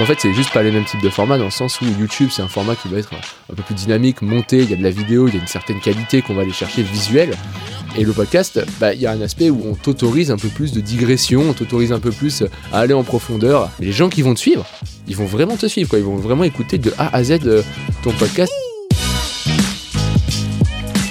En 0.00 0.06
fait, 0.06 0.18
c'est 0.18 0.32
juste 0.32 0.50
pas 0.54 0.62
les 0.62 0.70
mêmes 0.70 0.86
types 0.86 1.02
de 1.02 1.10
formats 1.10 1.36
dans 1.36 1.44
le 1.44 1.50
sens 1.50 1.82
où 1.82 1.84
YouTube, 1.84 2.30
c'est 2.32 2.40
un 2.40 2.48
format 2.48 2.74
qui 2.74 2.88
va 2.88 2.98
être 2.98 3.12
un 3.12 3.54
peu 3.54 3.62
plus 3.62 3.74
dynamique, 3.74 4.22
monté, 4.22 4.60
il 4.60 4.70
y 4.70 4.72
a 4.72 4.76
de 4.76 4.82
la 4.82 4.88
vidéo, 4.88 5.28
il 5.28 5.34
y 5.34 5.36
a 5.36 5.40
une 5.42 5.46
certaine 5.46 5.78
qualité 5.78 6.22
qu'on 6.22 6.32
va 6.32 6.40
aller 6.40 6.54
chercher 6.54 6.82
visuelle. 6.82 7.36
Et 7.98 8.04
le 8.04 8.12
podcast, 8.14 8.64
bah, 8.80 8.94
il 8.94 9.00
y 9.02 9.06
a 9.06 9.10
un 9.10 9.20
aspect 9.20 9.50
où 9.50 9.60
on 9.66 9.74
t'autorise 9.74 10.30
un 10.30 10.38
peu 10.38 10.48
plus 10.48 10.72
de 10.72 10.80
digression, 10.80 11.50
on 11.50 11.52
t'autorise 11.52 11.92
un 11.92 12.00
peu 12.00 12.12
plus 12.12 12.44
à 12.72 12.78
aller 12.78 12.94
en 12.94 13.04
profondeur. 13.04 13.68
les 13.78 13.92
gens 13.92 14.08
qui 14.08 14.22
vont 14.22 14.32
te 14.32 14.38
suivre, 14.38 14.64
ils 15.06 15.16
vont 15.16 15.26
vraiment 15.26 15.58
te 15.58 15.66
suivre, 15.66 15.90
quoi. 15.90 15.98
Ils 15.98 16.04
vont 16.04 16.16
vraiment 16.16 16.44
écouter 16.44 16.78
de 16.78 16.94
A 16.96 17.14
à 17.14 17.22
Z 17.22 17.40
euh, 17.44 17.62
ton 18.02 18.12
podcast. 18.12 18.50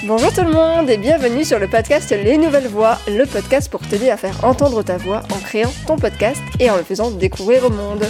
Bonjour 0.08 0.34
tout 0.34 0.44
le 0.44 0.52
monde 0.52 0.90
et 0.90 0.98
bienvenue 0.98 1.46
sur 1.46 1.60
le 1.60 1.68
podcast 1.68 2.10
Les 2.10 2.40
Nouvelles 2.40 2.68
Voix, 2.68 2.98
le 3.08 3.26
podcast 3.28 3.70
pour 3.70 3.82
t'aider 3.82 4.10
à 4.10 4.18
faire 4.18 4.44
entendre 4.44 4.82
ta 4.82 4.98
voix 4.98 5.21
en 5.32 5.38
créant 5.38 5.71
ton 5.86 5.98
podcast 5.98 6.42
et 6.60 6.71
en 6.71 6.78
le 6.78 6.84
faisant 6.84 7.12
découvrir 7.12 7.66
au 7.66 7.70
monde. 7.70 8.04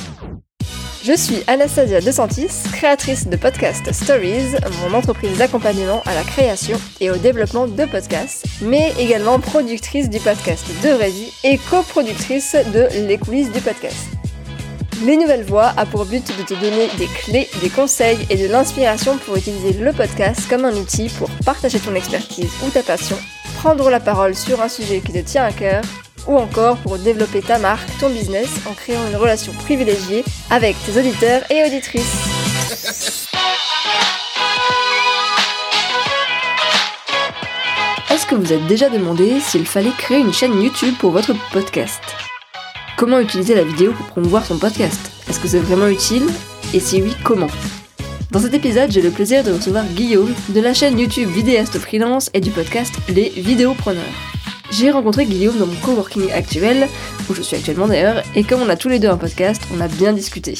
Je 1.01 1.13
suis 1.13 1.43
Anastasia 1.47 2.01
DeSantis, 2.01 2.49
créatrice 2.73 3.27
de 3.27 3.37
Podcast 3.37 3.89
Stories, 3.93 4.57
mon 4.81 4.97
entreprise 4.97 5.37
d'accompagnement 5.37 6.01
à 6.05 6.13
la 6.13 6.23
création 6.23 6.77
et 6.99 7.09
au 7.09 7.15
développement 7.15 7.67
de 7.67 7.85
podcasts, 7.85 8.45
mais 8.61 8.93
également 8.99 9.39
productrice 9.39 10.09
du 10.09 10.19
podcast 10.19 10.65
De 10.83 11.01
Vie 11.05 11.31
et 11.45 11.57
coproductrice 11.69 12.53
de 12.73 13.07
Les 13.07 13.17
coulisses 13.17 13.51
du 13.51 13.61
podcast. 13.61 14.09
Les 15.05 15.15
Nouvelles 15.15 15.45
Voix 15.45 15.71
a 15.77 15.85
pour 15.85 16.05
but 16.05 16.27
de 16.37 16.43
te 16.43 16.53
donner 16.53 16.89
des 16.97 17.07
clés, 17.07 17.47
des 17.61 17.69
conseils 17.69 18.19
et 18.29 18.35
de 18.35 18.51
l'inspiration 18.51 19.17
pour 19.19 19.37
utiliser 19.37 19.71
le 19.71 19.93
podcast 19.93 20.49
comme 20.49 20.65
un 20.65 20.75
outil 20.75 21.07
pour 21.17 21.29
partager 21.45 21.79
ton 21.79 21.95
expertise 21.95 22.51
ou 22.65 22.69
ta 22.69 22.83
passion, 22.83 23.17
prendre 23.59 23.89
la 23.89 24.01
parole 24.01 24.35
sur 24.35 24.61
un 24.61 24.67
sujet 24.67 24.99
qui 24.99 25.13
te 25.13 25.19
tient 25.19 25.45
à 25.45 25.53
cœur 25.53 25.81
ou 26.27 26.37
encore 26.37 26.77
pour 26.77 26.97
développer 26.97 27.41
ta 27.41 27.57
marque, 27.57 27.87
ton 27.99 28.09
business 28.09 28.49
en 28.69 28.73
créant 28.73 29.07
une 29.07 29.15
relation 29.15 29.53
privilégiée 29.53 30.23
avec 30.49 30.75
tes 30.85 30.99
auditeurs 30.99 31.41
et 31.49 31.63
auditrices. 31.63 32.39
Est-ce 38.11 38.25
que 38.25 38.35
vous 38.35 38.51
êtes 38.53 38.67
déjà 38.67 38.89
demandé 38.89 39.39
s'il 39.39 39.65
fallait 39.65 39.91
créer 39.97 40.19
une 40.19 40.33
chaîne 40.33 40.61
YouTube 40.61 40.95
pour 40.99 41.11
votre 41.11 41.33
podcast? 41.51 42.01
Comment 42.97 43.19
utiliser 43.19 43.55
la 43.55 43.63
vidéo 43.63 43.93
pour 43.93 44.07
promouvoir 44.07 44.45
son 44.45 44.57
podcast? 44.57 44.99
Est-ce 45.29 45.39
que 45.39 45.47
c'est 45.47 45.59
vraiment 45.59 45.87
utile? 45.87 46.27
Et 46.73 46.79
si 46.79 47.01
oui, 47.01 47.15
comment? 47.23 47.47
Dans 48.31 48.41
cet 48.41 48.53
épisode, 48.53 48.91
j'ai 48.91 49.01
le 49.01 49.09
plaisir 49.09 49.43
de 49.43 49.51
recevoir 49.51 49.85
Guillaume 49.85 50.33
de 50.49 50.59
la 50.59 50.73
chaîne 50.73 50.99
YouTube 50.99 51.29
Vidéaste 51.29 51.79
Freelance 51.79 52.29
et 52.33 52.41
du 52.41 52.51
podcast 52.51 52.93
Les 53.07 53.29
Vidéopreneurs. 53.29 54.03
J'ai 54.71 54.91
rencontré 54.91 55.25
Guillaume 55.25 55.57
dans 55.57 55.65
mon 55.65 55.75
coworking 55.75 56.31
actuel, 56.31 56.87
où 57.29 57.33
je 57.33 57.41
suis 57.41 57.55
actuellement 57.55 57.87
d'ailleurs, 57.87 58.23
et 58.35 58.43
comme 58.43 58.61
on 58.61 58.69
a 58.69 58.75
tous 58.75 58.89
les 58.89 58.99
deux 58.99 59.09
un 59.09 59.17
podcast, 59.17 59.61
on 59.75 59.81
a 59.81 59.87
bien 59.87 60.13
discuté. 60.13 60.55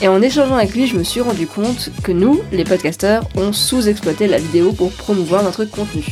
Et 0.00 0.08
en 0.08 0.22
échangeant 0.22 0.56
avec 0.56 0.74
lui, 0.74 0.86
je 0.86 0.96
me 0.96 1.02
suis 1.02 1.20
rendu 1.20 1.46
compte 1.46 1.90
que 2.02 2.12
nous, 2.12 2.40
les 2.52 2.64
podcasteurs, 2.64 3.28
on 3.36 3.52
sous-exploité 3.52 4.26
la 4.26 4.38
vidéo 4.38 4.72
pour 4.72 4.92
promouvoir 4.92 5.42
notre 5.42 5.64
contenu. 5.64 6.04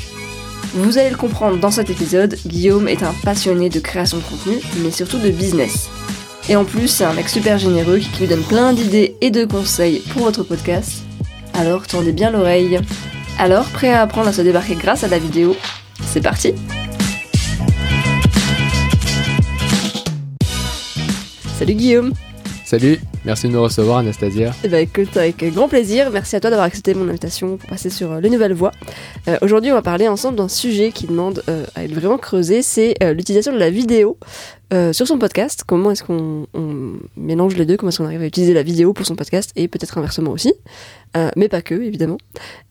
Vous 0.74 0.98
allez 0.98 1.10
le 1.10 1.16
comprendre 1.16 1.58
dans 1.58 1.70
cet 1.70 1.90
épisode, 1.90 2.36
Guillaume 2.46 2.88
est 2.88 3.02
un 3.02 3.14
passionné 3.22 3.68
de 3.68 3.78
création 3.78 4.18
de 4.18 4.22
contenu, 4.22 4.56
mais 4.82 4.90
surtout 4.90 5.18
de 5.18 5.30
business. 5.30 5.90
Et 6.48 6.56
en 6.56 6.64
plus, 6.64 6.88
c'est 6.88 7.04
un 7.04 7.12
mec 7.12 7.28
super 7.28 7.58
généreux 7.58 7.98
qui 7.98 8.20
vous 8.20 8.26
donne 8.26 8.42
plein 8.42 8.72
d'idées 8.72 9.16
et 9.20 9.30
de 9.30 9.44
conseils 9.44 10.00
pour 10.12 10.22
votre 10.22 10.42
podcast. 10.42 11.02
Alors 11.54 11.86
tendez 11.86 12.12
bien 12.12 12.30
l'oreille. 12.30 12.80
Alors, 13.38 13.64
prêt 13.66 13.92
à 13.92 14.02
apprendre 14.02 14.28
à 14.28 14.32
se 14.32 14.42
débarquer 14.42 14.74
grâce 14.74 15.04
à 15.04 15.08
la 15.08 15.18
vidéo 15.18 15.56
C'est 16.04 16.22
parti 16.22 16.54
Salut 21.58 21.74
Guillaume 21.74 22.12
Salut, 22.64 22.98
merci 23.26 23.48
de 23.48 23.52
nous 23.52 23.62
recevoir 23.62 23.98
Anastasia. 23.98 24.52
Eh 24.64 24.68
ben 24.68 24.78
écoute, 24.78 25.14
avec 25.18 25.44
grand 25.52 25.68
plaisir, 25.68 26.10
merci 26.10 26.36
à 26.36 26.40
toi 26.40 26.48
d'avoir 26.48 26.66
accepté 26.66 26.94
mon 26.94 27.06
invitation 27.06 27.58
pour 27.58 27.68
passer 27.68 27.90
sur 27.90 28.12
euh, 28.12 28.20
Les 28.20 28.30
Nouvelles 28.30 28.54
Voix. 28.54 28.72
Euh, 29.28 29.36
Aujourd'hui, 29.42 29.70
on 29.70 29.74
va 29.74 29.82
parler 29.82 30.08
ensemble 30.08 30.36
d'un 30.36 30.48
sujet 30.48 30.90
qui 30.90 31.06
demande 31.06 31.42
euh, 31.50 31.66
à 31.74 31.84
être 31.84 31.92
vraiment 31.92 32.16
creusé, 32.16 32.62
c'est 32.62 32.94
euh, 33.02 33.12
l'utilisation 33.12 33.52
de 33.52 33.58
la 33.58 33.68
vidéo 33.68 34.16
euh, 34.72 34.94
sur 34.94 35.06
son 35.06 35.18
podcast. 35.18 35.64
Comment 35.66 35.90
est-ce 35.90 36.02
qu'on 36.02 36.46
on 36.54 36.94
mélange 37.18 37.56
les 37.56 37.66
deux? 37.66 37.76
Comment 37.76 37.90
est-ce 37.90 37.98
qu'on 37.98 38.06
arrive 38.06 38.22
à 38.22 38.26
utiliser 38.26 38.54
la 38.54 38.62
vidéo 38.62 38.94
pour 38.94 39.04
son 39.04 39.16
podcast 39.16 39.52
et 39.54 39.68
peut-être 39.68 39.98
inversement 39.98 40.30
aussi, 40.30 40.54
Euh, 41.16 41.30
mais 41.36 41.48
pas 41.48 41.60
que 41.60 41.74
évidemment. 41.74 42.18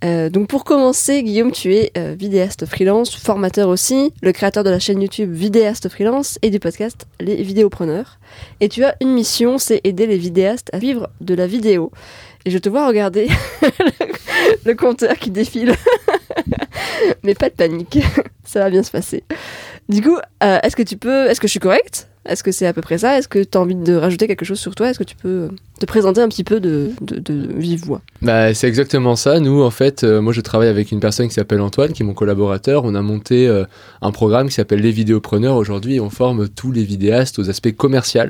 Euh, 0.04 0.30
donc 0.30 0.48
pour 0.48 0.64
commencer, 0.64 1.22
Guillaume, 1.22 1.52
tu 1.52 1.76
es 1.76 1.92
euh, 1.98 2.16
vidéaste 2.18 2.66
freelance, 2.66 3.16
formateur 3.16 3.70
aussi, 3.70 4.14
le 4.22 4.32
créateur 4.32 4.64
de 4.64 4.70
la 4.70 4.80
chaîne 4.80 5.02
YouTube 5.02 5.32
Vidéaste 5.32 5.90
Freelance 5.90 6.40
et 6.42 6.50
du 6.50 6.60
podcast 6.60 7.06
Les 7.20 7.44
Vidéopreneurs. 7.44 8.20
Et 8.60 8.70
tu 8.70 8.84
as 8.84 8.96
une 9.00 9.14
mission, 9.14 9.60
c'est 9.60 9.82
aider 9.84 10.08
les 10.08 10.18
vidéastes 10.18 10.70
à 10.74 10.80
vivre 10.80 11.10
de 11.22 11.36
la 11.36 11.46
vidéo. 11.46 11.92
Et 12.46 12.50
je 12.50 12.58
te 12.58 12.70
vois 12.70 12.88
regarder 12.88 13.28
le 14.66 14.74
compteur 14.74 15.18
qui 15.18 15.30
défile. 15.30 15.76
Mais 17.24 17.36
pas 17.36 17.50
de 17.50 17.56
panique, 17.56 18.00
ça 18.44 18.62
va 18.62 18.70
bien 18.70 18.82
se 18.82 18.92
passer. 18.92 19.24
Du 19.92 20.02
coup, 20.02 20.18
euh, 20.42 20.58
est-ce 20.64 20.78
que 20.78 20.84
tu 20.84 20.96
peux, 20.96 21.26
est-ce 21.28 21.42
que 21.42 21.48
je 21.48 21.52
suis 21.52 21.60
correcte? 21.60 22.08
Est-ce 22.26 22.44
que 22.44 22.52
c'est 22.54 22.66
à 22.66 22.72
peu 22.72 22.82
près 22.82 22.98
ça? 22.98 23.18
Est-ce 23.18 23.28
que 23.28 23.44
tu 23.44 23.58
as 23.58 23.62
envie 23.62 23.76
de 23.76 23.94
rajouter 23.94 24.26
quelque 24.26 24.46
chose 24.46 24.60
sur 24.60 24.74
toi? 24.74 24.90
Est-ce 24.90 25.00
que 25.00 25.04
tu 25.04 25.18
peux 25.18 25.28
euh, 25.28 25.50
te 25.82 25.86
présenter 25.86 26.22
un 26.22 26.30
petit 26.30 26.46
peu 26.46 26.62
de, 26.62 26.92
de, 27.02 27.50
vive 27.58 27.84
voix? 27.84 28.02
Bah, 28.22 28.54
c'est 28.54 28.70
exactement 28.70 29.18
ça. 29.18 29.42
Nous, 29.42 29.62
en 29.62 29.70
fait, 29.70 30.06
euh, 30.06 30.22
moi, 30.22 30.32
je 30.32 30.40
travaille 30.40 30.70
avec 30.70 30.94
une 30.94 31.02
personne 31.02 31.28
qui 31.28 31.34
s'appelle 31.34 31.60
Antoine, 31.60 31.92
qui 31.92 32.04
est 32.04 32.06
mon 32.06 32.14
collaborateur. 32.14 32.86
On 32.86 32.96
a 32.96 33.02
monté 33.02 33.50
un 34.02 34.12
programme 34.12 34.48
qui 34.48 34.54
s'appelle 34.54 34.80
Les 34.80 34.92
Vidéopreneurs 34.92 35.58
aujourd'hui 35.58 36.00
on 36.00 36.10
forme 36.10 36.48
tous 36.48 36.72
les 36.72 36.86
vidéastes 36.86 37.38
aux 37.40 37.50
aspects 37.50 37.76
commerciaux 37.76 38.22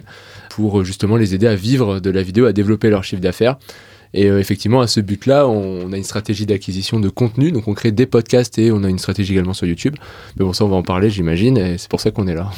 pour 0.50 0.84
justement 0.84 1.16
les 1.16 1.36
aider 1.36 1.48
à 1.48 1.56
vivre 1.56 2.00
de 2.00 2.10
la 2.10 2.24
vidéo, 2.24 2.46
à 2.46 2.54
développer 2.54 2.90
leur 2.90 3.04
chiffre 3.04 3.22
d'affaires. 3.22 3.58
Et 4.14 4.30
euh, 4.30 4.40
effectivement, 4.40 4.82
à 4.82 4.88
ce 4.88 5.00
but-là, 5.00 5.48
on, 5.48 5.86
on 5.88 5.94
a 5.94 5.98
une 5.98 6.04
stratégie 6.04 6.46
d'acquisition 6.46 7.00
de 7.00 7.10
contenu. 7.10 7.52
Donc, 7.52 7.68
on 7.68 7.74
crée 7.74 7.92
des 7.92 8.06
podcasts 8.06 8.58
et 8.60 8.72
on 8.72 8.84
a 8.84 8.90
une 8.90 9.00
stratégie 9.00 9.34
également 9.34 9.54
sur 9.54 9.66
YouTube. 9.68 9.96
Mais 10.38 10.46
bon, 10.46 10.52
ça, 10.54 10.66
on 10.66 10.70
va 10.70 10.76
en 10.76 10.84
parler, 10.84 11.10
j'imagine. 11.10 11.58
Et 11.58 11.78
c'est 11.78 11.90
pour 11.90 12.02
ça 12.02 12.12
qu'on 12.12 12.28
est 12.28 12.36
là. 12.36 12.50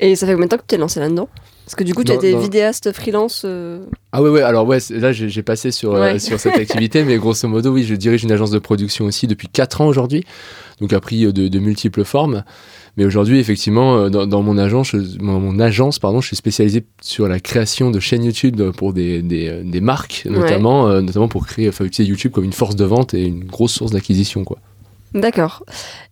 Et 0.00 0.16
ça 0.16 0.26
fait 0.26 0.32
combien 0.32 0.46
de 0.46 0.50
temps 0.50 0.56
que 0.56 0.62
tu 0.62 0.66
t'es 0.68 0.76
lancé 0.78 1.00
là-dedans? 1.00 1.28
Parce 1.64 1.76
que 1.76 1.84
du 1.84 1.94
coup, 1.94 2.02
tu 2.04 2.12
dans- 2.12 2.38
vidéaste 2.40 2.92
freelance. 2.92 3.42
euh, 3.46 3.86
Ah 4.10 4.20
ouais, 4.20 4.28
ouais. 4.28 4.42
Alors, 4.42 4.66
ouais, 4.66 4.78
là, 4.90 5.12
j'ai 5.12 5.42
passé 5.42 5.70
sur, 5.70 5.94
euh, 5.94 6.18
sur 6.18 6.38
cette 6.40 6.56
activité. 6.56 7.04
mais 7.04 7.16
grosso 7.16 7.46
modo, 7.48 7.70
oui, 7.72 7.84
je 7.84 7.94
dirige 7.94 8.24
une 8.24 8.32
agence 8.32 8.50
de 8.50 8.58
production 8.58 9.06
aussi 9.06 9.26
depuis 9.26 9.48
4 9.48 9.80
ans 9.80 9.86
aujourd'hui. 9.86 10.24
Donc, 10.80 10.92
a 10.92 11.00
pris 11.00 11.20
de, 11.32 11.48
de 11.48 11.58
multiples 11.58 12.04
formes. 12.04 12.44
Mais 12.98 13.04
aujourd'hui, 13.06 13.38
effectivement, 13.38 13.96
euh, 13.96 14.08
dans, 14.10 14.26
dans 14.26 14.42
mon 14.42 14.58
agence, 14.58 14.88
je- 14.90 15.18
mon, 15.20 15.58
agence, 15.58 15.98
pardon, 15.98 16.20
je 16.20 16.26
suis 16.26 16.36
spécialisé 16.36 16.84
sur 17.00 17.26
la 17.26 17.40
création 17.40 17.90
de 17.90 17.98
chaînes 18.00 18.24
YouTube 18.24 18.60
pour 18.76 18.92
des, 18.92 19.22
des, 19.22 19.48
euh, 19.48 19.62
des 19.64 19.80
marques, 19.80 20.24
notamment, 20.42 20.88
euh, 20.88 21.00
notamment 21.00 21.28
pour 21.28 21.46
créer, 21.46 21.68
enfin, 21.68 21.84
utiliser 21.86 22.10
YouTube 22.10 22.32
comme 22.32 22.44
une 22.44 22.52
force 22.52 22.76
de 22.76 22.84
vente 22.84 23.14
et 23.14 23.24
une 23.24 23.44
grosse 23.44 23.72
source 23.72 23.92
d'acquisition, 23.92 24.44
quoi. 24.44 24.58
D'accord. 25.14 25.64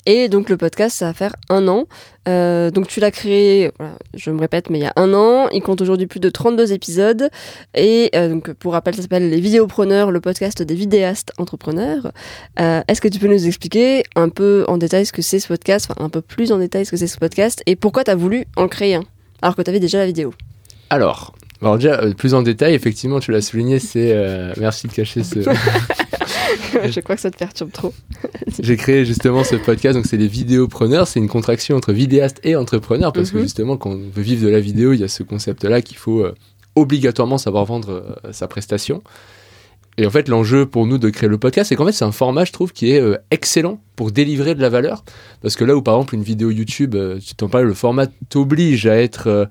Et 0.07 0.29
donc 0.29 0.49
le 0.51 0.57
podcast, 0.57 0.97
ça 0.97 1.07
va 1.07 1.15
faire 1.15 1.35
un 1.49 1.69
an. 1.69 1.87
Euh, 2.29 2.71
donc 2.71 2.87
tu 2.87 3.01
l'as 3.01 3.11
créé, 3.11 3.71
voilà, 3.79 3.95
je 4.15 4.31
me 4.31 4.39
répète, 4.41 4.69
mais 4.69 4.79
il 4.79 4.83
y 4.83 4.87
a 4.87 4.93
un 4.97 5.15
an. 5.15 5.49
Il 5.53 5.63
compte 5.63 5.81
aujourd'hui 5.81 6.07
plus 6.07 6.21
de 6.21 6.29
32 6.29 6.73
épisodes. 6.73 7.31
Et 7.75 8.11
euh, 8.15 8.29
donc 8.29 8.53
pour 8.53 8.73
rappel, 8.73 8.95
ça 8.95 9.03
s'appelle 9.03 9.31
Les 9.31 9.41
Vidéopreneurs, 9.41 10.11
le 10.11 10.21
podcast 10.21 10.63
des 10.63 10.75
vidéastes 10.75 11.33
entrepreneurs. 11.39 12.13
Euh, 12.61 12.83
Est-ce 12.89 13.01
que 13.01 13.09
tu 13.09 13.19
peux 13.19 13.29
nous 13.29 13.47
expliquer 13.47 14.05
un 14.17 14.29
peu 14.29 14.65
en 14.69 14.77
détail 14.77 15.07
ce 15.07 15.13
que 15.13 15.23
c'est 15.23 15.41
ce 15.41 15.49
podcast, 15.49 15.89
enfin 15.91 16.05
un 16.05 16.11
peu 16.11 16.21
plus 16.21 16.53
en 16.53 16.59
détail 16.59 16.85
ce 16.85 16.91
que 16.91 16.97
c'est 16.97 17.07
ce 17.07 17.19
podcast, 17.19 17.63
et 17.67 17.77
pourquoi 17.77 18.05
tu 18.05 18.11
as 18.11 18.17
voulu 18.17 18.45
en 18.57 18.69
créer 18.69 18.97
un 18.97 19.05
alors 19.43 19.57
que 19.57 19.63
tu 19.63 19.71
avais 19.71 19.81
déjà 19.81 19.99
la 19.99 20.07
vidéo? 20.07 20.35
Alors, 20.91 21.35
alors 21.63 21.77
déjà, 21.77 22.01
plus 22.17 22.35
en 22.35 22.43
détail, 22.43 22.75
effectivement, 22.75 23.21
tu 23.21 23.33
l'as 23.33 23.41
souligné, 23.41 23.79
c'est... 23.79 24.13
euh, 24.13 24.53
merci 24.59 24.87
de 24.89 24.93
cacher 24.93 25.23
ce... 25.25 25.39
Je 26.91 27.01
crois 27.01 27.15
que 27.17 27.21
ça 27.23 27.31
te 27.31 27.37
perturbe 27.37 27.71
trop. 27.73 27.93
J'ai 28.63 28.77
créé 28.77 29.05
justement 29.05 29.45
ce 29.45 29.57
podcast, 29.57 29.95
donc 29.97 30.07
c'est 30.07 30.17
les 30.17 30.29
vidéopreneurs, 30.29 31.07
c'est 31.09 31.21
une 31.21 31.29
contraction 31.29 31.77
entre 31.77 31.93
vidéaste 31.93 32.41
et 32.45 32.57
entrepreneur, 32.57 33.13
parce 33.13 33.31
que 33.31 33.37
Mhm. 33.39 33.43
justement, 33.43 33.77
quand 33.77 33.91
on 33.91 34.09
veut 34.13 34.23
vivre 34.23 34.45
de 34.45 34.51
la 34.51 34.61
vidéo, 34.61 34.93
il 34.93 35.01
y 35.01 35.05
a 35.05 35.09
ce 35.09 35.23
concept-là 35.23 35.83
qu'il 35.83 35.97
faut 35.97 36.21
euh, 36.21 36.35
obligatoirement 36.77 37.39
savoir 37.39 37.65
vendre 37.65 37.91
euh, 38.25 38.33
sa 38.33 38.49
prestation. 38.49 39.03
Et 39.99 40.07
en 40.07 40.11
fait, 40.11 40.29
l'enjeu 40.29 40.67
pour 40.67 40.87
nous 40.87 40.99
de 40.99 41.11
créer 41.11 41.29
le 41.29 41.37
podcast, 41.37 41.69
c'est 41.69 41.77
qu'en 41.77 41.85
fait, 41.85 41.93
c'est 41.93 42.05
un 42.05 42.13
format, 42.13 42.45
je 42.45 42.53
trouve, 42.53 42.73
qui 42.73 42.91
est 42.93 43.01
euh, 43.01 43.17
excellent 43.31 43.81
pour 43.97 44.13
délivrer 44.13 44.55
de 44.55 44.61
la 44.63 44.69
valeur. 44.69 45.05
Parce 45.43 45.57
que 45.57 45.65
là 45.65 45.77
où, 45.77 45.83
par 45.83 45.97
exemple, 45.97 46.15
une 46.15 46.23
vidéo 46.23 46.51
YouTube, 46.51 46.97
tu 47.25 47.35
t'en 47.35 47.49
parles, 47.49 47.67
le 47.67 47.75
format 47.75 48.07
t'oblige 48.31 48.87
à 48.87 48.97
être 48.97 49.49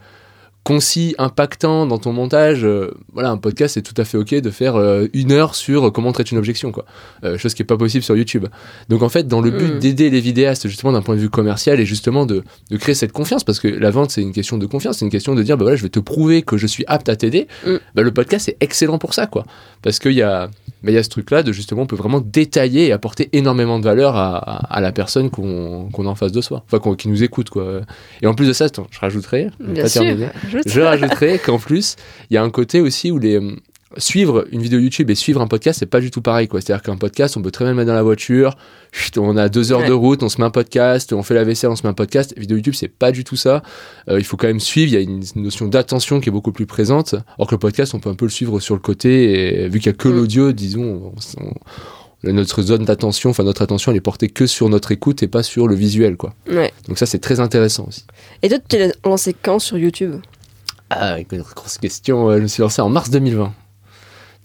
concis, 0.63 1.15
impactant 1.17 1.85
dans 1.87 1.97
ton 1.97 2.13
montage. 2.13 2.63
euh, 2.63 2.91
voilà, 3.13 3.29
un 3.31 3.37
podcast, 3.37 3.73
c'est 3.75 3.81
tout 3.81 3.99
à 3.99 4.05
fait 4.05 4.17
OK 4.17 4.33
de 4.35 4.49
faire 4.51 4.75
euh, 4.75 5.07
une 5.13 5.31
heure 5.31 5.55
sur 5.55 5.87
euh, 5.87 5.91
comment 5.91 6.11
traiter 6.11 6.31
une 6.33 6.37
objection, 6.37 6.71
quoi. 6.71 6.85
Euh, 7.23 7.37
chose 7.37 7.53
qui 7.53 7.61
est 7.63 7.65
pas 7.65 7.77
possible 7.77 8.03
sur 8.03 8.15
YouTube. 8.15 8.45
Donc 8.89 9.01
en 9.01 9.09
fait, 9.09 9.27
dans 9.27 9.41
le 9.41 9.51
but 9.51 9.73
Mm. 9.75 9.79
d'aider 9.79 10.09
les 10.09 10.19
vidéastes 10.21 10.67
justement 10.67 10.91
d'un 10.91 11.01
point 11.01 11.15
de 11.15 11.21
vue 11.21 11.29
commercial 11.29 11.79
et 11.79 11.85
justement 11.85 12.25
de, 12.25 12.43
de 12.69 12.77
créer 12.77 12.95
cette 12.95 13.11
confiance, 13.11 13.43
parce 13.43 13.59
que 13.59 13.67
la 13.67 13.89
vente 13.91 14.11
c'est 14.11 14.21
une 14.21 14.31
question 14.33 14.57
de 14.57 14.65
confiance, 14.65 14.97
c'est 14.99 15.05
une 15.05 15.11
question 15.11 15.33
de 15.35 15.41
dire 15.43 15.57
bah 15.57 15.63
voilà, 15.63 15.75
je 15.77 15.83
vais 15.83 15.89
te 15.89 15.99
prouver 15.99 16.41
que 16.43 16.57
je 16.57 16.67
suis 16.67 16.83
apte 16.87 17.09
à 17.09 17.15
t'aider. 17.15 17.47
Mm. 17.65 17.75
Bah, 17.95 18.01
le 18.03 18.11
podcast 18.11 18.45
c'est 18.45 18.57
excellent 18.59 18.97
pour 18.99 19.13
ça, 19.13 19.25
quoi, 19.27 19.45
parce 19.81 19.97
qu'il 19.99 20.13
y 20.13 20.21
a 20.21 20.49
Mais 20.81 20.93
il 20.93 20.95
y 20.95 20.97
a 20.97 21.03
ce 21.03 21.09
truc-là 21.09 21.43
de 21.43 21.51
justement, 21.51 21.81
on 21.81 21.85
peut 21.87 21.97
vraiment 21.97 22.21
détailler 22.21 22.87
et 22.87 22.91
apporter 22.93 23.27
énormément 23.33 23.79
de 23.79 23.83
valeur 23.83 24.15
à, 24.15 24.37
à- 24.37 24.75
à 24.77 24.79
la 24.81 24.91
personne 24.93 25.29
qu'on 25.29 25.89
qu'on 25.91 26.05
a 26.07 26.09
en 26.09 26.15
face 26.15 26.31
de 26.31 26.39
soi, 26.41 26.63
enfin 26.67 26.79
qu'on- 26.79 26.95
qui 26.95 27.09
nous 27.09 27.21
écoute 27.23 27.49
quoi. 27.49 27.81
Et 28.21 28.27
en 28.27 28.33
plus 28.33 28.47
de 28.47 28.53
ça, 28.53 28.67
je 28.89 28.99
rajouterai, 28.99 29.49
Bien 29.59 29.83
pas 29.83 29.89
sûr. 29.89 30.01
terminer. 30.03 30.27
Je 30.65 30.81
rajouterai 30.81 31.39
qu'en 31.39 31.59
plus, 31.59 31.95
il 32.29 32.33
y 32.35 32.37
a 32.37 32.43
un 32.43 32.49
côté 32.49 32.81
aussi 32.81 33.11
où 33.11 33.19
les 33.19 33.35
euh, 33.39 33.55
suivre 33.97 34.45
une 34.51 34.61
vidéo 34.61 34.79
YouTube 34.79 35.09
et 35.09 35.15
suivre 35.15 35.41
un 35.41 35.47
podcast, 35.47 35.79
c'est 35.79 35.87
pas 35.87 35.99
du 35.99 36.11
tout 36.11 36.21
pareil 36.21 36.47
quoi. 36.47 36.61
C'est-à-dire 36.61 36.83
qu'un 36.83 36.95
podcast, 36.95 37.35
on 37.37 37.41
peut 37.41 37.49
très 37.49 37.65
bien 37.65 37.71
le 37.71 37.77
mettre 37.77 37.87
dans 37.87 37.95
la 37.95 38.03
voiture. 38.03 38.55
chut, 38.91 39.17
on 39.17 39.35
a 39.35 39.49
deux 39.49 39.71
heures 39.71 39.79
Ouais. 39.79 39.87
de 39.87 39.93
route, 39.93 40.21
on 40.21 40.29
se 40.29 40.39
met 40.39 40.45
un 40.45 40.51
podcast, 40.51 41.11
on 41.11 41.23
fait 41.23 41.33
la 41.33 41.43
vaisselle, 41.43 41.71
on 41.71 41.75
se 41.75 41.81
met 41.83 41.89
un 41.89 41.93
podcast. 41.93 42.33
Vidéo 42.37 42.57
YouTube, 42.57 42.75
c'est 42.75 42.87
pas 42.87 43.11
du 43.11 43.23
tout 43.23 43.35
ça. 43.35 43.63
Euh, 44.07 44.19
il 44.19 44.23
faut 44.25 44.37
quand 44.37 44.45
même 44.47 44.59
suivre. 44.59 44.91
Il 44.91 44.93
y 44.93 44.97
a 44.97 45.01
une 45.01 45.23
notion 45.35 45.67
d'attention 45.67 46.19
qui 46.19 46.29
est 46.29 46.31
beaucoup 46.31 46.51
plus 46.51 46.67
présente. 46.67 47.15
Or 47.39 47.47
que 47.47 47.55
le 47.55 47.59
podcast, 47.59 47.93
on 47.95 47.99
peut 47.99 48.09
un 48.09 48.15
peu 48.15 48.25
le 48.25 48.31
suivre 48.31 48.59
sur 48.59 48.75
le 48.75 48.81
côté. 48.81 49.63
Et 49.63 49.69
vu 49.69 49.79
qu'il 49.79 49.87
y 49.87 49.89
a 49.89 49.97
que 49.97 50.07
Mm. 50.07 50.15
l'audio, 50.15 50.51
disons, 50.51 51.13
on- 51.39 51.43
on- 51.45 51.53
notre 52.33 52.61
zone 52.61 52.83
d'attention, 52.85 53.29
enfin 53.29 53.43
notre 53.43 53.61
attention, 53.61 53.91
elle 53.91 53.97
est 53.97 54.01
portée 54.01 54.27
que 54.27 54.45
sur 54.45 54.67
notre 54.69 54.91
écoute 54.91 55.23
et 55.23 55.27
pas 55.27 55.41
sur 55.41 55.67
le 55.69 55.73
visuel 55.75 56.17
quoi. 56.17 56.33
Ouais. 56.51 56.73
Donc 56.89 56.97
ça, 56.99 57.05
c'est 57.05 57.19
très 57.19 57.39
intéressant 57.39 57.85
aussi. 57.87 58.03
Et 58.43 58.49
toi, 58.49 58.57
tu 58.59 58.65
t'es 58.77 58.91
lancé 59.05 59.33
quand 59.41 59.57
sur 59.57 59.77
YouTube? 59.77 60.15
Ah, 60.89 61.17
grosse 61.23 61.77
question. 61.77 62.29
euh, 62.29 62.37
Je 62.37 62.41
me 62.43 62.47
suis 62.47 62.61
lancé 62.61 62.81
en 62.81 62.89
mars 62.89 63.09
2020. 63.09 63.53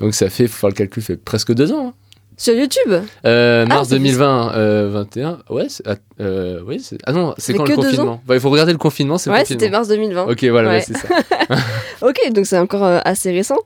Donc 0.01 0.15
ça 0.15 0.29
fait, 0.29 0.47
faut 0.49 0.59
faire 0.59 0.71
le 0.71 0.75
calcul, 0.75 1.03
fait 1.03 1.17
presque 1.17 1.53
deux 1.55 1.73
ans. 1.73 1.89
hein. 1.89 1.95
Sur 2.37 2.53
YouTube? 2.55 2.93
Euh, 3.25 3.65
mars 3.65 3.85
ça 3.91 3.95
fait- 3.95 4.01
2020, 4.01 4.53
euh, 4.57 4.91
21. 4.91 5.39
Ouais, 5.51 5.67
c'est- 5.69 5.85
ah, 5.87 5.95
euh, 6.21 6.61
oui, 6.67 6.85
ah 7.05 7.13
non, 7.13 7.33
c'est 7.39 7.55
quand 7.55 7.63
que 7.63 7.71
le 7.71 7.77
confinement? 7.77 8.21
Bah, 8.27 8.35
Il 8.35 8.41
faut 8.41 8.51
regarder 8.51 8.73
le 8.73 8.79
confinement, 8.79 9.19
c'est 9.19 9.31
Ouais, 9.31 9.45
c'était 9.45 9.71
mars 9.71 9.87
2020. 9.87 10.25
Ok, 10.29 10.43
voilà, 10.47 10.71
Ouais. 10.71 10.75
ouais, 10.79 10.81
c'est 10.85 10.97
ça. 10.97 11.07
Ok, 12.03 12.19
donc 12.35 12.45
c'est 12.47 12.59
encore 12.59 12.83
euh, 12.85 12.99
assez 13.05 13.31
récent, 13.31 13.59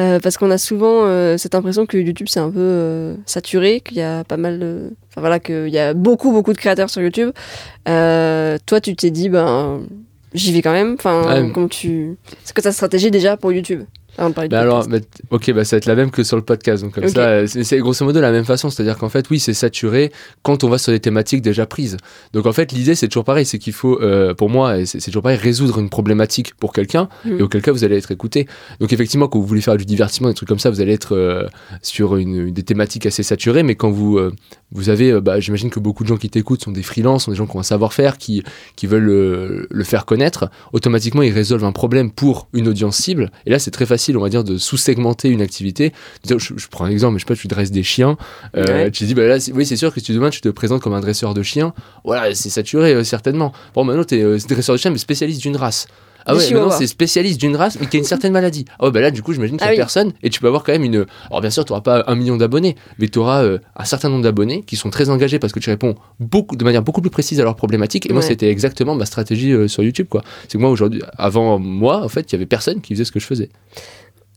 euh, 0.00 0.18
parce 0.18 0.36
qu'on 0.38 0.50
a 0.50 0.58
souvent 0.58 1.04
euh, 1.04 1.38
cette 1.38 1.54
impression 1.54 1.86
que 1.86 1.96
YouTube 1.98 2.26
c'est 2.28 2.40
un 2.40 2.50
peu 2.50 2.58
euh, 2.58 3.14
saturé, 3.26 3.80
qu'il 3.80 3.96
y 3.98 4.02
a 4.02 4.24
pas 4.24 4.36
mal 4.36 4.58
de... 4.58 4.90
Enfin 5.12 5.20
voilà, 5.20 5.38
qu'il 5.38 5.68
y 5.68 5.78
a 5.78 5.94
beaucoup, 5.94 6.32
beaucoup 6.32 6.52
de 6.52 6.58
créateurs 6.58 6.90
sur 6.90 7.00
YouTube. 7.02 7.30
Euh, 7.88 8.58
toi, 8.66 8.80
tu 8.80 8.96
t'es 8.96 9.10
dit, 9.10 9.28
ben, 9.28 9.82
j'y 10.36 10.52
vais 10.52 10.62
quand 10.62 10.72
même. 10.72 10.94
Enfin, 10.98 11.42
Ouais. 11.44 11.50
comment 11.52 11.68
tu... 11.68 12.16
C'est 12.44 12.54
quoi 12.54 12.62
ta 12.62 12.72
stratégie 12.72 13.10
déjà 13.10 13.36
pour 13.36 13.52
YouTube 13.52 13.82
De 14.18 14.32
parler 14.32 14.48
de 14.48 14.52
Bah 14.52 14.60
alors, 14.60 14.86
bah, 14.88 14.98
ok, 15.30 15.52
bah 15.52 15.64
ça 15.64 15.76
va 15.76 15.78
être 15.78 15.86
la 15.86 15.94
même 15.94 16.10
que 16.10 16.22
sur 16.22 16.36
le 16.36 16.42
podcast. 16.42 16.82
Donc 16.82 16.94
comme 16.94 17.08
ça, 17.08 17.28
euh, 17.28 17.46
c'est 17.46 17.78
grosso 17.78 18.04
modo 18.04 18.20
la 18.20 18.32
même 18.32 18.44
façon. 18.44 18.70
C'est-à-dire 18.70 18.98
qu'en 18.98 19.08
fait, 19.08 19.28
oui, 19.30 19.38
c'est 19.38 19.54
saturé 19.54 20.12
quand 20.42 20.64
on 20.64 20.68
va 20.68 20.78
sur 20.78 20.92
des 20.92 21.00
thématiques 21.00 21.42
déjà 21.42 21.66
prises. 21.66 21.96
Donc 22.32 22.46
en 22.46 22.52
fait, 22.52 22.72
l'idée 22.72 22.94
c'est 22.94 23.08
toujours 23.08 23.24
pareil, 23.24 23.44
c'est 23.44 23.58
qu'il 23.58 23.72
faut, 23.72 24.00
euh, 24.00 24.34
pour 24.34 24.50
moi, 24.50 24.84
c'est 24.84 25.00
toujours 25.00 25.22
pareil, 25.22 25.38
résoudre 25.38 25.78
une 25.78 25.88
problématique 25.88 26.54
pour 26.54 26.72
quelqu'un 26.72 27.08
Mm. 27.24 27.38
et 27.38 27.42
auquel 27.42 27.62
cas 27.62 27.72
vous 27.72 27.84
allez 27.84 27.96
être 27.96 28.10
écouté. 28.10 28.46
Donc 28.80 28.92
effectivement, 28.92 29.28
quand 29.28 29.38
vous 29.38 29.46
voulez 29.46 29.60
faire 29.60 29.76
du 29.76 29.84
divertissement, 29.84 30.28
des 30.28 30.34
trucs 30.34 30.48
comme 30.48 30.58
ça, 30.58 30.70
vous 30.70 30.80
allez 30.80 30.92
être 30.92 31.16
euh, 31.16 31.46
sur 31.82 32.16
une, 32.16 32.50
des 32.50 32.62
thématiques 32.62 33.06
assez 33.06 33.22
saturées. 33.22 33.62
Mais 33.62 33.74
quand 33.74 33.90
vous 33.90 34.18
euh, 34.18 34.32
vous 34.72 34.88
avez, 34.88 35.20
bah, 35.20 35.40
j'imagine 35.40 35.70
que 35.70 35.78
beaucoup 35.78 36.02
de 36.02 36.08
gens 36.08 36.16
qui 36.16 36.28
t'écoutent 36.28 36.62
sont 36.62 36.72
des 36.72 36.82
freelances, 36.82 37.24
sont 37.24 37.30
des 37.30 37.36
gens 37.36 37.46
qui 37.46 37.56
ont 37.56 37.60
un 37.60 37.64
savoir-faire, 37.64 38.18
qui 38.18 38.42
qui 38.74 38.86
veulent 38.86 39.66
le 39.70 39.84
faire 39.84 40.04
connaître. 40.04 40.50
Automatiquement, 40.72 41.22
ils 41.22 41.32
résolvent 41.32 41.64
un 41.64 41.72
problème 41.72 42.10
pour 42.10 42.48
une 42.52 42.68
audience 42.68 42.96
cible. 42.96 43.30
Et 43.46 43.50
là, 43.50 43.58
c'est 43.58 43.70
très 43.70 43.86
facile, 43.86 44.05
on 44.16 44.20
va 44.20 44.28
dire, 44.28 44.44
de 44.44 44.58
sous-segmenter 44.58 45.28
une 45.30 45.40
activité. 45.40 45.92
Je, 46.28 46.36
je 46.38 46.66
prends 46.68 46.84
un 46.84 46.90
exemple, 46.90 47.14
mais 47.14 47.18
je 47.18 47.24
sais 47.24 47.28
pas, 47.34 47.40
tu 47.40 47.48
dresses 47.48 47.70
des 47.70 47.82
chiens. 47.82 48.16
Euh, 48.56 48.64
Ouais. 48.66 48.90
Tu 48.90 49.04
dis, 49.04 49.14
bah 49.14 49.26
là, 49.26 49.40
c'est- 49.40 49.52
oui, 49.52 49.64
c'est 49.64 49.76
sûr 49.76 49.92
que 49.94 50.00
si 50.00 50.12
demain 50.12 50.28
tu 50.30 50.40
te 50.40 50.48
présentes 50.50 50.82
comme 50.82 50.92
un 50.92 51.00
dresseur 51.00 51.32
de 51.34 51.42
chiens, 51.42 51.72
voilà, 52.04 52.34
c'est 52.34 52.50
saturé, 52.50 52.92
euh, 52.94 53.04
certainement. 53.04 53.52
Bon, 53.74 53.84
maintenant, 53.84 54.04
tu 54.04 54.16
es 54.16 54.38
dresseur 54.48 54.74
de 54.74 54.80
chiens, 54.80 54.90
mais 54.90 54.98
spécialiste 54.98 55.40
d'une 55.40 55.56
race. 55.56 55.86
Ah 56.26 56.34
ouais, 56.34 56.40
chihuahuas. 56.44 56.72
c'est 56.78 56.86
spécialiste 56.86 57.40
d'une 57.40 57.56
race, 57.56 57.78
mais 57.80 57.86
qui 57.86 57.96
a 57.96 58.00
une 58.00 58.04
certaine 58.04 58.32
maladie. 58.32 58.64
Ah 58.78 58.84
ouais, 58.86 58.90
bah 58.90 59.00
là, 59.00 59.10
du 59.10 59.22
coup, 59.22 59.32
j'imagine 59.32 59.56
qu'il 59.56 59.64
y 59.64 59.68
a 59.68 59.70
Ah 59.70 59.72
oui. 59.72 59.76
personne, 59.76 60.12
et 60.22 60.30
tu 60.30 60.40
peux 60.40 60.48
avoir 60.48 60.64
quand 60.64 60.72
même 60.72 60.84
une. 60.84 61.06
Alors, 61.30 61.40
bien 61.40 61.50
sûr, 61.50 61.64
tu 61.64 61.72
n'auras 61.72 61.82
pas 61.82 62.04
un 62.06 62.14
million 62.16 62.36
d'abonnés, 62.36 62.76
mais 62.98 63.08
tu 63.08 63.18
auras 63.18 63.44
un 63.76 63.84
certain 63.84 64.08
nombre 64.08 64.22
d'abonnés 64.22 64.62
qui 64.66 64.76
sont 64.76 64.90
très 64.90 65.08
engagés 65.10 65.38
parce 65.38 65.52
que 65.52 65.60
tu 65.60 65.70
réponds 65.70 65.94
beaucoup, 66.20 66.56
de 66.56 66.64
manière 66.64 66.82
beaucoup 66.82 67.00
plus 67.00 67.10
précise 67.10 67.40
à 67.40 67.44
leurs 67.44 67.56
problématiques. 67.56 68.06
Et 68.10 68.12
moi, 68.12 68.22
c'était 68.22 68.50
exactement 68.50 68.94
ma 68.94 69.06
stratégie 69.06 69.52
euh, 69.52 69.68
sur 69.68 69.82
YouTube, 69.82 70.06
quoi. 70.08 70.22
C'est 70.48 70.54
que 70.54 70.58
moi, 70.58 70.70
aujourd'hui, 70.70 71.02
avant 71.16 71.58
moi, 71.58 72.02
en 72.02 72.08
fait, 72.08 72.30
il 72.30 72.34
y 72.34 72.36
avait 72.36 72.46
personne 72.46 72.80
qui 72.80 72.94
faisait 72.94 73.04
ce 73.04 73.12
que 73.12 73.20
je 73.20 73.26
faisais. 73.26 73.48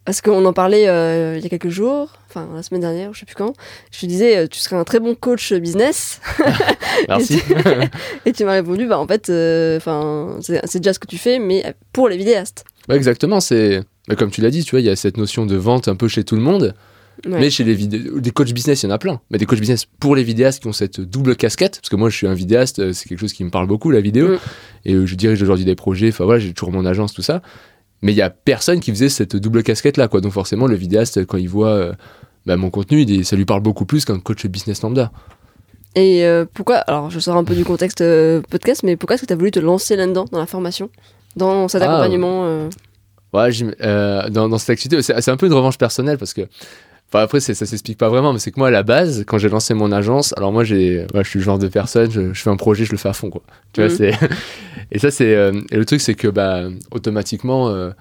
Parce 0.10 0.22
qu'on 0.22 0.44
en 0.46 0.54
parlait 0.54 0.88
euh, 0.88 1.36
il 1.38 1.44
y 1.44 1.46
a 1.46 1.50
quelques 1.50 1.70
jours, 1.70 2.14
enfin 2.28 2.48
la 2.56 2.64
semaine 2.64 2.82
dernière, 2.82 3.14
je 3.14 3.20
sais 3.20 3.28
plus 3.28 3.36
quand. 3.36 3.54
Je 3.92 4.00
te 4.00 4.06
disais, 4.08 4.38
euh, 4.38 4.48
tu 4.48 4.58
serais 4.58 4.76
un 4.76 4.84
très 4.84 5.00
bon 5.00 5.14
coach 5.14 5.54
business. 5.54 6.20
Merci. 7.08 7.40
Et 8.26 8.32
tu 8.34 8.44
m'as 8.44 8.54
répondu, 8.54 8.88
bah 8.88 8.98
en 8.98 9.06
fait, 9.06 9.30
euh, 9.30 9.78
enfin 9.78 10.38
c'est 10.42 10.62
c'est 10.66 10.80
déjà 10.80 10.94
ce 10.94 11.00
que 11.00 11.06
tu 11.06 11.20
fais, 11.20 11.38
mais 11.38 11.76
pour 11.94 12.10
les 12.10 12.18
vidéastes. 12.18 12.66
Exactement. 12.90 13.40
C'est 13.40 13.84
mais 14.08 14.16
comme 14.16 14.32
tu 14.32 14.42
l'as 14.42 14.50
dit, 14.50 14.64
tu 14.64 14.72
vois, 14.72 14.80
il 14.80 14.88
y 14.88 14.90
a 14.90 14.96
cette 14.96 15.18
notion 15.18 15.46
de 15.46 15.56
vente 15.56 15.88
un 15.88 15.96
peu 15.96 16.08
chez 16.08 16.24
tout 16.24 16.36
le 16.36 16.42
monde, 16.42 16.74
Ouais. 17.28 17.38
mais 17.42 17.50
chez 17.52 17.64
les 17.64 17.76
des 17.76 18.32
coachs 18.32 18.52
business, 18.54 18.82
il 18.82 18.88
y 18.88 18.90
en 18.90 18.96
a 18.96 18.98
plein. 18.98 19.22
Mais 19.30 19.38
des 19.38 19.46
coachs 19.46 19.60
business 19.60 19.86
pour 20.00 20.16
les 20.16 20.24
vidéastes 20.24 20.62
qui 20.64 20.68
ont 20.70 20.74
cette 20.74 21.02
double 21.02 21.36
casquette, 21.36 21.76
parce 21.82 21.90
que 21.90 21.98
moi, 21.98 22.10
je 22.10 22.16
suis 22.16 22.26
un 22.28 22.34
vidéaste, 22.34 22.94
c'est 22.94 23.08
quelque 23.10 23.20
chose 23.20 23.34
qui 23.34 23.44
me 23.44 23.52
parle 23.52 23.68
beaucoup 23.68 23.92
la 23.92 24.02
vidéo, 24.02 24.30
Mm. 24.30 24.38
et 24.86 25.06
je 25.06 25.16
dirige 25.16 25.40
aujourd'hui 25.44 25.66
des 25.66 25.76
projets. 25.76 26.08
Enfin 26.08 26.24
voilà, 26.24 26.40
j'ai 26.40 26.52
toujours 26.54 26.72
mon 26.72 26.86
agence, 26.86 27.14
tout 27.14 27.22
ça. 27.22 27.42
Mais 28.02 28.14
il 28.14 28.16
y 28.18 28.22
a 28.22 28.30
personne 28.30 28.80
qui 28.80 28.92
faisait 28.92 29.10
cette 29.10 29.36
double 29.36 29.62
casquette 29.64 29.98
là, 29.98 30.08
quoi. 30.08 30.22
Donc 30.22 30.32
forcément, 30.32 30.68
le 30.68 30.76
vidéaste, 30.76 31.26
quand 31.26 31.38
il 31.38 31.50
voit 31.50 31.70
euh, 31.70 31.94
bah, 32.46 32.56
mon 32.58 32.70
contenu, 32.70 33.02
il- 33.02 33.26
ça 33.26 33.36
lui 33.36 33.46
parle 33.46 33.62
beaucoup 33.62 33.86
plus 33.86 34.06
qu'un 34.06 34.20
coach 34.20 34.46
business 34.48 34.82
lambda. 34.82 35.12
Et 35.96 36.24
euh, 36.24 36.46
pourquoi, 36.54 36.78
alors 36.78 37.10
je 37.10 37.20
sors 37.20 37.36
un 37.36 37.44
peu 37.44 37.56
du 37.56 37.66
contexte 37.66 38.02
euh, 38.02 38.42
podcast, 38.50 38.84
mais 38.84 38.96
pourquoi 38.96 39.16
est-ce 39.16 39.24
que 39.24 39.28
tu 39.28 39.34
as 39.34 39.36
voulu 39.36 39.52
te 39.52 39.60
lancer 39.60 39.96
là-dedans, 39.96 40.26
dans 40.32 40.40
la 40.40 40.46
formation, 40.46 40.90
dans 41.36 41.68
cet 41.68 41.82
Ah, 41.82 41.90
accompagnement 41.92 42.46
euh, 42.46 42.70
Ouais, 43.34 43.50
dans, 44.32 44.48
dans 44.50 44.58
cette 44.58 44.70
activité, 44.72 45.02
c'est 45.02 45.30
un 45.30 45.38
peu 45.38 45.46
une 45.48 45.54
revanche 45.54 45.78
personnelle 45.78 46.18
parce 46.18 46.34
que. 46.34 46.42
Enfin, 47.12 47.24
après, 47.24 47.40
ça 47.40 47.54
s'explique 47.54 47.98
pas 47.98 48.08
vraiment, 48.10 48.34
mais 48.34 48.40
c'est 48.40 48.52
que 48.52 48.60
moi, 48.60 48.68
à 48.68 48.72
la 48.72 48.84
base, 48.84 49.24
quand 49.26 49.40
j'ai 49.40 49.50
lancé 49.50 49.74
mon 49.74 49.92
agence, 49.92 50.34
alors 50.38 50.52
moi, 50.52 50.64
j'ai, 50.64 51.08
ouais, 51.16 51.24
je 51.24 51.30
suis 51.30 51.40
le 51.40 51.46
genre 51.46 51.58
de 51.58 51.68
personne, 51.68 52.12
je, 52.12 52.34
je 52.34 52.42
fais 52.42 52.52
un 52.52 52.56
projet, 52.56 52.86
je 52.86 52.92
le 52.92 52.98
fais 52.98 53.10
à 53.10 53.14
fond, 53.14 53.30
quoi. 53.32 53.42
Tu 53.74 53.82
vois, 53.82 53.90
Mhm. 53.90 53.96
c'est. 53.98 54.12
Et 54.92 55.00
ça, 55.00 55.10
c'est. 55.12 55.34
euh, 55.36 55.52
et 55.72 55.78
le 55.78 55.86
truc, 55.86 56.02
c'est 56.02 56.14
que, 56.16 56.28
bah, 56.28 56.64
automatiquement, 56.92 57.70
euh, 57.70 57.92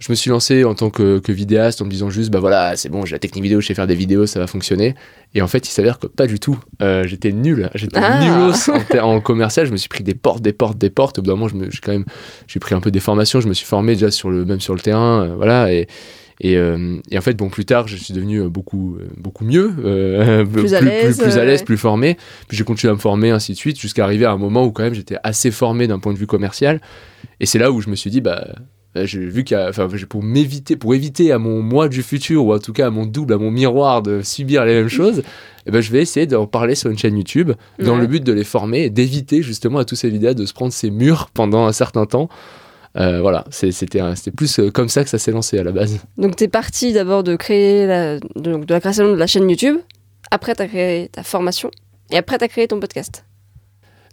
je 0.00 0.12
me 0.12 0.14
suis 0.16 0.30
lancé 0.30 0.62
en 0.64 0.74
tant 0.74 0.90
que, 0.90 1.18
que 1.18 1.32
vidéaste 1.32 1.82
en 1.82 1.84
me 1.84 1.90
disant 1.90 2.08
juste, 2.10 2.30
bah 2.30 2.38
voilà, 2.38 2.76
c'est 2.76 2.88
bon, 2.88 3.04
j'ai 3.04 3.16
la 3.16 3.18
technique 3.18 3.42
vidéo, 3.42 3.60
je 3.60 3.66
sais 3.66 3.74
faire 3.74 3.88
des 3.88 3.96
vidéos, 3.96 4.26
ça 4.26 4.38
va 4.38 4.46
fonctionner. 4.46 4.94
Et 5.34 5.42
en 5.42 5.48
fait, 5.48 5.66
il 5.66 5.70
s'avère 5.72 5.98
que 5.98 6.06
pas 6.06 6.28
du 6.28 6.38
tout. 6.38 6.56
Euh, 6.82 7.04
j'étais 7.04 7.32
nul, 7.32 7.68
j'étais 7.74 7.98
Ah. 8.00 8.20
nulos 8.22 8.70
en, 9.00 9.20
commercial, 9.20 9.66
je 9.66 9.72
me 9.72 9.76
suis 9.76 9.88
pris 9.88 10.04
des 10.04 10.14
portes, 10.14 10.40
des 10.40 10.52
portes, 10.52 10.78
des 10.78 10.90
portes. 10.90 11.18
Au 11.18 11.22
bout 11.22 11.26
d'un 11.30 11.34
moment, 11.34 11.48
je 11.48 11.56
me- 11.56 11.70
j'ai 11.70 11.80
quand 11.82 11.90
même 11.92 12.04
j'ai 12.46 12.60
pris 12.60 12.76
un 12.76 12.80
peu 12.80 12.92
des 12.92 13.00
formations, 13.00 13.40
je 13.40 13.48
me 13.48 13.54
suis 13.54 13.66
formé 13.66 13.94
déjà 13.94 14.12
sur 14.12 14.30
le 14.30 14.44
même 14.44 14.60
sur 14.60 14.74
le 14.74 14.80
terrain, 14.80 15.34
voilà 15.36 15.72
et 15.72 15.88
et, 16.40 16.56
euh, 16.56 16.98
et 17.10 17.18
en 17.18 17.20
fait 17.20 17.34
bon 17.34 17.48
plus 17.48 17.64
tard 17.64 17.88
je 17.88 17.96
suis 17.96 18.14
devenu 18.14 18.42
euh, 18.42 18.48
beaucoup 18.48 18.96
euh, 18.96 19.08
beaucoup 19.16 19.44
mieux, 19.44 19.72
Plus 20.52 20.74
à 20.74 20.80
l'aise, 20.80 21.18
plus, 21.18 21.36
à 21.36 21.44
l'aise, 21.44 21.60
ouais. 21.60 21.64
plus 21.64 21.76
formé. 21.78 22.16
Puis 22.48 22.56
j'ai 22.56 22.64
continué 22.64 22.90
à 22.90 22.94
me 22.94 23.00
former 23.00 23.30
ainsi 23.30 23.52
de 23.52 23.56
suite 23.58 23.78
jusqu'à 23.80 24.04
arriver 24.04 24.24
à 24.24 24.32
un 24.32 24.38
moment 24.38 24.64
où 24.64 24.70
quand 24.70 24.82
même 24.84 24.94
j'étais 24.94 25.16
assez 25.24 25.50
formé 25.50 25.86
d'un 25.86 25.98
point 25.98 26.12
de 26.12 26.18
vue 26.18 26.26
commercial. 26.26 26.80
Et 27.40 27.46
c'est 27.46 27.58
là 27.58 27.70
où 27.72 27.80
je 27.80 27.90
me 27.90 27.96
suis 27.96 28.10
dit 28.10 28.20
bah 28.20 28.46
j'ai 29.04 29.20
vu 29.20 29.44
qu'il 29.44 29.56
y 29.56 29.60
a, 29.60 29.68
enfin, 29.68 29.86
pour 30.08 30.24
m'éviter, 30.24 30.74
pour 30.74 30.92
éviter 30.94 31.30
à 31.30 31.38
mon 31.38 31.62
moi 31.62 31.88
du 31.88 32.02
futur 32.02 32.44
ou 32.46 32.52
en 32.54 32.58
tout 32.58 32.72
cas 32.72 32.86
à 32.88 32.90
mon 32.90 33.06
double, 33.06 33.34
à 33.34 33.38
mon 33.38 33.50
miroir 33.50 34.02
de 34.02 34.22
subir 34.22 34.64
les 34.64 34.74
mêmes 34.74 34.88
choses, 35.00 35.22
eh 35.66 35.70
ben, 35.70 35.80
je 35.80 35.92
vais 35.92 36.00
essayer 36.02 36.26
d'en 36.26 36.46
parler 36.46 36.74
sur 36.74 36.90
une 36.90 36.98
chaîne 36.98 37.16
YouTube 37.16 37.52
dans 37.78 37.94
Ouais. 37.94 38.00
le 38.00 38.06
but 38.08 38.24
de 38.24 38.32
les 38.32 38.42
former 38.44 38.84
et 38.84 38.90
d'éviter 38.90 39.42
justement 39.42 39.78
à 39.78 39.84
tous 39.84 39.94
ces 39.94 40.10
vidéos 40.10 40.34
de 40.34 40.44
se 40.46 40.52
prendre 40.52 40.72
ces 40.72 40.90
murs 40.90 41.30
pendant 41.32 41.66
un 41.66 41.72
certain 41.72 42.06
temps. 42.06 42.28
Euh, 42.98 43.20
voilà, 43.20 43.44
c'était 43.50 44.00
plus 44.36 44.58
euh, 44.58 44.70
comme 44.70 44.88
ça 44.88 45.04
que 45.04 45.10
ça 45.10 45.18
s'est 45.18 45.30
lancé 45.30 45.58
à 45.58 45.62
la 45.62 45.70
base. 45.70 45.98
Donc 46.16 46.34
tu 46.36 46.44
es 46.44 46.48
parti 46.48 46.92
d'abord 46.92 47.22
de 47.22 47.36
créer 47.36 47.86
la, 47.86 48.18
de, 48.18 48.22
donc, 48.36 48.66
de 48.66 48.74
la 48.74 48.80
création 48.80 49.10
de 49.12 49.16
la 49.16 49.26
chaîne 49.28 49.48
YouTube, 49.48 49.76
après 50.32 50.54
tu 50.56 50.62
as 50.62 50.66
créé 50.66 51.08
ta 51.08 51.22
formation, 51.22 51.70
et 52.10 52.16
après 52.16 52.38
tu 52.38 52.44
as 52.44 52.48
créé 52.48 52.66
ton 52.66 52.80
podcast. 52.80 53.24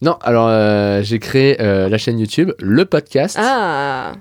Non, 0.02 0.18
alors 0.22 0.48
euh, 0.50 1.02
j'ai 1.02 1.18
créé 1.20 1.60
euh, 1.62 1.90
la 1.90 1.98
chaîne 1.98 2.20
YouTube, 2.20 2.52
le 2.60 2.86
podcast 2.86 3.38
Ah, 3.40 4.14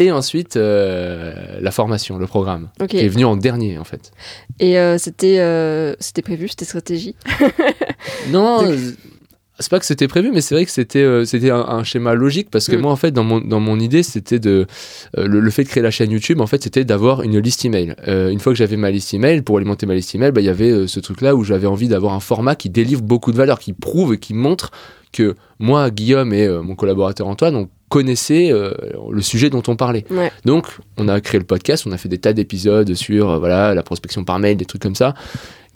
et 0.00 0.10
ensuite 0.10 0.56
la 0.56 1.70
formation, 1.70 2.18
le 2.18 2.26
programme, 2.26 2.70
ok. 2.80 2.88
qui 2.88 2.98
est 2.98 3.08
venu 3.08 3.24
en 3.24 3.36
dernier 3.36 3.78
en 3.78 3.84
fait. 3.84 4.10
Et 4.58 4.76
c'était 4.98 5.36
prévu, 6.24 6.48
c'était 6.48 6.64
stratégie. 6.64 7.14
Non, 8.30 8.62
Donc- 8.62 8.78
c'est 9.60 9.70
pas 9.70 9.78
que 9.78 9.86
c'était 9.86 10.08
prévu, 10.08 10.30
mais 10.32 10.40
c'est 10.40 10.54
vrai 10.54 10.64
que 10.64 10.70
c'était 10.70 11.02
euh, 11.02 11.24
c'était 11.24 11.50
un, 11.50 11.60
un 11.60 11.84
schéma 11.84 12.14
logique 12.14 12.48
parce 12.50 12.66
que 12.68 12.76
Mm. 12.76 12.80
moi 12.80 12.92
en 12.92 12.96
fait 12.96 13.12
dans 13.12 13.24
mon 13.24 13.40
dans 13.40 13.60
mon 13.60 13.78
idée 13.78 14.02
c'était 14.02 14.38
de 14.38 14.66
euh, 15.18 15.26
le, 15.28 15.40
le 15.40 15.50
fait 15.50 15.62
de 15.64 15.68
créer 15.68 15.82
la 15.82 15.90
chaîne 15.90 16.10
YouTube 16.10 16.40
en 16.40 16.46
fait 16.46 16.62
c'était 16.62 16.84
d'avoir 16.84 17.22
une 17.22 17.38
liste 17.38 17.64
email. 17.64 17.94
Euh, 18.08 18.30
une 18.30 18.40
fois 18.40 18.52
que 18.52 18.58
j'avais 18.58 18.76
ma 18.76 18.90
liste 18.90 19.14
email 19.14 19.42
pour 19.42 19.56
alimenter 19.58 19.86
ma 19.86 19.94
liste 19.94 20.14
email, 20.14 20.32
bah, 20.32 20.40
il 20.40 20.46
y 20.46 20.50
avait 20.50 20.70
euh, 20.70 20.86
ce 20.86 20.98
truc 21.00 21.20
là 21.20 21.36
où 21.36 21.44
j'avais 21.44 21.66
envie 21.66 21.88
d'avoir 21.88 22.14
un 22.14 22.20
format 22.20 22.54
qui 22.56 22.70
délivre 22.70 23.02
beaucoup 23.02 23.30
de 23.32 23.36
valeur, 23.36 23.58
qui 23.58 23.72
prouve 23.72 24.14
et 24.14 24.18
qui 24.18 24.34
montre 24.34 24.70
que 25.12 25.34
moi 25.58 25.90
Guillaume 25.90 26.32
et 26.32 26.48
mon 26.48 26.74
collaborateur 26.76 27.26
Antoine 27.26 27.56
on 27.56 27.68
connaissait 27.88 28.50
le 28.52 29.20
sujet 29.20 29.50
dont 29.50 29.62
on 29.66 29.74
parlait. 29.74 30.04
Ouais. 30.12 30.30
Donc, 30.44 30.66
on 30.96 31.08
a 31.08 31.20
créé 31.20 31.40
le 31.40 31.44
podcast, 31.44 31.84
on 31.88 31.90
a 31.90 31.96
fait 31.98 32.08
des 32.08 32.18
tas 32.18 32.32
d'épisodes 32.32 32.94
sur 32.94 33.40
voilà 33.40 33.74
la 33.74 33.82
prospection 33.82 34.22
par 34.22 34.38
mail, 34.38 34.56
des 34.56 34.64
trucs 34.64 34.80
comme 34.82 34.94
ça, 34.94 35.14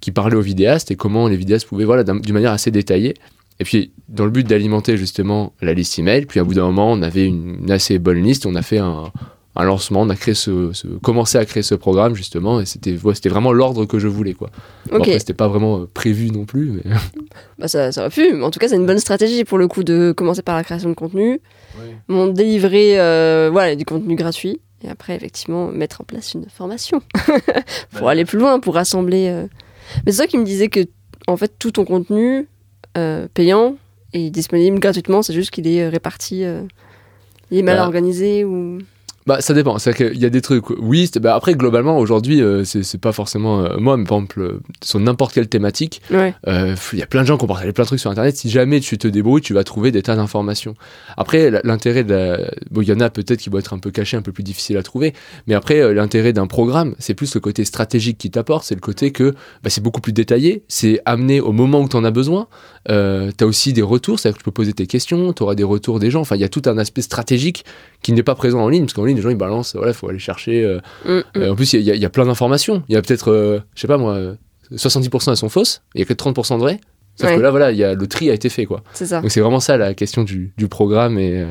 qui 0.01 0.13
parlaient 0.13 0.37
aux 0.37 0.41
vidéastes 0.41 0.93
et 0.93 0.97
comment 0.97 1.27
les 1.27 1.37
vidéastes 1.37 1.67
pouvaient, 1.67 1.85
voilà, 1.85 2.05
d'un- 2.05 2.21
d'une 2.21 2.35
manière 2.35 2.53
assez 2.53 2.71
détaillée. 2.71 3.15
Et 3.61 3.65
puis, 3.65 3.93
dans 4.09 4.25
le 4.25 4.31
but 4.31 4.47
d'alimenter 4.47 4.97
justement 4.97 5.53
la 5.61 5.75
liste 5.75 5.99
email, 5.99 6.27
puis 6.27 6.41
à 6.41 6.45
bout 6.45 6.55
d'un 6.55 6.65
moment, 6.67 6.91
on 6.93 7.03
avait 7.03 7.27
une, 7.27 7.59
une 7.63 7.71
assez 7.71 7.99
bonne 7.99 8.23
liste, 8.23 8.47
on 8.47 8.55
a 8.57 8.63
fait 8.63 8.79
un, 8.79 9.13
un 9.55 9.65
lancement, 9.65 10.01
on 10.03 10.09
a 10.11 10.17
créé 10.17 10.35
ce, 10.35 10.73
ce- 10.73 10.89
commencé 10.89 11.39
à 11.39 11.45
créer 11.45 11.63
ce 11.63 11.77
programme 11.77 12.17
justement, 12.17 12.61
et 12.61 12.67
c'était 12.67 12.99
ouais, 13.01 13.15
c'était 13.15 13.29
vraiment 13.29 13.53
l'ordre 13.53 13.85
que 13.87 14.01
je 14.01 14.09
voulais 14.09 14.35
quoi. 14.35 14.51
Bon, 14.91 14.97
Ok, 14.97 15.03
après, 15.03 15.19
c'était 15.21 15.35
pas 15.35 15.47
vraiment 15.47 15.83
euh, 15.83 15.87
prévu 15.95 16.33
non 16.33 16.45
plus, 16.47 16.73
mais 16.73 16.83
bah, 17.61 17.69
ça, 17.69 17.93
ça 17.93 18.01
aurait 18.01 18.11
pu, 18.11 18.33
mais 18.35 18.43
en 18.45 18.51
tout 18.51 18.59
cas, 18.59 18.67
c'est 18.69 18.75
une 18.77 18.87
bonne 18.87 18.99
stratégie 18.99 19.45
pour 19.45 19.59
le 19.59 19.69
coup 19.69 19.85
de 19.85 20.13
commencer 20.17 20.43
par 20.43 20.57
la 20.57 20.65
création 20.65 20.89
de 20.89 20.95
contenu, 20.95 21.41
bon, 22.09 22.27
délivrer 22.27 23.01
euh, 23.01 23.51
voilà, 23.53 23.77
du 23.77 23.85
contenu 23.85 24.17
gratuit, 24.17 24.61
et 24.83 24.89
après, 24.89 25.15
effectivement, 25.15 25.69
mettre 25.69 26.01
en 26.01 26.05
place 26.05 26.35
une 26.35 26.47
formation 26.49 27.01
pour 27.93 28.03
Bah, 28.03 28.11
aller 28.11 28.25
plus 28.25 28.39
loin, 28.39 28.59
pour 28.59 28.75
rassembler. 28.75 29.29
euh. 29.29 29.47
Mais 30.05 30.13
c'est 30.13 30.19
toi 30.19 30.27
qui 30.27 30.39
me 30.39 30.45
disais 30.45 30.69
que, 30.69 30.81
en 31.29 31.37
fait, 31.37 31.53
tout 31.59 31.71
ton 31.71 31.85
contenu 31.85 32.49
payant 33.35 33.77
est 34.13 34.31
disponible 34.31 34.79
gratuitement, 34.79 35.23
c'est 35.23 35.33
juste 35.35 35.51
qu'il 35.51 35.67
est 35.67 35.83
euh, 35.83 35.89
réparti. 35.91 36.45
euh, 36.45 36.63
il 37.51 37.59
est 37.59 37.63
mal 37.63 37.77
Bah, 37.77 37.85
organisé 37.85 38.45
ou. 38.45 38.79
Bah, 39.27 39.41
ça 39.41 39.55
dépend. 39.55 39.79
C'est 39.79 39.95
qu'il 39.95 40.19
y 40.21 40.27
a 40.27 40.31
des 40.31 40.43
trucs. 40.43 40.69
Oui, 40.79 41.11
bah, 41.21 41.35
après, 41.35 41.55
globalement, 41.55 41.99
aujourd'hui, 41.99 42.43
euh, 42.43 42.63
c'est 42.65 43.01
pas 43.01 43.13
forcément 43.13 43.61
euh, 43.65 43.77
moi, 43.79 43.97
mais 43.97 44.05
par 44.05 44.19
exemple, 44.19 44.41
euh, 44.43 44.61
sur 44.83 45.01
n'importe 45.01 45.33
quelle 45.33 45.49
thématique, 45.49 46.03
Ouais. 46.11 46.35
euh, 46.47 46.75
il 46.93 46.99
y 46.99 47.03
a 47.03 47.07
plein 47.07 47.23
de 47.23 47.27
gens 47.27 47.39
qui 47.39 47.45
ont 47.45 47.49
partagé 47.49 47.73
plein 47.73 47.85
de 47.85 47.87
trucs 47.89 48.01
sur 48.01 48.11
Internet. 48.11 48.37
Si 48.37 48.51
jamais 48.51 48.81
tu 48.81 48.99
te 48.99 49.09
débrouilles, 49.09 49.41
tu 49.41 49.55
vas 49.55 49.65
trouver 49.65 49.93
des 49.93 50.03
tas 50.03 50.15
d'informations. 50.15 50.75
Après, 51.17 51.51
l'intérêt 51.65 52.05
de 52.05 52.13
la. 52.13 52.39
Bon, 52.71 52.83
il 52.83 52.89
y 52.89 52.93
en 52.93 53.01
a 53.01 53.09
peut-être 53.09 53.41
qui 53.41 53.49
vont 53.49 53.59
être 53.59 53.73
un 53.73 53.79
peu 53.79 53.91
cachés, 53.91 54.17
un 54.19 54.23
peu 54.23 54.33
plus 54.33 54.45
difficiles 54.45 54.77
à 54.77 54.83
trouver. 54.83 55.15
Mais 55.47 55.55
après, 55.55 55.81
euh, 55.81 55.95
l'intérêt 55.95 56.35
d'un 56.35 56.47
programme, 56.47 56.95
c'est 56.99 57.15
plus 57.15 57.35
le 57.35 57.41
côté 57.41 57.65
stratégique 57.65 58.19
qui 58.19 58.31
t'apporte. 58.31 58.65
C'est 58.67 58.75
le 58.75 58.81
côté 58.83 59.11
que 59.11 59.31
bah, 59.63 59.71
c'est 59.71 59.83
beaucoup 59.83 60.03
plus 60.03 60.13
détaillé. 60.13 60.65
C'est 60.69 61.01
amené 61.07 61.41
au 61.41 61.53
moment 61.53 61.81
où 61.81 61.89
tu 61.89 61.97
en 61.97 62.05
as 62.05 62.11
besoin. 62.11 62.47
Euh, 62.91 63.31
tu 63.37 63.45
as 63.45 63.47
aussi 63.47 63.73
des 63.73 63.81
retours, 63.81 64.19
c'est-à-dire 64.21 64.35
que 64.37 64.43
tu 64.43 64.45
peux 64.45 64.51
poser 64.51 64.75
tes 64.75 64.87
questions, 64.87 65.33
tu 65.33 65.43
auras 65.43 65.55
des 65.55 65.65
retours 65.65 65.99
des 65.99 66.11
gens. 66.11 66.21
Enfin, 66.21 66.37
il 66.37 66.43
y 66.43 66.45
a 66.45 66.49
tout 66.51 66.63
un 66.67 66.77
aspect 66.77 67.01
stratégique 67.01 67.65
qui 68.05 68.13
n'est 68.13 68.23
pas 68.23 68.37
présent 68.37 68.61
en 68.61 68.69
ligne, 68.69 68.83
parce 68.85 68.93
qu'en 68.93 69.05
ligne, 69.05 69.17
les 69.17 69.23
gens 69.23 69.31
ils 69.31 69.37
balancent, 69.37 69.75
voilà, 69.75 69.91
il 69.91 69.95
faut 69.95 70.09
aller 70.09 70.21
chercher. 70.21 70.63
euh, 70.63 70.79
Mm, 71.05 71.11
mm. 71.19 71.23
euh, 71.39 71.51
en 71.53 71.57
plus, 71.57 71.73
il 71.73 71.81
y, 71.81 71.91
a- 71.91 71.95
il 71.97 72.01
y 72.01 72.05
a 72.05 72.11
plein 72.11 72.27
d'informations. 72.27 72.85
Il 72.89 72.95
y 72.95 72.97
a 72.97 73.03
peut-être, 73.03 73.33
euh, 73.33 73.59
je 73.75 73.81
sais 73.81 73.89
pas 73.89 73.99
moi, 73.99 74.13
euh, 74.15 74.35
70% 74.77 75.31
elles 75.33 75.37
sont 75.37 75.49
fausses, 75.49 75.83
il 75.95 76.01
y 76.01 76.03
a 76.03 76.05
que 76.05 76.13
30% 76.15 76.55
de 76.55 76.61
vraies. 76.61 76.81
Sauf 77.17 77.31
Ouais. 77.31 77.37
que 77.37 77.41
là, 77.41 77.51
voilà, 77.51 77.71
il 77.73 77.79
y 77.79 77.85
a, 77.85 77.95
le 77.95 78.07
tri 78.07 78.29
a 78.31 78.35
été 78.35 78.49
fait, 78.49 78.67
quoi. 78.67 78.83
C'est 78.93 79.07
ça. 79.07 79.21
Donc 79.21 79.31
c'est 79.31 79.41
vraiment 79.41 79.61
ça 79.61 79.77
la 79.77 79.95
question 79.95 80.23
du, 80.25 80.53
du 80.57 80.67
programme. 80.69 81.17
Et 81.19 81.41
euh, 81.41 81.47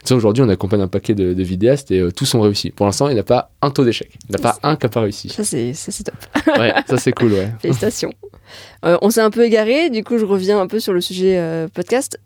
tu 0.00 0.06
sais, 0.08 0.14
aujourd'hui, 0.14 0.42
on 0.42 0.48
accompagne 0.48 0.80
un 0.80 0.88
paquet 0.88 1.14
de, 1.14 1.34
de 1.34 1.42
vidéastes 1.42 1.90
et 1.90 2.02
tous 2.16 2.34
ont 2.34 2.40
réussi. 2.40 2.70
Pour 2.70 2.86
l'instant, 2.86 3.08
il 3.08 3.14
n'y 3.14 3.20
a 3.20 3.24
pas 3.24 3.50
un 3.60 3.70
taux 3.70 3.84
d'échec. 3.84 4.08
Il 4.28 4.34
n'y 4.34 4.36
en 4.42 4.48
a 4.48 4.52
pas 4.54 4.58
un 4.68 4.76
qui 4.76 4.86
n'a 4.86 4.90
pas 4.90 5.00
réussi. 5.02 5.28
Ça, 5.28 5.44
c'est 5.44 5.74
top. 6.04 6.14
Ouais, 6.58 6.72
ça 6.88 6.96
c'est 6.96 7.12
cool, 7.12 7.32
ouais. 7.34 7.52
Félicitations. 7.60 8.12
On 8.82 9.10
s'est 9.10 9.20
un 9.20 9.30
peu 9.30 9.44
égaré, 9.44 9.90
du 9.90 10.02
coup, 10.04 10.16
je 10.16 10.24
reviens 10.24 10.58
un 10.58 10.66
peu 10.66 10.80
sur 10.80 10.92
le 10.94 11.00
sujet 11.02 11.38
podcast. 11.74 12.18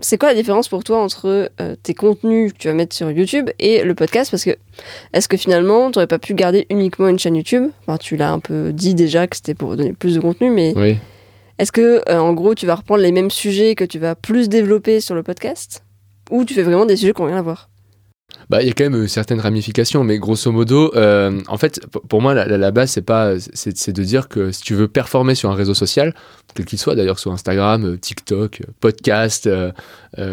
C'est 0.00 0.18
quoi 0.18 0.28
la 0.28 0.34
différence 0.34 0.68
pour 0.68 0.84
toi 0.84 0.98
entre 1.02 1.50
euh, 1.60 1.76
tes 1.82 1.94
contenus 1.94 2.52
que 2.52 2.58
tu 2.58 2.68
vas 2.68 2.74
mettre 2.74 2.94
sur 2.94 3.10
YouTube 3.10 3.50
et 3.58 3.82
le 3.82 3.94
podcast? 3.94 4.30
Parce 4.30 4.44
que 4.44 4.56
est-ce 5.12 5.26
que 5.28 5.36
finalement, 5.36 5.90
tu 5.90 5.98
n'aurais 5.98 6.06
pas 6.06 6.18
pu 6.18 6.34
garder 6.34 6.66
uniquement 6.70 7.08
une 7.08 7.18
chaîne 7.18 7.36
YouTube? 7.36 7.70
Enfin, 7.86 7.96
Tu 7.98 8.16
l'as 8.16 8.30
un 8.30 8.38
peu 8.38 8.72
dit 8.72 8.94
déjà 8.94 9.26
que 9.26 9.36
c'était 9.36 9.54
pour 9.54 9.76
donner 9.76 9.92
plus 9.94 10.14
de 10.14 10.20
contenu, 10.20 10.50
mais 10.50 10.74
Oui. 10.76 10.98
est-ce 11.58 11.72
que 11.72 12.02
euh, 12.08 12.18
en 12.18 12.34
gros, 12.34 12.54
tu 12.54 12.66
vas 12.66 12.74
reprendre 12.74 13.02
les 13.02 13.12
mêmes 13.12 13.30
sujets 13.30 13.74
que 13.74 13.84
tu 13.84 13.98
vas 13.98 14.14
plus 14.14 14.48
développer 14.48 15.00
sur 15.00 15.14
le 15.14 15.22
podcast? 15.22 15.82
Ou 16.30 16.44
tu 16.44 16.54
fais 16.54 16.62
vraiment 16.62 16.86
des 16.86 16.96
sujets 16.96 17.12
qui 17.12 17.22
n'ont 17.22 17.28
rien 17.28 17.38
à 17.38 17.42
voir 17.42 17.68
Bah, 18.48 18.62
il 18.62 18.68
y 18.68 18.70
a 18.70 18.74
quand 18.74 18.84
même 18.84 18.94
euh, 18.94 19.06
certaines 19.08 19.40
ramifications, 19.40 20.04
mais 20.04 20.18
grosso 20.18 20.50
modo, 20.52 20.92
euh, 20.94 21.40
en 21.48 21.58
fait, 21.58 21.80
pour 22.08 22.22
moi, 22.22 22.34
la, 22.34 22.70
base, 22.70 22.90
c'est 22.90 23.02
pas, 23.02 23.34
c'est 23.38 23.92
de 23.92 24.02
dire 24.04 24.28
que 24.28 24.52
si 24.52 24.62
tu 24.62 24.74
veux 24.74 24.88
performer 24.88 25.34
sur 25.34 25.50
un 25.50 25.54
réseau 25.54 25.74
social, 25.74 26.14
quel 26.54 26.64
qu'il 26.64 26.78
soit, 26.78 26.94
d'ailleurs, 26.94 27.18
sur 27.18 27.32
Instagram, 27.32 27.84
euh, 27.84 27.96
TikTok, 27.96 28.62
podcast, 28.80 29.46
euh, 29.46 29.72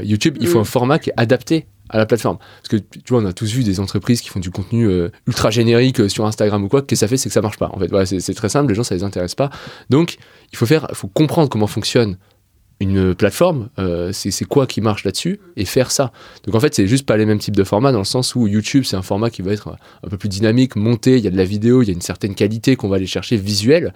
YouTube, 0.04 0.38
il 0.40 0.48
faut 0.48 0.60
un 0.60 0.64
format 0.64 1.00
qui 1.00 1.10
est 1.10 1.14
adapté 1.18 1.68
à 1.90 1.98
la 1.98 2.06
plateforme. 2.06 2.38
Parce 2.38 2.70
que 2.70 2.78
tu 2.78 3.02
vois, 3.10 3.22
on 3.22 3.26
a 3.26 3.34
tous 3.34 3.52
vu 3.54 3.64
des 3.64 3.80
entreprises 3.80 4.22
qui 4.22 4.30
font 4.30 4.40
du 4.40 4.50
contenu 4.50 4.88
euh, 4.88 5.10
ultra 5.28 5.52
générique 5.52 6.00
euh, 6.00 6.10
sur 6.10 6.26
Instagram 6.26 6.64
ou 6.64 6.70
quoi, 6.70 6.82
que 6.82 6.96
ça 6.96 7.08
fait, 7.08 7.18
c'est 7.18 7.30
que 7.30 7.34
ça 7.34 7.42
marche 7.42 7.58
pas. 7.58 7.70
En 7.74 7.80
fait, 7.80 7.88
voilà, 7.88 8.06
c'est 8.06 8.20
c'est 8.20 8.34
très 8.34 8.50
simple, 8.50 8.70
les 8.70 8.76
gens, 8.76 8.84
ça 8.84 8.96
les 8.96 9.04
intéresse 9.04 9.36
pas. 9.36 9.50
Donc, 9.90 10.18
il 10.52 10.58
faut 10.58 10.66
faire, 10.66 10.88
il 10.90 10.96
faut 10.96 11.08
comprendre 11.08 11.50
comment 11.50 11.68
fonctionne 11.68 12.18
une 12.84 13.16
plateforme, 13.16 13.70
euh, 13.80 14.12
c'est 14.14 14.46
quoi 14.46 14.68
qui 14.68 14.82
marche 14.82 15.04
là-dessus, 15.04 15.40
et 15.56 15.66
faire 15.66 15.92
ça. 15.92 16.12
Donc 16.46 16.56
en 16.56 16.60
fait, 16.60 16.74
c'est 16.76 16.88
juste 16.88 17.06
pas 17.06 17.18
les 17.18 17.26
mêmes 17.26 17.40
types 17.40 17.56
de 17.56 17.64
formats 17.64 17.92
dans 17.92 18.00
le 18.00 18.04
sens 18.04 18.36
où 18.36 18.48
YouTube, 18.48 18.84
c'est 18.86 18.96
un 18.96 19.02
format 19.02 19.30
qui 19.30 19.42
va 19.42 19.52
être 19.52 19.76
un 20.04 20.10
peu 20.10 20.18
plus 20.18 20.30
dynamique, 20.30 20.76
monté, 20.76 21.18
il 21.18 21.24
y 21.24 21.28
a 21.28 21.32
de 21.32 21.38
la 21.38 21.46
vidéo, 21.46 21.82
il 21.82 21.88
y 21.88 21.92
a 21.92 21.94
une 21.94 22.02
certaine 22.02 22.36
qualité 22.36 22.76
qu'on 22.76 22.90
va 22.90 22.98
aller 22.98 23.08
chercher 23.08 23.38
visuelle 23.38 23.94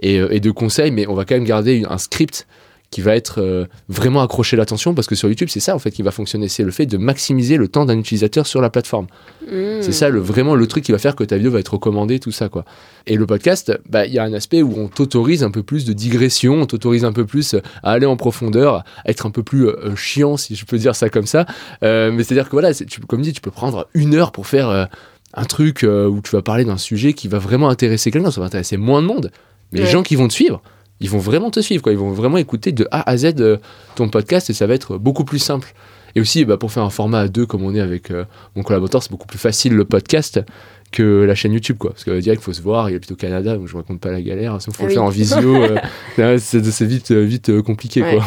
et, 0.00 0.18
euh, 0.18 0.34
et 0.34 0.40
de 0.40 0.50
conseils, 0.50 0.90
mais 0.90 1.06
on 1.06 1.14
va 1.14 1.24
quand 1.24 1.34
même 1.34 1.44
garder 1.44 1.84
un 1.88 1.98
script 1.98 2.46
qui 2.90 3.00
va 3.02 3.14
être 3.14 3.40
euh, 3.40 3.66
vraiment 3.88 4.20
accrocher 4.20 4.56
l'attention 4.56 4.94
parce 4.94 5.06
que 5.06 5.14
sur 5.14 5.28
YouTube, 5.28 5.48
c'est 5.50 5.60
ça 5.60 5.74
en 5.74 5.78
fait 5.78 5.90
qui 5.90 6.02
va 6.02 6.10
fonctionner, 6.10 6.48
c'est 6.48 6.64
le 6.64 6.70
fait 6.70 6.86
de 6.86 6.96
maximiser 6.96 7.56
le 7.56 7.68
temps 7.68 7.84
d'un 7.84 7.98
utilisateur 7.98 8.46
sur 8.46 8.60
la 8.60 8.70
plateforme. 8.70 9.06
C'est 9.48 9.92
ça 9.92 10.10
le, 10.10 10.20
vraiment 10.20 10.54
le 10.54 10.66
truc 10.68 10.84
qui 10.84 10.92
va 10.92 10.98
faire 10.98 11.16
que 11.16 11.24
ta 11.24 11.36
vidéo 11.36 11.50
va 11.50 11.58
être 11.60 11.74
recommandée, 11.74 12.20
tout 12.20 12.30
ça 12.30 12.48
quoi. 12.48 12.64
Et 13.06 13.16
le 13.16 13.26
podcast, 13.26 13.72
bah, 13.88 14.06
il 14.06 14.12
y 14.12 14.18
a 14.18 14.24
un 14.24 14.32
aspect 14.32 14.62
où 14.62 14.74
on 14.76 14.88
t'autorise 14.88 15.42
un 15.42 15.50
peu 15.50 15.62
plus 15.62 15.84
de 15.84 15.92
digression, 15.92 16.62
on 16.62 16.66
t'autorise 16.66 17.04
un 17.04 17.12
peu 17.12 17.24
plus 17.24 17.56
à 17.82 17.92
aller 17.92 18.06
en 18.06 18.16
profondeur, 18.16 18.76
à 18.76 18.84
être 19.06 19.26
un 19.26 19.30
peu 19.30 19.42
plus 19.42 19.68
euh, 19.68 19.96
chiant 19.96 20.36
si 20.36 20.54
je 20.54 20.64
peux 20.64 20.78
dire 20.78 20.94
ça 20.94 21.08
comme 21.08 21.26
ça. 21.26 21.46
Euh, 21.82 22.12
mais 22.12 22.22
c'est-à-dire 22.24 22.46
que 22.46 22.52
voilà, 22.52 22.72
tu, 22.74 23.00
comme 23.00 23.22
dit, 23.22 23.32
tu 23.32 23.40
peux 23.40 23.50
prendre 23.50 23.88
une 23.94 24.14
heure 24.14 24.32
pour 24.32 24.46
faire 24.46 24.68
euh, 24.68 24.84
un 25.34 25.44
truc 25.44 25.84
euh, 25.84 26.06
où 26.06 26.20
tu 26.20 26.30
vas 26.32 26.42
parler 26.42 26.64
d'un 26.64 26.78
sujet 26.78 27.12
qui 27.12 27.28
va 27.28 27.38
vraiment 27.38 27.68
intéresser 27.68 28.10
quelqu'un, 28.10 28.30
ça 28.30 28.40
va 28.40 28.46
intéresser 28.46 28.76
moins 28.76 29.02
de 29.02 29.06
monde. 29.06 29.30
Mais 29.72 29.80
les 29.80 29.86
gens 29.86 30.02
qui 30.02 30.16
vont 30.16 30.26
te 30.26 30.32
suivre, 30.32 30.62
ils 31.00 31.10
vont 31.10 31.18
vraiment 31.18 31.50
te 31.50 31.60
suivre, 31.60 31.82
quoi. 31.82 31.92
Ils 31.92 31.98
vont 31.98 32.10
vraiment 32.12 32.36
écouter 32.38 32.72
de 32.72 32.86
A 32.90 33.08
à 33.08 33.16
Z 33.16 33.34
euh, 33.40 33.56
ton 33.96 34.08
podcast 34.08 34.50
et 34.50 34.52
ça 34.52 34.66
va 34.66 34.74
être 34.74 34.98
beaucoup 34.98 35.24
plus 35.24 35.38
simple. 35.38 35.72
Et 36.16 36.20
aussi, 36.20 36.44
bah, 36.44 36.56
pour 36.56 36.72
faire 36.72 36.82
un 36.82 36.90
format 36.90 37.20
à 37.20 37.28
deux 37.28 37.46
comme 37.46 37.62
on 37.62 37.74
est 37.74 37.80
avec 37.80 38.10
euh, 38.10 38.24
mon 38.56 38.62
collaborateur, 38.62 39.02
c'est 39.02 39.10
beaucoup 39.12 39.26
plus 39.28 39.38
facile 39.38 39.74
le 39.74 39.84
podcast 39.84 40.40
que 40.90 41.22
la 41.22 41.36
chaîne 41.36 41.52
YouTube, 41.52 41.78
quoi. 41.78 41.90
Parce 41.92 42.02
que 42.02 42.18
direct, 42.18 42.42
il 42.42 42.44
faut 42.44 42.52
se 42.52 42.62
voir, 42.62 42.90
il 42.90 42.96
est 42.96 42.98
plutôt 42.98 43.14
au 43.14 43.16
Canada, 43.16 43.56
donc 43.56 43.68
je 43.68 43.76
raconte 43.76 44.00
pas 44.00 44.10
la 44.10 44.20
galère. 44.20 44.60
Sinon, 44.60 44.74
faut 44.74 44.82
Ah 44.82 44.86
le 44.86 44.88
oui. 44.88 44.94
faire 44.94 45.04
en 45.04 45.08
visio. 45.08 45.62
euh, 46.18 46.38
c'est 46.40 46.84
vite, 46.84 47.12
euh, 47.12 47.22
vite 47.22 47.48
euh, 47.50 47.62
compliqué, 47.62 48.02
Ouais. 48.02 48.16
quoi. 48.16 48.24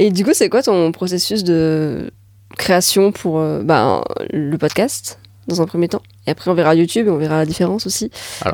Et 0.00 0.10
du 0.10 0.24
coup, 0.24 0.32
c'est 0.34 0.48
quoi 0.48 0.62
ton 0.62 0.90
processus 0.92 1.44
de 1.44 2.10
création 2.58 3.12
pour 3.12 3.38
euh, 3.38 3.62
bah, 3.62 4.02
le 4.32 4.56
podcast 4.58 5.20
dans 5.46 5.62
un 5.62 5.66
premier 5.66 5.86
temps? 5.88 6.02
Et 6.26 6.30
après, 6.32 6.50
on 6.50 6.54
verra 6.54 6.74
YouTube 6.74 7.06
et 7.06 7.10
on 7.10 7.18
verra 7.18 7.36
la 7.38 7.46
différence 7.46 7.86
aussi. 7.86 8.10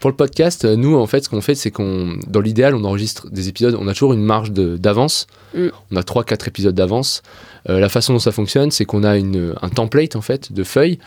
Pour 0.00 0.10
le 0.10 0.16
podcast, 0.16 0.64
euh, 0.64 0.76
nous, 0.76 0.96
en 0.96 1.06
fait, 1.06 1.24
ce 1.24 1.28
qu'on 1.28 1.42
fait, 1.42 1.54
c'est 1.54 1.70
qu'on, 1.70 2.16
dans 2.26 2.40
l'idéal, 2.40 2.74
on 2.74 2.84
enregistre 2.84 3.30
des 3.30 3.48
épisodes. 3.48 3.76
On 3.78 3.86
a 3.86 3.92
toujours 3.92 4.14
une 4.14 4.24
marge 4.24 4.50
d'avance. 4.50 5.26
Mm. 5.54 5.68
On 5.92 5.96
a 5.96 6.00
3-4 6.00 6.48
épisodes 6.48 6.74
d'avance. 6.74 7.22
Euh, 7.68 7.78
la 7.78 7.90
façon 7.90 8.14
dont 8.14 8.18
ça 8.18 8.32
fonctionne, 8.32 8.70
c'est 8.70 8.86
qu'on 8.86 9.04
a 9.04 9.18
une, 9.18 9.54
un 9.60 9.68
template, 9.68 10.16
en 10.16 10.22
fait, 10.22 10.52
de 10.52 10.64
feuilles 10.64 10.98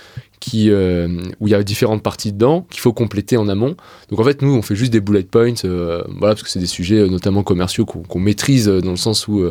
qui, 0.44 0.70
euh, 0.70 1.08
où 1.40 1.48
il 1.48 1.52
y 1.52 1.56
a 1.56 1.64
différentes 1.64 2.04
parties 2.04 2.34
dedans 2.34 2.68
qu'il 2.70 2.82
faut 2.82 2.92
compléter 2.92 3.38
en 3.38 3.48
amont. 3.48 3.78
Donc, 4.10 4.20
en 4.20 4.26
fait, 4.26 4.42
nous, 4.42 4.54
on 4.54 4.62
fait 4.62 4.76
juste 4.76 4.92
des 4.92 5.00
bullet 5.00 5.24
points, 5.24 5.54
euh, 5.64 6.04
voilà, 6.20 6.36
parce 6.36 6.44
que 6.44 6.50
c'est 6.50 6.60
des 6.60 6.66
sujets 6.66 7.00
euh, 7.00 7.08
notamment 7.08 7.44
commerciaux 7.44 7.86
qu'on 7.86 8.20
maîtrise 8.20 8.68
dans 8.68 8.92
le 8.92 8.98
sens 8.98 9.30
où 9.30 9.46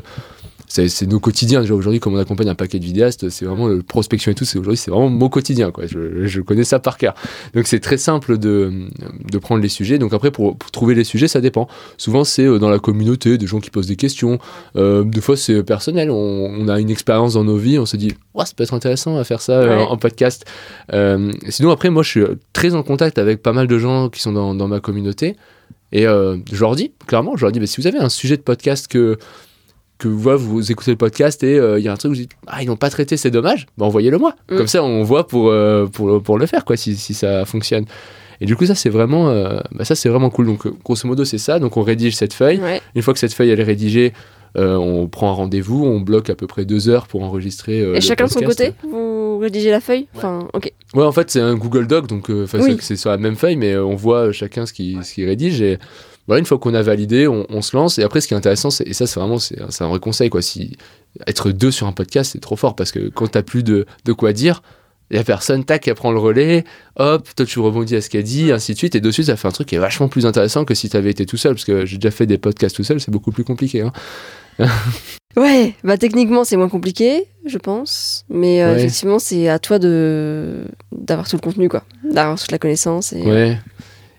c'est 0.89 1.07
nos 1.07 1.21
quotidiens. 1.21 1.61
Déjà, 1.61 1.75
aujourd'hui, 1.75 2.01
comme 2.01 2.15
on 2.15 2.19
accompagne 2.19 2.49
un 2.49 2.55
paquet 2.55 2.79
de 2.79 2.85
vidéastes, 2.85 3.29
c'est 3.29 3.45
vraiment 3.45 3.69
le 3.69 3.83
prospection 3.83 4.33
et 4.33 4.35
tout. 4.35 4.45
c'est 4.45 4.59
Aujourd'hui, 4.59 4.79
c'est 4.79 4.91
vraiment 4.91 5.09
mon 5.11 5.29
quotidien. 5.29 5.71
Quoi. 5.71 5.87
Je, 5.87 6.27
je 6.27 6.41
connais 6.41 6.65
ça 6.65 6.79
par 6.79 6.97
cœur. 6.99 7.15
Donc, 7.55 7.67
c'est 7.67 7.81
très 7.81 7.99
simple 7.99 8.39
de, 8.39 8.73
de 9.31 9.39
prendre 9.39 9.61
les 9.63 9.69
sujets. 9.69 9.99
Donc, 9.99 10.13
après, 10.15 10.31
pour, 10.31 10.57
pour 10.57 10.71
trouver 10.71 10.95
les 10.95 11.05
sujets, 11.05 11.29
ça 11.29 11.41
dépend. 11.41 11.69
Souvent, 11.99 12.25
c'est 12.25 12.45
euh, 12.47 12.59
dans 12.59 12.71
la 12.71 12.79
communauté, 12.79 13.37
des 13.39 13.47
gens 13.47 13.61
qui 13.61 13.71
posent 13.71 13.87
des 13.87 13.97
questions. 13.97 14.39
Euh, 14.77 15.05
des 15.05 15.21
fois, 15.21 15.37
c'est 15.37 15.63
personnel. 15.63 16.11
On, 16.11 16.15
on 16.17 16.69
a 16.69 16.81
une 16.81 16.91
expérience 16.91 17.35
dans 17.35 17.45
nos 17.45 17.57
vies. 17.57 17.79
On 17.79 17.87
se 17.87 17.97
dit, 17.97 18.15
ouais, 18.35 18.47
ça 18.47 18.53
peut 18.57 18.63
être 18.65 18.75
intéressant 18.75 19.17
à 19.19 19.25
faire 19.25 19.41
ça 19.43 19.53
euh, 19.61 19.69
Ouais. 19.77 19.83
en, 19.83 19.91
en 19.93 19.97
podcast. 19.97 20.45
Euh, 20.93 21.33
sinon, 21.49 21.71
après, 21.71 21.91
moi, 21.91 22.03
je 22.03 22.09
suis 22.09 22.23
très 22.53 22.75
en 22.75 22.83
contact 22.83 23.19
avec 23.19 23.43
pas 23.43 23.53
mal 23.53 23.67
de 23.67 23.79
gens 23.79 24.09
qui 24.09 24.21
sont 24.21 24.33
dans, 24.33 24.55
dans 24.55 24.69
ma 24.69 24.81
communauté. 24.81 25.37
Et 25.93 26.07
euh, 26.07 26.39
je 26.51 26.59
leur 26.61 26.75
dis, 26.75 26.93
clairement, 27.07 27.37
je 27.37 27.43
leur 27.45 27.53
dis, 27.53 27.61
bah, 27.61 27.67
si 27.67 27.81
vous 27.81 27.87
avez 27.87 27.99
un 27.99 28.09
sujet 28.09 28.39
de 28.39 28.43
podcast 28.43 28.89
que 28.89 29.19
que 30.03 30.09
vous 30.09 30.71
écoutez 30.73 30.91
le 30.91 30.97
podcast 30.97 31.43
et 31.43 31.59
euh, 31.59 31.79
il 31.79 31.85
y 31.85 31.89
a 31.89 31.93
un 31.93 31.97
truc 31.97 32.11
où 32.11 32.15
vous 32.15 32.21
dites 32.21 32.33
ah 32.47 32.63
ils 32.63 32.67
n'ont 32.67 32.77
pas 32.77 32.91
traité 32.91 33.17
c'est 33.17 33.31
dommage 33.31 33.67
bah 33.79 33.87
envoyez-le 33.87 34.19
moi 34.19 34.35
Mm. 34.51 34.57
comme 34.57 34.67
ça 34.67 34.83
on 34.83 35.03
voit 35.03 35.27
pour, 35.27 35.49
euh, 35.51 35.87
pour, 35.87 36.23
pour 36.23 36.39
le 36.39 36.47
faire 36.47 36.65
quoi 36.65 36.77
si, 36.77 36.97
si 36.97 37.15
ça 37.15 37.45
fonctionne 37.45 37.85
et 38.41 38.47
du 38.47 38.57
coup 38.57 38.67
ça 38.67 38.75
c'est 38.75 38.89
vraiment 38.91 39.29
euh, 39.29 39.61
bah, 39.73 39.85
ça 39.85 39.95
c'est 39.95 40.09
vraiment 40.09 40.31
cool 40.31 40.47
donc 40.47 40.67
grosso 40.85 41.07
modo 41.07 41.25
c'est 41.25 41.39
ça 41.39 41.59
donc 41.59 41.77
on 41.77 41.83
rédige 41.83 42.17
cette 42.17 42.35
feuille 42.35 42.59
Ouais. 42.61 42.81
une 42.95 43.03
fois 43.03 43.13
que 43.15 43.21
cette 43.21 43.33
feuille 43.35 43.51
elle 43.51 43.61
est 43.61 43.65
rédigée 43.65 44.13
on 44.55 45.09
prend 45.09 45.31
un 45.31 45.33
rendez-vous 45.33 45.83
on 45.87 46.01
bloque 46.01 46.29
à 46.29 46.35
peu 46.35 46.47
près 46.47 46.67
deux 46.67 46.91
heures 46.91 47.07
pour 47.07 47.23
enregistrer 47.23 47.79
Et 47.79 47.85
le 47.95 48.01
chacun 48.01 48.27
de 48.27 48.31
son 48.31 48.41
côté 48.41 48.75
Vous 48.83 49.39
rédigez 49.39 49.71
la 49.71 49.81
feuille? 49.81 50.09
Enfin, 50.15 50.47
ok. 50.53 50.71
Ouais, 50.95 51.03
en 51.05 51.11
fait, 51.11 51.31
c'est 51.31 51.41
un 51.41 51.55
Google 51.55 51.87
Doc, 51.87 52.07
donc 52.07 52.27
Oui. 52.29 52.77
c'est- 52.81 52.97
sur 52.97 53.09
la 53.11 53.17
même 53.17 53.35
feuille, 53.35 53.57
mais 53.57 53.77
on 53.79 53.97
voit 53.97 54.31
chacun 54.31 54.67
ce 54.67 54.75
qu'il 54.75 55.03
ce 55.05 55.15
qu'il 55.15 55.25
rédige. 55.27 55.63
Et 55.63 55.79
voilà, 56.27 56.39
une 56.41 56.47
fois 56.47 56.59
qu'on 56.59 56.75
a 56.75 56.83
validé, 56.83 57.27
on, 57.27 57.47
on 57.49 57.63
se 57.63 57.77
lance. 57.77 57.99
Et 57.99 58.03
après, 58.03 58.21
ce 58.21 58.29
qui 58.29 58.35
est 58.35 58.37
intéressant, 58.37 58.71
c'est- 58.71 58.87
et 58.87 58.93
ça, 58.93 59.07
c'est 59.07 59.19
vraiment 59.21 59.39
c'est 59.39 59.59
un 59.83 59.89
vrai 59.89 59.99
conseil, 60.01 60.31
quoi. 60.31 60.41
Si 60.43 60.77
être 61.27 61.51
deux 61.51 61.71
sur 61.71 61.87
un 61.87 61.93
podcast, 61.93 62.31
c'est 62.33 62.41
trop 62.41 62.57
fort 62.57 62.75
parce 62.77 62.93
que 62.93 63.09
quand 63.09 63.29
t'as 63.29 63.43
plus 63.43 63.63
de, 63.63 63.87
de 64.05 64.13
quoi 64.13 64.33
dire, 64.33 64.63
la 65.11 65.25
personne, 65.25 65.63
tac, 65.65 65.87
elle 65.89 65.95
prend 65.95 66.11
le 66.11 66.19
relais, 66.19 66.65
hop, 66.97 67.29
toi 67.37 67.45
tu 67.45 67.59
rebondis 67.59 67.97
à 67.97 68.01
ce 68.01 68.09
qu'elle 68.09 68.23
dit, 68.23 68.51
ainsi 68.51 68.73
de 68.73 68.79
suite, 68.79 68.95
et 68.95 69.01
dessus 69.01 69.25
ça 69.25 69.37
fait 69.37 69.47
un 69.47 69.51
truc 69.51 69.69
qui 69.69 69.75
est 69.75 69.79
vachement 69.79 70.09
plus 70.09 70.25
intéressant 70.25 70.65
que 70.65 70.73
si 70.75 70.89
tu 70.89 70.97
avais 70.97 71.11
été 71.11 71.27
tout 71.27 71.37
seul, 71.37 71.53
parce 71.55 71.67
que 71.67 71.85
j'ai 71.85 71.99
déjà 71.99 72.11
fait 72.11 72.25
des 72.25 72.39
podcasts 72.39 72.75
tout 72.77 72.83
seul, 72.85 72.99
c'est 72.99 73.11
beaucoup 73.11 73.31
plus 73.31 73.45
compliqué. 73.45 73.83
Hein. 73.83 73.93
Ouais, 75.35 75.75
bah 75.83 75.97
techniquement 75.97 76.45
c'est 76.45 76.59
moins 76.59 76.69
compliqué, 76.69 77.25
je 77.47 77.57
pense, 77.57 78.27
mais 78.29 78.63
euh, 78.63 78.73
Ouais. 78.75 78.81
effectivement 78.81 79.19
c'est 79.19 79.49
à 79.49 79.59
toi 79.59 79.79
de 79.79 80.65
d'avoir 80.95 81.27
tout 81.27 81.37
le 81.37 81.41
contenu 81.41 81.71
quoi, 81.71 81.85
d'avoir 82.05 82.39
toute 82.39 82.53
la 82.53 82.59
connaissance 82.59 83.15
et 83.15 83.23
Ouais. 83.23 83.59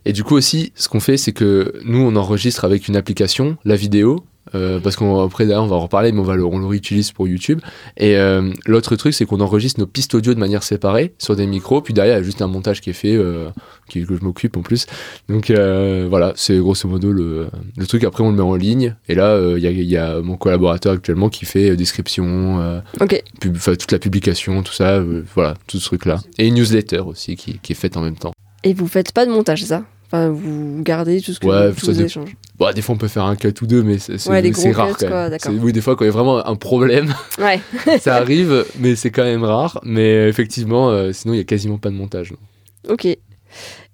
Et 0.06 0.14
du 0.14 0.24
coup 0.24 0.36
aussi, 0.36 0.72
ce 0.76 0.90
qu'on 0.90 1.00
fait, 1.00 1.18
c'est 1.18 1.32
que 1.34 1.74
nous, 1.86 2.00
on 2.00 2.16
enregistre 2.16 2.66
avec 2.66 2.88
une 2.88 2.96
application 2.96 3.58
la 3.66 3.76
vidéo. 3.76 4.24
euh, 4.56 4.80
parce 4.82 4.98
qu'après 4.98 5.46
d'ailleurs 5.46 5.64
on 5.64 5.68
va 5.68 5.78
en 5.78 5.80
reparler 5.80 6.12
mais 6.12 6.20
on 6.20 6.24
va 6.24 6.36
le, 6.36 6.44
on 6.46 6.60
le 6.60 6.66
réutilise 6.66 7.12
pour 7.14 7.28
YouTube. 7.30 7.62
Et 7.96 8.18
euh, 8.18 8.52
l'autre 8.66 8.96
truc 8.98 9.14
c'est 9.14 9.26
qu'on 9.26 9.40
enregistre 9.40 9.80
nos 9.80 9.88
pistes 9.88 10.14
audio 10.16 10.34
de 10.34 10.40
manière 10.40 10.64
séparée 10.64 11.14
sur 11.18 11.36
des 11.38 11.48
micros. 11.48 11.82
Puis 11.82 11.94
derrière 11.94 12.16
il 12.18 12.20
y 12.20 12.22
a 12.22 12.24
juste 12.24 12.42
un 12.42 12.48
montage 12.48 12.82
qui 12.82 12.90
est 12.90 12.94
fait 12.94 13.16
euh, 13.16 13.48
qui, 13.90 14.06
que 14.06 14.16
je 14.18 14.22
m'occupe 14.22 14.58
en 14.58 14.62
plus. 14.62 14.86
Donc 15.30 15.50
voilà 15.50 16.34
c'est 16.36 16.58
grosso 16.58 16.88
modo 16.90 17.12
le, 17.14 17.48
le 17.78 17.88
truc. 17.88 18.04
Après 18.04 18.22
on 18.24 18.30
le 18.32 18.36
met 18.36 18.42
en 18.44 18.56
ligne. 18.56 18.96
Et 19.08 19.16
là 19.16 19.40
il 19.56 19.64
y, 19.64 19.68
a, 19.68 19.72
y 19.72 19.98
a 19.98 20.20
mon 20.22 20.36
collaborateur 20.36 20.94
actuellement 20.94 21.30
qui 21.30 21.46
fait 21.46 21.76
description 21.78 22.82
Ok, 23.00 23.24
pub- 23.40 23.56
enfin, 23.56 23.76
toute 23.76 23.94
la 23.94 24.00
publication 24.00 24.62
tout 24.62 24.74
ça 24.74 25.02
voilà 25.34 25.56
tout 25.68 25.80
ce 25.80 25.86
truc 25.86 26.06
là 26.06 26.20
et 26.38 26.48
une 26.48 26.56
newsletter 26.56 27.00
aussi 27.00 27.38
qui, 27.38 27.60
qui 27.60 27.72
est 27.72 27.76
faite 27.76 27.96
en 27.96 28.02
même 28.02 28.18
temps. 28.18 28.34
Et 28.66 28.74
vous 28.74 28.88
faites 28.88 29.14
pas 29.14 29.26
de 29.26 29.32
montage 29.32 29.64
ça? 29.64 29.84
Enfin 30.14 30.30
vous 30.30 30.84
gardez 30.84 31.22
tout 31.22 31.34
ce 31.34 31.40
que 31.40 31.48
Ouais, 31.48 31.72
vous, 31.72 31.80
tous 31.80 31.92
ça 31.92 32.04
échanges. 32.04 32.36
Bon, 32.60 32.72
des 32.72 32.84
fois, 32.84 32.94
on 32.94 32.98
peut 33.00 33.08
faire 33.08 33.24
un 33.26 33.36
cut 33.36 33.52
ou 33.64 33.66
deux, 33.66 33.82
mais 33.82 33.98
c'est 33.98 34.14
Ouais, 34.30 34.42
rare 34.72 34.96
cuts, 34.96 35.06
quand 35.10 35.50
même. 35.52 35.64
Oui, 35.64 35.74
des 35.74 35.82
fois, 35.82 35.96
quand 35.96 36.06
il 36.06 36.10
y 36.10 36.12
a 36.12 36.14
vraiment 36.14 36.46
un 36.48 36.56
problème, 36.56 37.12
Ouais, 37.40 37.60
ça 38.00 38.18
arrive, 38.18 38.64
mais 38.78 38.96
c'est 38.96 39.10
quand 39.10 39.24
même 39.24 39.44
rare. 39.44 39.80
Mais 39.84 40.30
effectivement, 40.30 40.92
euh, 40.92 41.12
sinon, 41.14 41.34
il 41.34 41.38
y 41.38 41.40
a 41.40 41.44
quasiment 41.46 41.80
pas 41.80 41.90
de 41.90 41.96
montage. 41.96 42.32
non. 42.32 42.94
ok. 42.94 43.08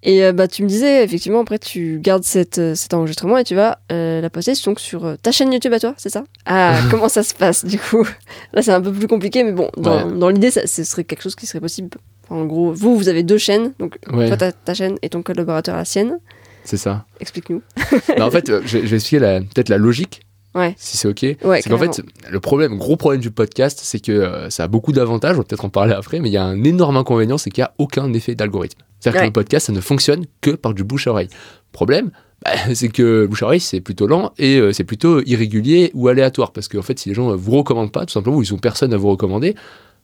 Et 0.01 0.23
euh, 0.23 0.31
bah 0.31 0.47
tu 0.47 0.63
me 0.63 0.67
disais 0.69 1.03
effectivement 1.03 1.41
après 1.41 1.59
tu 1.59 1.99
gardes 2.01 2.23
cette, 2.23 2.57
euh, 2.59 2.73
cet 2.75 2.93
enregistrement 2.93 3.37
et 3.37 3.43
tu 3.43 3.53
vas 3.55 3.79
euh, 3.91 4.21
la 4.21 4.29
poster 4.29 4.53
donc 4.65 4.79
sur 4.79 5.17
ta 5.21 5.33
chaîne 5.33 5.51
YouTube 5.51 5.73
à 5.73 5.79
toi, 5.81 5.93
c'est 5.97 6.07
ça? 6.09 6.23
Ah 6.45 6.79
comment 6.89 7.09
ça 7.09 7.21
se 7.21 7.33
passe 7.33 7.65
du 7.65 7.77
coup? 7.77 8.07
Là 8.53 8.61
c'est 8.61 8.71
un 8.71 8.79
peu 8.79 8.93
plus 8.93 9.07
compliqué 9.07 9.43
mais 9.43 9.51
bon 9.51 9.69
dans, 9.75 10.07
Ouais. 10.07 10.17
dans 10.17 10.29
l'idée 10.29 10.51
ce 10.51 10.83
serait 10.85 11.03
quelque 11.03 11.21
chose 11.23 11.35
qui 11.35 11.45
serait 11.47 11.59
possible. 11.59 11.89
Enfin, 12.29 12.41
en 12.41 12.45
gros 12.45 12.71
vous 12.73 12.95
vous 12.97 13.09
avez 13.09 13.23
deux 13.23 13.37
chaînes 13.37 13.73
donc 13.79 13.97
Ouais, 14.11 14.27
toi 14.35 14.51
ta 14.51 14.73
chaîne 14.73 14.97
et 15.01 15.09
ton 15.09 15.21
collaborateur 15.23 15.75
la 15.75 15.85
sienne. 15.85 16.19
c'est 16.63 16.77
ça. 16.77 17.05
Explique-nous. 17.19 17.61
Bah, 18.17 18.25
en 18.25 18.31
fait, 18.31 18.49
euh, 18.49 18.61
je, 18.65 18.79
je 18.79 18.85
vais 18.85 18.95
expliquer 18.97 19.19
peut-être 19.53 19.69
la 19.69 19.77
logique, 19.77 20.21
Ouais. 20.55 20.73
si 20.77 20.97
c'est 20.97 21.07
OK. 21.07 21.21
Ouais. 21.43 21.61
c'est 21.61 21.69
qu'en 21.69 21.77
fait, 21.77 22.01
le 22.29 22.39
problème, 22.39 22.77
gros 22.77 22.95
problème 22.97 23.21
du 23.21 23.29
podcast, 23.31 23.79
c'est 23.83 23.99
que 23.99 24.11
euh, 24.11 24.49
ça 24.49 24.63
a 24.63 24.67
beaucoup 24.67 24.91
d'avantages, 24.91 25.35
on 25.35 25.39
va 25.39 25.43
peut-être 25.43 25.65
en 25.65 25.69
parler 25.69 25.93
après, 25.93 26.19
mais 26.19 26.29
il 26.29 26.33
y 26.33 26.37
a 26.37 26.43
un 26.43 26.63
énorme 26.63 26.97
inconvénient, 26.97 27.37
c'est 27.37 27.49
qu'il 27.51 27.61
n'y 27.61 27.65
a 27.67 27.73
aucun 27.77 28.11
effet 28.13 28.35
d'algorithme. 28.35 28.79
C'est-à-dire 28.99 29.21
que 29.21 29.25
le 29.27 29.31
podcast, 29.33 29.67
ça 29.67 29.73
ne 29.73 29.79
fonctionne 29.81 30.25
que 30.41 30.51
par 30.51 30.73
du 30.73 30.83
bouche-oreille. 30.83 31.29
Problème, 31.71 32.09
bah, 32.43 32.51
c'est 32.73 32.89
que 32.89 33.25
bouche-oreille, 33.27 33.59
c'est 33.61 33.79
plutôt 33.79 34.07
lent 34.07 34.33
et 34.37 34.57
euh, 34.57 34.73
c'est 34.73 34.83
plutôt 34.83 35.21
irrégulier 35.23 35.91
ou 35.93 36.07
aléatoire. 36.07 36.51
Parce 36.51 36.67
qu'en 36.67 36.81
fait, 36.81 36.97
si 36.99 37.09
les 37.09 37.15
gens 37.15 37.29
ne 37.29 37.35
vous 37.35 37.51
recommandent 37.51 37.91
pas, 37.91 38.05
tout 38.05 38.13
simplement, 38.13 38.41
ils 38.41 38.51
n'ont 38.51 38.57
personne 38.59 38.91
à 38.93 38.97
vous 38.97 39.09
recommander, 39.09 39.55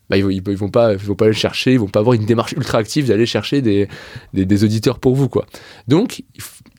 bah, 0.09 0.17
ils, 0.17 0.25
ils, 0.31 0.41
ils 0.47 0.57
vont 0.57 0.69
pas, 0.69 0.93
ils 0.93 0.99
vont 0.99 1.15
pas 1.15 1.25
aller 1.25 1.33
chercher, 1.33 1.73
ils 1.73 1.79
vont 1.79 1.87
pas 1.87 1.99
avoir 1.99 2.13
une 2.13 2.25
démarche 2.25 2.53
ultra 2.53 2.77
active 2.79 3.07
d'aller 3.07 3.25
chercher 3.25 3.61
des, 3.61 3.87
des, 4.33 4.45
des 4.45 4.63
auditeurs 4.63 4.99
pour 4.99 5.15
vous. 5.15 5.29
quoi. 5.29 5.45
Donc, 5.87 6.23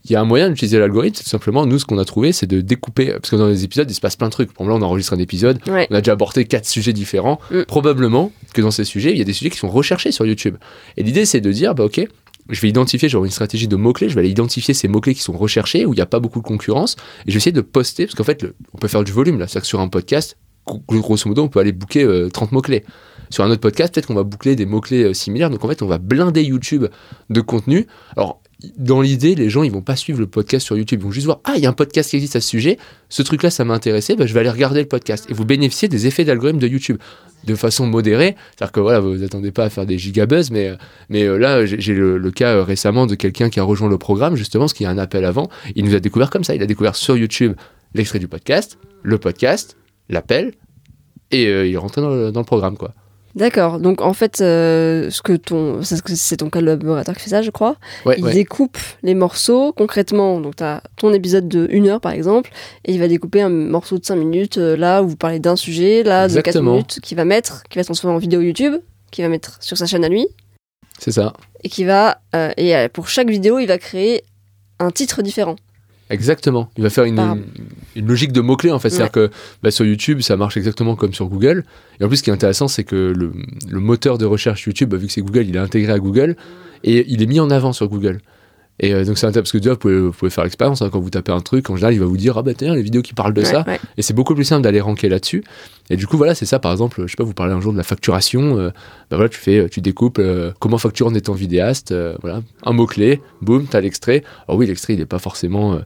il 0.05 0.13
y 0.13 0.15
a 0.17 0.21
un 0.21 0.25
moyen 0.25 0.49
d'utiliser 0.51 0.79
l'algorithme, 0.79 1.21
tout 1.23 1.29
simplement, 1.29 1.67
nous, 1.67 1.81
ce 1.81 1.85
qu'on 1.85 1.99
a 1.99 2.05
trouvé, 2.05 2.31
c'est 2.33 2.47
de 2.47 2.61
découper, 2.61 3.07
parce 3.13 3.31
que 3.31 3.37
dans 3.37 3.49
les 3.49 3.65
épisodes, 3.65 3.91
il 3.91 3.95
se 3.95 4.01
passe 4.01 4.15
plein 4.15 4.29
de 4.29 4.33
trucs. 4.33 4.53
Par 4.53 4.65
exemple, 4.65 4.81
là, 4.81 4.87
on 4.87 4.89
enregistre 4.91 5.13
un 5.15 5.19
épisode, 5.19 5.59
Ouais. 5.69 5.89
on 5.91 5.95
a 5.97 6.01
déjà 6.01 6.13
abordé 6.13 6.45
quatre 6.45 6.67
sujets 6.67 6.93
différents. 6.93 7.41
Mm. 7.51 7.63
Probablement 7.65 8.31
que 8.55 8.63
dans 8.63 8.71
ces 8.71 8.85
sujets, 8.85 9.11
il 9.11 9.19
y 9.19 9.21
a 9.21 9.25
des 9.25 9.33
sujets 9.33 9.51
qui 9.51 9.59
sont 9.59 9.69
recherchés 9.69 10.13
sur 10.13 10.25
YouTube. 10.25 10.57
Et 10.97 11.03
l'idée, 11.03 11.25
c'est 11.25 11.41
de 11.41 11.51
dire, 11.51 11.75
bah, 11.75 11.85
ok, 11.85 12.07
je 12.49 12.61
vais 12.61 12.69
identifier, 12.69 13.09
j'aurai 13.09 13.27
une 13.27 13.33
stratégie 13.33 13.67
de 13.67 13.75
mots-clés, 13.75 14.09
je 14.09 14.15
vais 14.15 14.21
aller 14.21 14.31
identifier 14.31 14.73
ces 14.75 14.87
mots-clés 14.87 15.15
qui 15.17 15.23
sont 15.23 15.33
recherchés, 15.37 15.85
où 15.85 15.93
il 15.93 15.97
n'y 15.97 16.03
a 16.03 16.07
pas 16.07 16.21
beaucoup 16.21 16.39
de 16.41 16.47
concurrence, 16.47 16.95
et 17.27 17.31
je 17.31 17.33
vais 17.33 17.39
essayer 17.39 17.51
de 17.51 17.61
poster, 17.61 18.07
parce 18.07 18.15
qu'en 18.15 18.23
fait, 18.23 18.43
le- 18.43 18.55
on 18.75 18.79
peut 18.79 18.87
faire 18.87 19.03
du 19.03 19.11
volume, 19.11 19.41
là. 19.41 19.49
C'est-à-dire 19.49 19.63
que 19.63 19.67
sur 19.67 19.81
un 19.81 19.89
podcast, 19.89 20.37
gro- 20.65 20.81
grosso 20.89 21.29
modo, 21.29 21.43
on 21.43 21.49
peut 21.49 21.59
aller 21.59 21.73
booker 21.73 22.05
euh, 22.05 22.29
30 22.29 22.53
mots-clés. 22.53 22.85
Sur 23.31 23.45
un 23.45 23.51
autre 23.51 23.61
podcast, 23.61 23.95
peut-être 23.95 24.07
qu'on 24.07 24.15
va 24.15 24.23
boucler 24.23 24.57
des 24.57 24.67
mots-clés 24.67 25.05
euh, 25.05 25.15
similaires, 25.15 25.51
donc 25.51 25.65
en 25.65 25.69
fait, 25.69 25.83
on 25.83 25.87
va 25.87 25.99
blinder 25.99 26.43
YouTube 26.43 26.87
de 27.31 27.41
contenu. 27.41 27.87
Alors, 28.17 28.41
dans 28.79 29.01
l'idée, 29.03 29.35
les 29.35 29.51
gens, 29.51 29.63
ils 29.63 29.73
vont 29.73 29.83
pas 29.83 29.97
suivre 29.97 30.19
le 30.19 30.27
podcast 30.27 30.65
sur 30.65 30.77
YouTube, 30.77 31.01
ils 31.01 31.05
vont 31.05 31.11
juste 31.11 31.27
voir, 31.27 31.41
ah, 31.45 31.53
il 31.57 31.63
y 31.63 31.67
a 31.67 31.69
un 31.69 31.75
podcast 31.75 32.11
qui 32.11 32.17
existe 32.17 32.37
à 32.37 32.41
ce 32.41 32.49
sujet, 32.49 32.79
ce 33.09 33.23
truc-là, 33.23 33.51
ça 33.51 33.65
m'a 33.65 33.75
intéressé, 33.75 34.17
bah, 34.17 34.27
je 34.27 34.33
vais 34.33 34.41
aller 34.41 34.51
regarder 34.51 34.81
le 34.81 34.89
podcast. 34.89 35.27
Et 35.29 35.35
vous 35.35 35.45
bénéficiez 35.45 35.89
des 35.89 36.07
effets 36.07 36.25
d'algorithme 36.25 36.59
de 36.59 36.67
YouTube 36.67 36.99
de 37.45 37.55
façon 37.55 37.87
modérée. 37.87 38.35
C'est-à-dire 38.51 38.73
que 38.73 38.81
voilà, 38.81 39.01
vous 39.01 39.23
attendez 39.23 39.53
pas 39.53 39.65
à 39.65 39.71
faire 39.71 39.87
des 39.87 39.99
gigabuzz, 39.99 40.51
mais, 40.51 40.73
mais 41.11 41.25
euh, 41.25 41.39
là, 41.39 41.67
j'ai 41.67 41.95
le, 41.95 42.31
cas 42.31 42.57
euh, 42.57 42.63
récemment 42.63 43.07
de 43.07 43.15
quelqu'un 43.15 43.51
qui 43.51 43.61
a 43.61 43.63
rejoint 43.63 43.91
le 43.91 43.99
programme, 43.99 44.37
justement, 44.37 44.65
parce 44.65 44.73
qu'il 44.73 44.85
y 44.85 44.87
a 44.87 44.91
un 44.91 44.99
appel 44.99 45.25
avant. 45.25 45.49
Il 45.75 45.85
nous 45.85 45.95
a 45.95 46.01
découvert 46.01 46.31
comme 46.31 46.45
ça. 46.45 46.55
Il 46.55 46.63
a 46.63 46.67
découvert 46.67 46.97
sur 46.97 47.17
YouTube 47.17 47.55
l'extrait 47.95 48.19
du 48.19 48.29
podcast, 48.29 48.79
le 49.03 49.19
podcast, 49.19 49.77
l'appel, 50.09 50.53
et 51.31 51.45
il 51.45 51.75
est 51.75 51.77
rentré 51.77 52.01
dans 52.01 52.15
le, 52.15 52.33
dans 52.33 52.41
le 52.41 52.47
programme, 52.47 52.77
quoi. 52.77 52.95
D'accord. 53.37 53.79
Donc 53.81 54.01
en 54.01 54.15
fait, 54.15 54.41
euh, 54.41 55.11
ce 55.11 55.21
que 55.21 55.35
ton, 55.35 55.81
c'est 55.83 56.39
ton 56.39 56.49
collaborateur 56.49 57.15
qui 57.15 57.23
fait 57.25 57.31
ça, 57.31 57.43
je 57.43 57.51
crois. 57.51 57.77
Ouais, 58.07 58.15
il 58.19 58.25
ouais. 58.25 58.33
découpe 58.33 58.79
les 59.03 59.15
morceaux 59.15 59.73
concrètement. 59.75 60.41
Donc 60.41 60.57
tu 60.57 60.65
as 60.65 60.83
ton 60.97 61.13
épisode 61.13 61.47
de 61.47 61.69
1 61.71 61.87
heure 61.87 62.01
par 62.01 62.13
exemple, 62.13 62.51
et 62.87 62.93
il 62.95 62.99
va 62.99 63.09
découper 63.09 63.43
un 63.43 63.51
morceau 63.51 63.99
de 63.99 64.05
5 64.07 64.17
minutes 64.17 64.57
euh, 64.57 64.75
là 64.77 65.03
où 65.03 65.09
vous 65.09 65.17
parlez 65.17 65.39
d'un 65.39 65.55
sujet, 65.55 66.03
là 66.03 66.29
de 66.29 66.33
4 66.35 66.39
Exactement. 66.49 66.73
minutes, 66.73 66.99
qui 67.03 67.15
va 67.15 67.27
mettre, 67.27 67.63
qui 67.69 67.77
va 67.79 67.83
se 67.83 67.89
transformer 67.89 68.17
en 68.17 68.19
vidéo 68.19 68.41
YouTube, 68.41 68.75
qui 69.11 69.21
va 69.21 69.29
mettre 69.29 69.59
sur 69.63 69.77
sa 69.77 69.85
chaîne 69.85 70.05
à 70.05 70.09
lui, 70.09 70.27
C'est 70.99 71.13
ça. 71.13 71.35
et 71.63 71.69
qui 71.69 71.85
va 71.85 72.23
euh, 72.35 72.51
et 72.57 72.89
pour 72.89 73.09
chaque 73.09 73.29
vidéo, 73.29 73.59
il 73.59 73.67
va 73.67 73.77
créer 73.77 74.23
un 74.79 74.91
titre 74.91 75.21
différent. 75.21 75.57
Exactement. 76.09 76.71
Il 76.77 76.83
va 76.83 76.91
faire 76.91 77.05
une, 77.05 77.43
une 77.97 78.07
logique 78.07 78.33
de 78.33 78.41
mots-clés, 78.41 78.71
en 78.71 78.79
fait. 78.79 78.91
C'est-à-dire 78.91 79.13
que 79.13 79.31
bah, 79.63 79.71
sur 79.71 79.85
YouTube, 79.85 80.21
ça 80.21 80.37
marche 80.37 80.57
exactement 80.57 80.95
comme 80.95 81.13
sur 81.13 81.27
Google. 81.27 81.65
Et 82.01 82.05
en 82.05 82.09
plus, 82.09 82.19
ce 82.19 82.23
qui 82.23 82.31
est 82.31 82.33
intéressant, 82.33 82.69
c'est 82.69 82.85
que 82.85 83.13
le, 83.17 83.33
le 83.69 83.81
moteur 83.81 84.19
de 84.19 84.25
recherche 84.25 84.67
YouTube, 84.67 84.91
bah, 84.91 84.99
vu 84.99 85.09
que 85.09 85.13
c'est 85.13 85.23
Google, 85.23 85.47
il 85.49 85.57
est 85.57 85.61
intégré 85.61 85.93
à 85.93 85.99
Google 85.99 86.37
et 86.85 87.05
il 87.09 87.23
est 87.23 87.27
mis 87.27 87.41
en 87.41 87.51
avant 87.51 87.73
sur 87.73 87.89
Google. 87.89 88.21
Et 88.79 88.93
euh, 88.93 89.05
donc, 89.05 89.17
c'est 89.17 89.27
intéressant 89.27 89.43
parce 89.43 89.53
que 89.53 89.59
déjà, 89.59 89.71
vous 89.73 89.79
pouvez, 89.79 89.99
vous 89.99 90.13
pouvez 90.13 90.31
faire 90.31 90.45
l'expérience. 90.45 90.83
hein, 90.83 90.91
quand 90.93 91.01
vous 91.01 91.09
tapez 91.11 91.33
un 91.33 91.41
truc, 91.41 91.71
en 91.71 91.77
général, 91.77 91.95
il 91.95 92.01
va 92.01 92.07
vous 92.07 92.17
dire 92.19 92.37
Ah 92.37 92.43
bah 92.43 92.53
tiens, 92.55 92.75
les 92.75 92.83
vidéos 92.83 93.01
qui 93.03 93.15
parlent 93.15 93.33
de 93.33 93.41
Ouais, 93.41 93.47
ça. 93.47 93.65
ouais. 93.67 93.81
Et 93.97 94.03
c'est 94.03 94.13
beaucoup 94.15 94.35
plus 94.35 94.45
simple 94.45 94.63
d'aller 94.63 94.81
ranker 94.81 95.09
là-dessus. 95.09 95.43
Et 95.89 95.97
du 95.97 96.07
coup, 96.07 96.17
voilà, 96.19 96.35
c'est 96.35 96.45
ça. 96.47 96.59
Par 96.59 96.73
exemple, 96.73 97.03
je 97.07 97.11
sais 97.11 97.17
pas, 97.17 97.25
vous 97.25 97.33
parlez 97.33 97.55
un 97.55 97.61
jour 97.61 97.73
de 97.73 97.79
la 97.79 97.85
facturation. 97.85 98.59
euh, 98.59 98.69
bah 99.11 99.17
voilà, 99.17 99.29
tu 99.29 99.39
fais, 99.39 99.69
tu 99.71 99.81
découpes 99.81 100.19
euh, 100.19 100.53
comment 100.59 100.79
facturer 100.79 101.09
en 101.09 101.15
étant 101.15 101.33
vidéaste. 101.33 101.93
euh, 101.93 102.17
voilà, 102.21 102.43
un 102.65 102.73
mot 102.73 102.87
clé, 102.87 103.23
boum, 103.41 103.67
t'as 103.67 103.81
l'extrait. 103.81 104.23
Alors 104.49 104.59
oui, 104.59 104.67
l'extrait, 104.67 104.93
il 104.95 105.01
est 105.01 105.07
pas 105.07 105.19
forcément. 105.21 105.79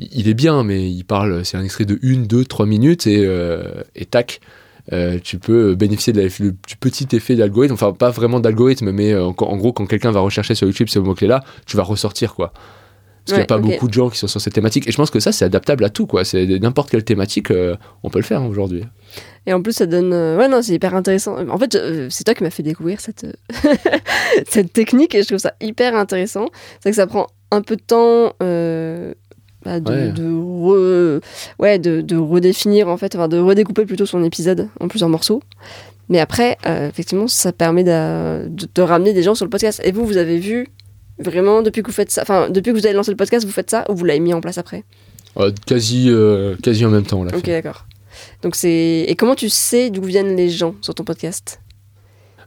il 0.00 0.26
est 0.28 0.34
bien, 0.34 0.64
mais 0.64 0.90
il 0.90 1.04
parle. 1.04 1.44
C'est 1.44 1.56
un 1.56 1.62
extrait 1.62 1.84
de 1.84 1.98
1, 2.02 2.24
2, 2.26 2.44
3 2.46 2.66
minutes 2.66 3.06
et, 3.06 3.28
et 3.94 4.04
tac. 4.06 4.40
Euh, 4.92 5.18
tu 5.22 5.38
peux 5.38 5.74
bénéficier 5.74 6.12
de 6.12 6.20
la- 6.20 6.28
du 6.28 6.76
petit 6.80 7.08
effet 7.16 7.34
d'algorithme, 7.36 7.74
enfin 7.74 7.92
pas 7.92 8.10
vraiment 8.10 8.40
d'algorithme, 8.40 8.90
mais 8.90 9.12
euh, 9.12 9.24
en, 9.24 9.34
en 9.38 9.56
gros 9.56 9.72
quand 9.72 9.86
quelqu'un 9.86 10.10
va 10.10 10.20
rechercher 10.20 10.54
sur 10.54 10.66
YouTube 10.66 10.88
ce 10.88 10.98
mot-clé 10.98 11.26
là, 11.26 11.42
tu 11.66 11.76
vas 11.76 11.82
ressortir 11.82 12.34
quoi. 12.34 12.52
Parce 13.26 13.32
qu'il 13.32 13.38
n'y 13.38 13.44
a 13.44 13.46
pas 13.46 13.56
beaucoup 13.56 13.88
de 13.88 13.92
gens 13.94 14.10
qui 14.10 14.18
sont 14.18 14.26
sur 14.26 14.38
cette 14.38 14.52
thématique. 14.52 14.86
Et 14.86 14.92
je 14.92 14.96
pense 14.98 15.10
que 15.10 15.18
ça, 15.18 15.32
c'est 15.32 15.46
adaptable 15.46 15.82
à 15.84 15.88
tout, 15.88 16.06
quoi. 16.06 16.26
C'est 16.26 16.44
n'importe 16.60 16.90
quelle 16.90 17.04
thématique, 17.04 17.50
euh, 17.50 17.74
on 18.02 18.10
peut 18.10 18.18
le 18.18 18.22
faire 18.24 18.42
hein, 18.42 18.46
aujourd'hui. 18.46 18.84
Et 19.46 19.54
en 19.54 19.62
plus, 19.62 19.72
ça 19.72 19.86
donne. 19.86 20.12
Ouais, 20.12 20.46
non, 20.46 20.60
c'est 20.60 20.74
hyper 20.74 20.94
intéressant. 20.94 21.38
En 21.48 21.56
fait, 21.56 21.74
c'est 22.10 22.24
toi 22.24 22.34
qui 22.34 22.42
m'as 22.42 22.50
fait 22.50 22.62
découvrir 22.62 23.00
cette, 23.00 23.24
cette 24.46 24.74
technique 24.74 25.14
et 25.14 25.22
je 25.22 25.26
trouve 25.28 25.38
ça 25.38 25.54
hyper 25.62 25.96
intéressant. 25.96 26.48
C'est 26.80 26.90
que 26.90 26.96
ça 26.96 27.06
prend 27.06 27.28
un 27.50 27.62
peu 27.62 27.76
de 27.76 27.82
temps 27.82 28.34
euh, 28.42 29.14
bah, 29.64 29.80
de, 29.80 29.90
Ouais. 29.92 30.12
de, 30.12 30.22
re- 30.24 31.20
ouais, 31.58 31.78
de, 31.78 32.00
de 32.00 32.16
redéfinir, 32.16 32.88
en 32.88 32.96
fait, 32.96 33.14
enfin, 33.14 33.28
de 33.28 33.38
redécouper 33.38 33.84
plutôt 33.86 34.06
son 34.06 34.22
épisode 34.24 34.68
en 34.80 34.88
plusieurs 34.88 35.08
morceaux. 35.10 35.42
Mais 36.08 36.20
après, 36.20 36.58
euh, 36.66 36.88
effectivement, 36.88 37.28
ça 37.28 37.52
permet 37.52 37.82
de, 37.84 38.48
de 38.48 38.82
ramener 38.82 39.12
des 39.14 39.22
gens 39.22 39.34
sur 39.34 39.46
le 39.46 39.50
podcast. 39.50 39.80
Et 39.84 39.92
vous, 39.92 40.04
vous 40.04 40.18
avez 40.18 40.38
vu 40.38 40.66
vraiment 41.18 41.62
depuis 41.62 41.82
que 41.82 41.86
vous 41.88 41.94
faites 41.94 42.10
ça, 42.10 42.22
enfin, 42.22 42.50
depuis 42.50 42.72
que 42.72 42.78
vous 42.78 42.84
avez 42.86 42.94
lancé 42.94 43.10
le 43.10 43.16
podcast, 43.16 43.46
vous 43.46 43.52
faites 43.52 43.70
ça 43.70 43.84
ou 43.88 43.94
vous 43.94 44.04
l'avez 44.04 44.20
mis 44.20 44.34
en 44.34 44.40
place 44.40 44.58
après? 44.58 44.84
Euh, 45.38 45.50
quasi, 45.66 46.06
euh, 46.10 46.56
quasi 46.62 46.84
en 46.84 46.90
même 46.90 47.04
temps, 47.06 47.24
l'a 47.24 47.34
Ok, 47.36 47.46
d'accord. 47.46 47.86
Donc 48.42 48.54
c'est 48.54 49.04
et 49.08 49.14
comment 49.16 49.34
tu 49.34 49.48
sais 49.48 49.90
d'où 49.90 50.02
viennent 50.02 50.36
les 50.36 50.48
gens 50.50 50.74
sur 50.80 50.94
ton 50.94 51.04
podcast? 51.04 51.60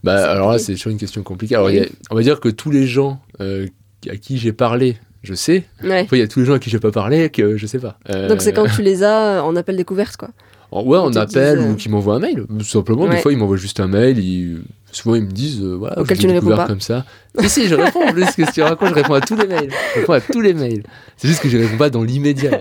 Bah, 0.03 0.32
alors 0.32 0.51
là, 0.51 0.60
c'est 0.60 0.73
toujours 0.75 0.91
une 0.91 0.97
question 0.99 1.23
compliquée. 1.23 1.56
Alors, 1.56 1.67
Oui. 1.67 1.73
il 1.73 1.80
y 1.80 1.84
a- 1.84 1.89
on 2.12 2.15
va 2.15 2.21
dire 2.21 2.39
que 2.39 2.49
tous 2.49 2.71
les 2.71 2.86
gens 2.88 3.19
à 3.39 4.15
qui 4.17 4.38
j'ai 4.38 4.53
parlé, 4.53 4.97
je 5.23 5.34
sais. 5.34 5.65
Ouais. 5.84 5.99
Après, 6.01 6.17
il 6.17 6.19
y 6.19 6.23
a 6.23 6.27
tous 6.27 6.39
les 6.39 6.45
gens 6.45 6.53
à 6.53 6.60
qui 6.60 6.69
j'ai 6.69 6.80
pas 6.80 6.91
parlé 6.91 7.30
que 7.30 7.58
je 7.58 7.65
sais 7.67 7.80
pas. 7.80 7.97
Euh, 8.10 8.27
Donc 8.27 8.41
c'est 8.41 8.53
quand 8.53 8.67
tu 8.67 8.82
les 8.82 9.03
as 9.03 9.43
en 9.43 9.56
appel 9.56 9.75
découverte 9.77 10.17
quoi. 10.17 10.30
en- 10.71 10.84
Ouais, 10.84 10.97
te 11.12 11.17
appelle 11.17 11.58
dise, 11.60 11.67
euh, 11.67 11.71
ou 11.71 11.75
qui 11.75 11.89
m'envoient 11.89 12.15
un 12.15 12.19
mail. 12.19 12.45
Tout 12.47 12.63
simplement, 12.65 13.03
Ouais. 13.03 13.15
des 13.15 13.21
fois, 13.21 13.32
ils 13.32 13.38
m'envoient 13.38 13.58
juste 13.58 13.80
un 13.80 13.88
mail. 13.88 14.19
Ils... 14.19 14.62
Souvent, 14.91 15.15
ils 15.15 15.23
me 15.23 15.32
disent 15.32 15.62
euh, 15.62 15.75
voilà, 15.75 15.99
Auquel 15.99 16.15
je 16.17 16.21
tu 16.21 16.27
ne 16.27 16.34
réponds 16.34 16.56
pas. 16.56 16.65
comme 16.67 16.82
ça. 16.82 17.06
si, 17.39 17.49
si, 17.49 17.67
je 17.67 17.75
réponds 17.75 18.01
en. 18.08 18.13
Qu'est-ce 18.13 18.38
que 18.38 18.51
tu 18.53 18.62
racontes 18.62 18.89
Je 18.89 18.93
réponds 18.95 19.13
à 19.15 19.21
tous 19.21 19.36
les 19.36 19.47
mails. 19.47 19.69
Je 19.95 19.99
réponds 19.99 20.13
à 20.13 20.21
tous 20.21 20.41
les 20.41 20.53
mails. 20.53 20.84
C'est 21.17 21.27
juste 21.27 21.41
que 21.41 21.49
je 21.49 21.58
réponds 21.58 21.77
pas 21.77 21.89
dans 21.89 22.03
l'immédiat. 22.03 22.60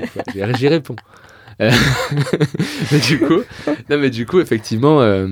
J'y 0.59 0.69
réponds. 0.69 0.97
Euh, 1.63 1.71
mais 2.93 2.99
du 2.99 3.19
coup, 3.19 3.41
non, 3.91 3.99
mais 3.99 4.11
du 4.11 4.27
coup, 4.27 4.41
effectivement, 4.41 5.01
euh, 5.01 5.29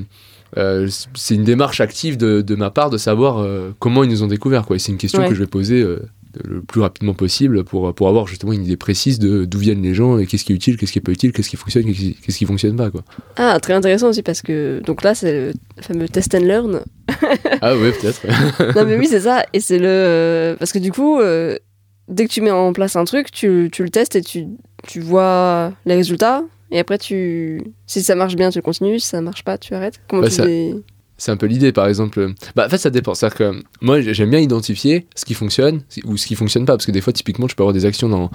euh, 0.57 0.89
c'est 1.15 1.35
une 1.35 1.45
démarche 1.45 1.81
active 1.81 2.17
de, 2.17 2.41
de 2.41 2.55
ma 2.55 2.71
part 2.71 2.91
de 2.91 2.97
savoir 2.99 3.39
euh, 3.43 3.75
comment 3.79 4.05
ils 4.05 4.11
nous 4.11 4.23
ont 4.23 4.27
découvert. 4.29 4.65
Quoi. 4.65 4.77
Et 4.77 4.79
c'est 4.79 4.93
une 4.93 4.99
question 4.99 5.21
Ouais. 5.23 5.29
que 5.29 5.35
je 5.35 5.41
vais 5.41 5.47
poser 5.47 5.83
euh, 5.83 6.01
le 6.45 6.63
plus 6.63 6.81
rapidement 6.81 7.15
possible 7.15 7.65
pour, 7.65 7.95
pour 7.95 8.09
avoir 8.09 8.27
justement 8.27 8.53
une 8.53 8.65
idée 8.65 8.77
précise 8.77 9.19
de 9.19 9.45
d'où 9.45 9.59
viennent 9.59 9.83
les 9.83 9.95
gens 9.95 10.19
et 10.19 10.27
qu'est-ce 10.27 10.45
qui 10.45 10.53
est 10.53 10.57
utile, 10.57 10.77
qu'est-ce 10.77 10.93
qui 10.93 10.99
est 10.99 11.03
pas 11.03 11.13
utile, 11.13 11.33
qu'est-ce 11.33 11.49
qui 11.49 11.57
fonctionne, 11.57 11.85
qu'est-ce 11.85 11.99
qui, 11.99 12.15
qu'est-ce 12.15 12.39
qui 12.39 12.47
fonctionne 12.47 12.77
pas. 12.77 12.91
Quoi. 12.91 13.03
Ah, 13.37 13.59
très 13.61 13.75
intéressant 13.75 14.09
aussi 14.09 14.23
parce 14.23 14.43
que 14.43 14.81
donc 14.85 15.03
là 15.03 15.15
c'est 15.15 15.33
le 15.49 15.53
fameux 15.83 16.09
test 16.09 16.35
and 16.35 16.41
learn. 16.41 16.81
ah 17.61 17.77
ouais, 17.77 17.93
peut-être. 17.93 18.23
non 18.77 18.85
mais 18.85 18.97
oui 18.97 19.07
c'est 19.09 19.21
ça 19.21 19.45
et 19.53 19.61
c'est 19.61 19.79
le 19.79 19.87
euh, 19.89 20.57
parce 20.59 20.73
que 20.73 20.79
du 20.79 20.91
coup 20.93 21.21
euh, 21.21 21.57
dès 22.09 22.27
que 22.27 22.33
tu 22.33 22.41
mets 22.41 22.51
en 22.51 22.73
place 22.73 22.97
un 22.97 23.05
truc 23.05 23.31
tu, 23.31 23.69
tu 23.73 23.83
le 23.83 23.91
testes 23.91 24.17
et 24.17 24.23
tu, 24.23 24.47
tu 24.87 25.01
vois 25.01 25.73
les 25.87 25.95
résultats 25.95 26.43
et 26.71 26.79
après 26.79 26.99
tu 26.99 27.63
si 27.87 28.03
ça 28.03 28.15
marche 28.15 28.37
bien 28.37 28.51
tu 28.51 28.61
continues 28.63 28.99
si 28.99 29.09
ça 29.09 29.21
marche 29.21 29.45
pas 29.45 29.59
tu 29.59 29.75
arrêtes. 29.75 30.01
Comment 30.09 30.23
Bah, 30.23 30.29
tu 30.29 30.35
ça- 30.35 30.45
C'est 31.25 31.31
un 31.31 31.39
peu 31.39 31.47
l'idée, 31.47 31.73
par 31.73 31.87
exemple. 31.87 32.35
Bah, 32.55 32.67
en 32.67 32.69
fait, 32.69 32.77
ça 32.77 32.91
dépend. 32.91 33.15
C'est-à-dire 33.15 33.39
que 33.39 33.63
moi, 33.81 34.03
j'aime 34.03 34.29
bien 34.29 34.41
identifier 34.41 35.07
ce 35.15 35.25
qui 35.25 35.33
fonctionne 35.33 35.81
ou 36.05 36.19
ce 36.19 36.27
qui 36.27 36.35
fonctionne 36.35 36.67
pas. 36.67 36.75
Parce 36.75 36.85
que 36.85 36.93
des 36.93 37.01
fois, 37.01 37.15
typiquement, 37.15 37.47
tu 37.47 37.57
peux 37.57 37.63
avoir 37.63 37.73
des 37.73 37.87
actions 37.87 38.11
dans. 38.11 38.31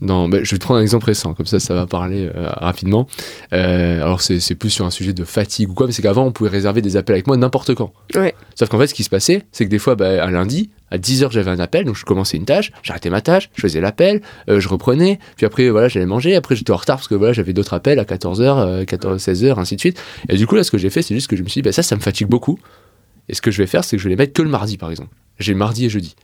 dans 0.00 0.28
bah, 0.28 0.38
je 0.44 0.52
vais 0.52 0.58
te 0.58 0.62
prendre 0.62 0.78
un 0.78 0.82
exemple 0.82 1.06
récent, 1.06 1.34
comme 1.34 1.46
ça, 1.46 1.58
ça 1.58 1.74
va 1.74 1.86
parler 1.88 2.30
euh, 2.32 2.48
rapidement. 2.58 3.08
Euh, 3.52 4.00
alors, 4.00 4.22
c'est 4.22 4.38
c'est 4.38 4.54
plus 4.54 4.70
sur 4.70 4.86
un 4.86 4.90
sujet 4.90 5.12
de 5.12 5.24
fatigue 5.24 5.70
ou 5.70 5.74
quoi, 5.74 5.88
mais 5.88 5.92
c'est 5.92 6.02
qu'avant, 6.02 6.24
on 6.24 6.30
pouvait 6.30 6.50
réserver 6.50 6.82
des 6.82 6.96
appels 6.96 7.14
avec 7.14 7.26
moi 7.26 7.36
n'importe 7.36 7.74
quand. 7.74 7.92
Ouais. 8.14 8.36
Sauf 8.54 8.68
qu'en 8.68 8.78
fait, 8.78 8.86
ce 8.86 8.94
qui 8.94 9.02
se 9.02 9.10
passait, 9.10 9.42
c'est 9.50 9.64
que 9.64 9.70
des 9.70 9.80
fois, 9.80 9.96
bah, 9.96 10.24
un 10.24 10.30
lundi, 10.30 10.70
à 10.90 10.98
10h, 10.98 11.30
j'avais 11.30 11.50
un 11.50 11.58
appel, 11.58 11.84
donc 11.84 11.96
je 11.96 12.04
commençais 12.04 12.36
une 12.36 12.44
tâche, 12.44 12.72
j'arrêtais 12.82 13.10
ma 13.10 13.20
tâche, 13.20 13.50
je 13.54 13.62
faisais 13.62 13.80
l'appel, 13.80 14.22
euh, 14.48 14.60
je 14.60 14.68
reprenais, 14.68 15.18
puis 15.36 15.46
après, 15.46 15.68
voilà, 15.70 15.88
j'allais 15.88 16.06
manger, 16.06 16.34
après, 16.34 16.56
j'étais 16.56 16.72
en 16.72 16.76
retard 16.76 16.96
parce 16.96 17.08
que 17.08 17.14
voilà, 17.14 17.32
j'avais 17.32 17.52
d'autres 17.52 17.74
appels 17.74 17.98
à 17.98 18.04
14h, 18.04 18.42
euh, 18.42 18.84
14, 18.84 19.22
16h, 19.22 19.58
ainsi 19.58 19.76
de 19.76 19.80
suite. 19.80 20.02
Et 20.28 20.36
du 20.36 20.46
coup, 20.46 20.56
là, 20.56 20.64
ce 20.64 20.70
que 20.70 20.78
j'ai 20.78 20.90
fait, 20.90 21.02
c'est 21.02 21.14
juste 21.14 21.28
que 21.28 21.36
je 21.36 21.42
me 21.42 21.48
suis 21.48 21.60
dit, 21.60 21.64
bah, 21.64 21.72
ça, 21.72 21.82
ça 21.82 21.96
me 21.96 22.00
fatigue 22.00 22.28
beaucoup. 22.28 22.58
Et 23.28 23.34
ce 23.34 23.40
que 23.40 23.50
je 23.50 23.58
vais 23.58 23.66
faire, 23.66 23.84
c'est 23.84 23.96
que 23.96 24.02
je 24.02 24.08
vais 24.08 24.10
les 24.10 24.16
mettre 24.16 24.32
que 24.32 24.42
le 24.42 24.48
mardi, 24.48 24.76
par 24.76 24.90
exemple. 24.90 25.10
J'ai 25.38 25.54
mardi 25.54 25.86
et 25.86 25.88
jeudi. 25.88 26.16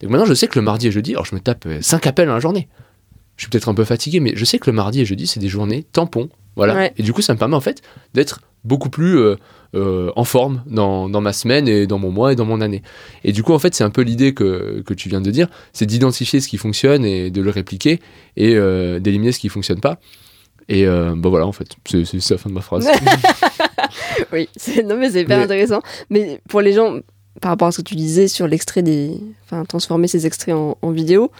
Donc 0.00 0.10
maintenant, 0.10 0.26
je 0.26 0.34
sais 0.34 0.48
que 0.48 0.58
le 0.58 0.64
mardi 0.64 0.88
et 0.88 0.92
jeudi, 0.92 1.12
alors 1.12 1.24
je 1.24 1.34
me 1.34 1.40
tape 1.40 1.66
5 1.80 2.06
appels 2.06 2.26
dans 2.26 2.34
la 2.34 2.40
journée. 2.40 2.68
Je 3.36 3.44
suis 3.44 3.50
peut-être 3.50 3.68
un 3.68 3.74
peu 3.74 3.84
fatigué, 3.84 4.20
mais 4.20 4.32
je 4.36 4.44
sais 4.44 4.58
que 4.58 4.68
le 4.68 4.74
mardi 4.74 5.00
et 5.00 5.04
jeudi, 5.04 5.26
c'est 5.26 5.40
des 5.40 5.48
journées 5.48 5.84
tampons. 5.84 6.28
Voilà. 6.56 6.74
Ouais. 6.74 6.92
Et 6.98 7.02
du 7.02 7.12
coup, 7.12 7.22
ça 7.22 7.32
me 7.32 7.38
permet 7.38 7.56
en 7.56 7.60
fait 7.60 7.82
d'être 8.12 8.40
beaucoup 8.64 8.90
plus 8.90 9.18
euh, 9.18 9.36
euh, 9.74 10.10
en 10.16 10.24
forme 10.24 10.62
dans, 10.66 11.08
dans 11.08 11.20
ma 11.20 11.32
semaine 11.32 11.66
et 11.68 11.86
dans 11.86 11.98
mon 11.98 12.10
mois 12.10 12.32
et 12.32 12.36
dans 12.36 12.44
mon 12.44 12.60
année. 12.60 12.82
Et 13.24 13.32
du 13.32 13.42
coup, 13.42 13.52
en 13.52 13.58
fait, 13.58 13.74
c'est 13.74 13.84
un 13.84 13.90
peu 13.90 14.02
l'idée 14.02 14.34
que, 14.34 14.82
que 14.86 14.94
tu 14.94 15.08
viens 15.08 15.20
de 15.20 15.30
dire, 15.30 15.48
c'est 15.72 15.86
d'identifier 15.86 16.40
ce 16.40 16.48
qui 16.48 16.56
fonctionne 16.58 17.04
et 17.04 17.30
de 17.30 17.40
le 17.42 17.50
répliquer 17.50 18.00
et 18.36 18.54
euh, 18.54 18.98
d'éliminer 19.00 19.32
ce 19.32 19.38
qui 19.40 19.48
fonctionne 19.48 19.80
pas. 19.80 19.98
Et 20.68 20.86
bah 20.86 21.28
voilà, 21.28 21.46
en 21.46 21.52
fait, 21.52 21.66
c'est 21.86 22.30
la 22.30 22.38
fin 22.38 22.48
de 22.48 22.54
ma 22.54 22.60
phrase. 22.62 22.88
Oui, 24.32 24.48
non 24.86 24.96
mais 24.96 25.10
c'est 25.10 25.22
hyper 25.22 25.38
Mais- 25.38 25.44
intéressant. 25.44 25.82
Mais 26.08 26.40
pour 26.48 26.60
les 26.60 26.72
gens, 26.72 26.98
par 27.40 27.50
rapport 27.50 27.68
à 27.68 27.72
ce 27.72 27.78
que 27.78 27.88
tu 27.88 27.94
disais 27.96 28.28
sur 28.28 28.46
l'extrait 28.46 28.82
des. 28.82 29.18
Enfin, 29.44 29.64
transformer 29.64 30.08
ces 30.08 30.26
extraits 30.26 30.54
en, 30.54 30.78
en 30.80 30.90
vidéo, 30.90 31.30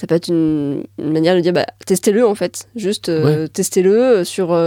ça 0.00 0.06
peut 0.06 0.14
être 0.14 0.28
une, 0.28 0.84
une 0.98 1.12
manière 1.12 1.34
de 1.36 1.40
dire 1.40 1.52
bah, 1.52 1.66
testez-le 1.84 2.26
en 2.26 2.34
fait. 2.34 2.68
Juste 2.74 3.10
euh, 3.10 3.46
testez-le 3.48 3.92
euh, 3.92 4.24
sur 4.24 4.58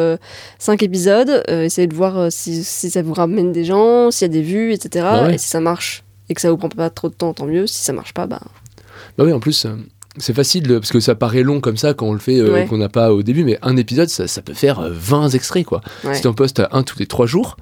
5 0.60 0.84
épisodes, 0.84 1.44
euh, 1.50 1.64
essayez 1.64 1.88
de 1.88 1.96
voir 1.96 2.18
euh, 2.20 2.28
si, 2.30 2.64
si 2.64 2.92
ça 2.92 3.02
vous 3.02 3.14
ramène 3.16 3.52
des 3.52 3.64
gens, 3.64 4.12
s'il 4.12 4.28
y 4.28 4.30
a 4.30 4.34
des 4.34 4.44
vues, 4.44 4.74
etc. 4.74 5.04
Bah 5.10 5.24
ouais. 5.26 5.36
Et 5.36 5.38
si 5.40 5.48
ça 5.48 5.60
marche 5.60 6.04
et 6.30 6.36
que 6.36 6.42
ça 6.42 6.52
vous 6.52 6.58
prend 6.58 6.70
pas 6.70 6.92
trop 6.92 7.10
de 7.10 7.16
temps, 7.16 7.34
tant 7.34 7.46
mieux. 7.48 7.66
Si 7.66 7.84
ça 7.84 7.94
marche 7.94 8.14
pas, 8.14 8.28
bah. 8.28 8.42
Bah 9.18 9.24
oui, 9.26 9.34
en 9.34 9.40
plus, 9.40 9.66
euh, 9.66 9.72
c'est 10.18 10.34
facile 10.36 10.68
parce 10.68 10.92
que 10.92 11.00
ça 11.00 11.16
paraît 11.16 11.42
long 11.42 11.60
comme 11.62 11.78
ça 11.78 11.96
quand 11.96 12.08
on 12.08 12.14
le 12.14 12.20
fait, 12.20 12.38
euh, 12.40 12.54
Ouais. 12.54 12.66
qu'on 12.68 12.78
n'a 12.78 12.90
pas 12.90 13.12
au 13.12 13.24
début, 13.24 13.44
mais 13.44 13.58
un 13.64 13.76
épisode, 13.76 14.10
ça, 14.10 14.28
ça 14.28 14.44
peut 14.44 14.54
faire 14.54 14.80
euh, 14.82 14.90
20 14.94 15.30
extraits 15.30 15.66
quoi. 15.66 15.82
Si 16.14 16.22
tu 16.22 16.28
en 16.28 16.34
postes 16.34 16.62
un 16.72 16.84
tous 16.84 17.00
les 17.00 17.08
trois 17.08 17.26
jours, 17.26 17.58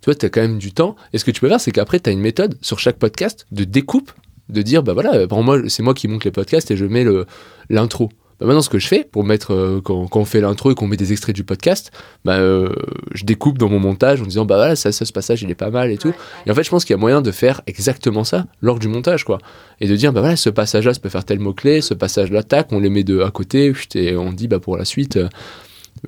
tu 0.00 0.06
vois, 0.06 0.14
tu 0.14 0.24
as 0.26 0.30
quand 0.30 0.40
même 0.40 0.58
du 0.58 0.72
temps. 0.72 0.94
Et 1.12 1.18
ce 1.18 1.24
que 1.24 1.30
tu 1.32 1.40
peux 1.40 1.48
faire, 1.48 1.60
c'est 1.60 1.72
qu'après, 1.72 1.98
tu 2.00 2.08
as 2.08 2.12
une 2.12 2.20
méthode 2.20 2.56
sur 2.62 2.78
chaque 2.78 2.96
podcast 2.96 3.46
de 3.50 3.64
découpe, 3.64 4.12
de 4.50 4.62
dire, 4.62 4.82
bah 4.82 4.92
voilà, 4.92 5.26
pour 5.26 5.42
moi, 5.42 5.58
c'est 5.68 5.82
moi 5.82 5.94
qui 5.94 6.08
monte 6.08 6.24
les 6.24 6.30
podcasts 6.30 6.70
et 6.70 6.76
je 6.76 6.84
mets 6.84 7.04
le- 7.04 7.26
l'intro. 7.68 8.10
Bah 8.40 8.46
maintenant, 8.46 8.62
ce 8.62 8.70
que 8.70 8.78
je 8.78 8.86
fais 8.88 9.04
pour 9.04 9.22
mettre, 9.22 9.52
euh, 9.52 9.80
quand, 9.84 10.06
quand 10.08 10.20
on 10.20 10.24
fait 10.24 10.40
l'intro 10.40 10.70
et 10.70 10.74
qu'on 10.74 10.86
met 10.86 10.96
des 10.96 11.12
extraits 11.12 11.36
du 11.36 11.44
podcast, 11.44 11.90
bah, 12.24 12.38
euh, 12.38 12.70
je 13.12 13.24
découpe 13.24 13.58
dans 13.58 13.68
mon 13.68 13.78
montage 13.78 14.22
en 14.22 14.24
disant, 14.24 14.46
bah 14.46 14.56
voilà, 14.56 14.76
ça, 14.76 14.92
ça, 14.92 15.04
ce 15.04 15.12
passage, 15.12 15.42
il 15.42 15.50
est 15.50 15.54
pas 15.54 15.68
mal 15.68 15.90
et 15.90 15.98
tout. 15.98 16.14
Et 16.46 16.50
en 16.50 16.54
fait, 16.54 16.62
je 16.62 16.70
pense 16.70 16.86
qu'il 16.86 16.94
y 16.94 16.98
a 16.98 17.00
moyen 17.00 17.20
de 17.20 17.30
faire 17.32 17.60
exactement 17.66 18.24
ça 18.24 18.46
lors 18.62 18.78
du 18.78 18.88
montage, 18.88 19.24
quoi. 19.24 19.36
Et 19.82 19.88
de 19.88 19.94
dire, 19.94 20.14
bah 20.14 20.20
voilà, 20.20 20.36
ce 20.36 20.48
passage-là, 20.48 20.94
ça 20.94 21.00
peut 21.00 21.10
faire 21.10 21.24
tel 21.26 21.38
mot-clé, 21.38 21.82
ce 21.82 21.92
passage-là, 21.92 22.42
tac, 22.42 22.68
on 22.72 22.80
les 22.80 22.88
met 22.88 23.04
de 23.04 23.20
à 23.20 23.30
côté, 23.30 23.74
et 23.94 24.16
on 24.16 24.32
dit, 24.32 24.48
bah 24.48 24.58
pour 24.58 24.78
la 24.78 24.86
suite. 24.86 25.16
euh, 25.18 25.28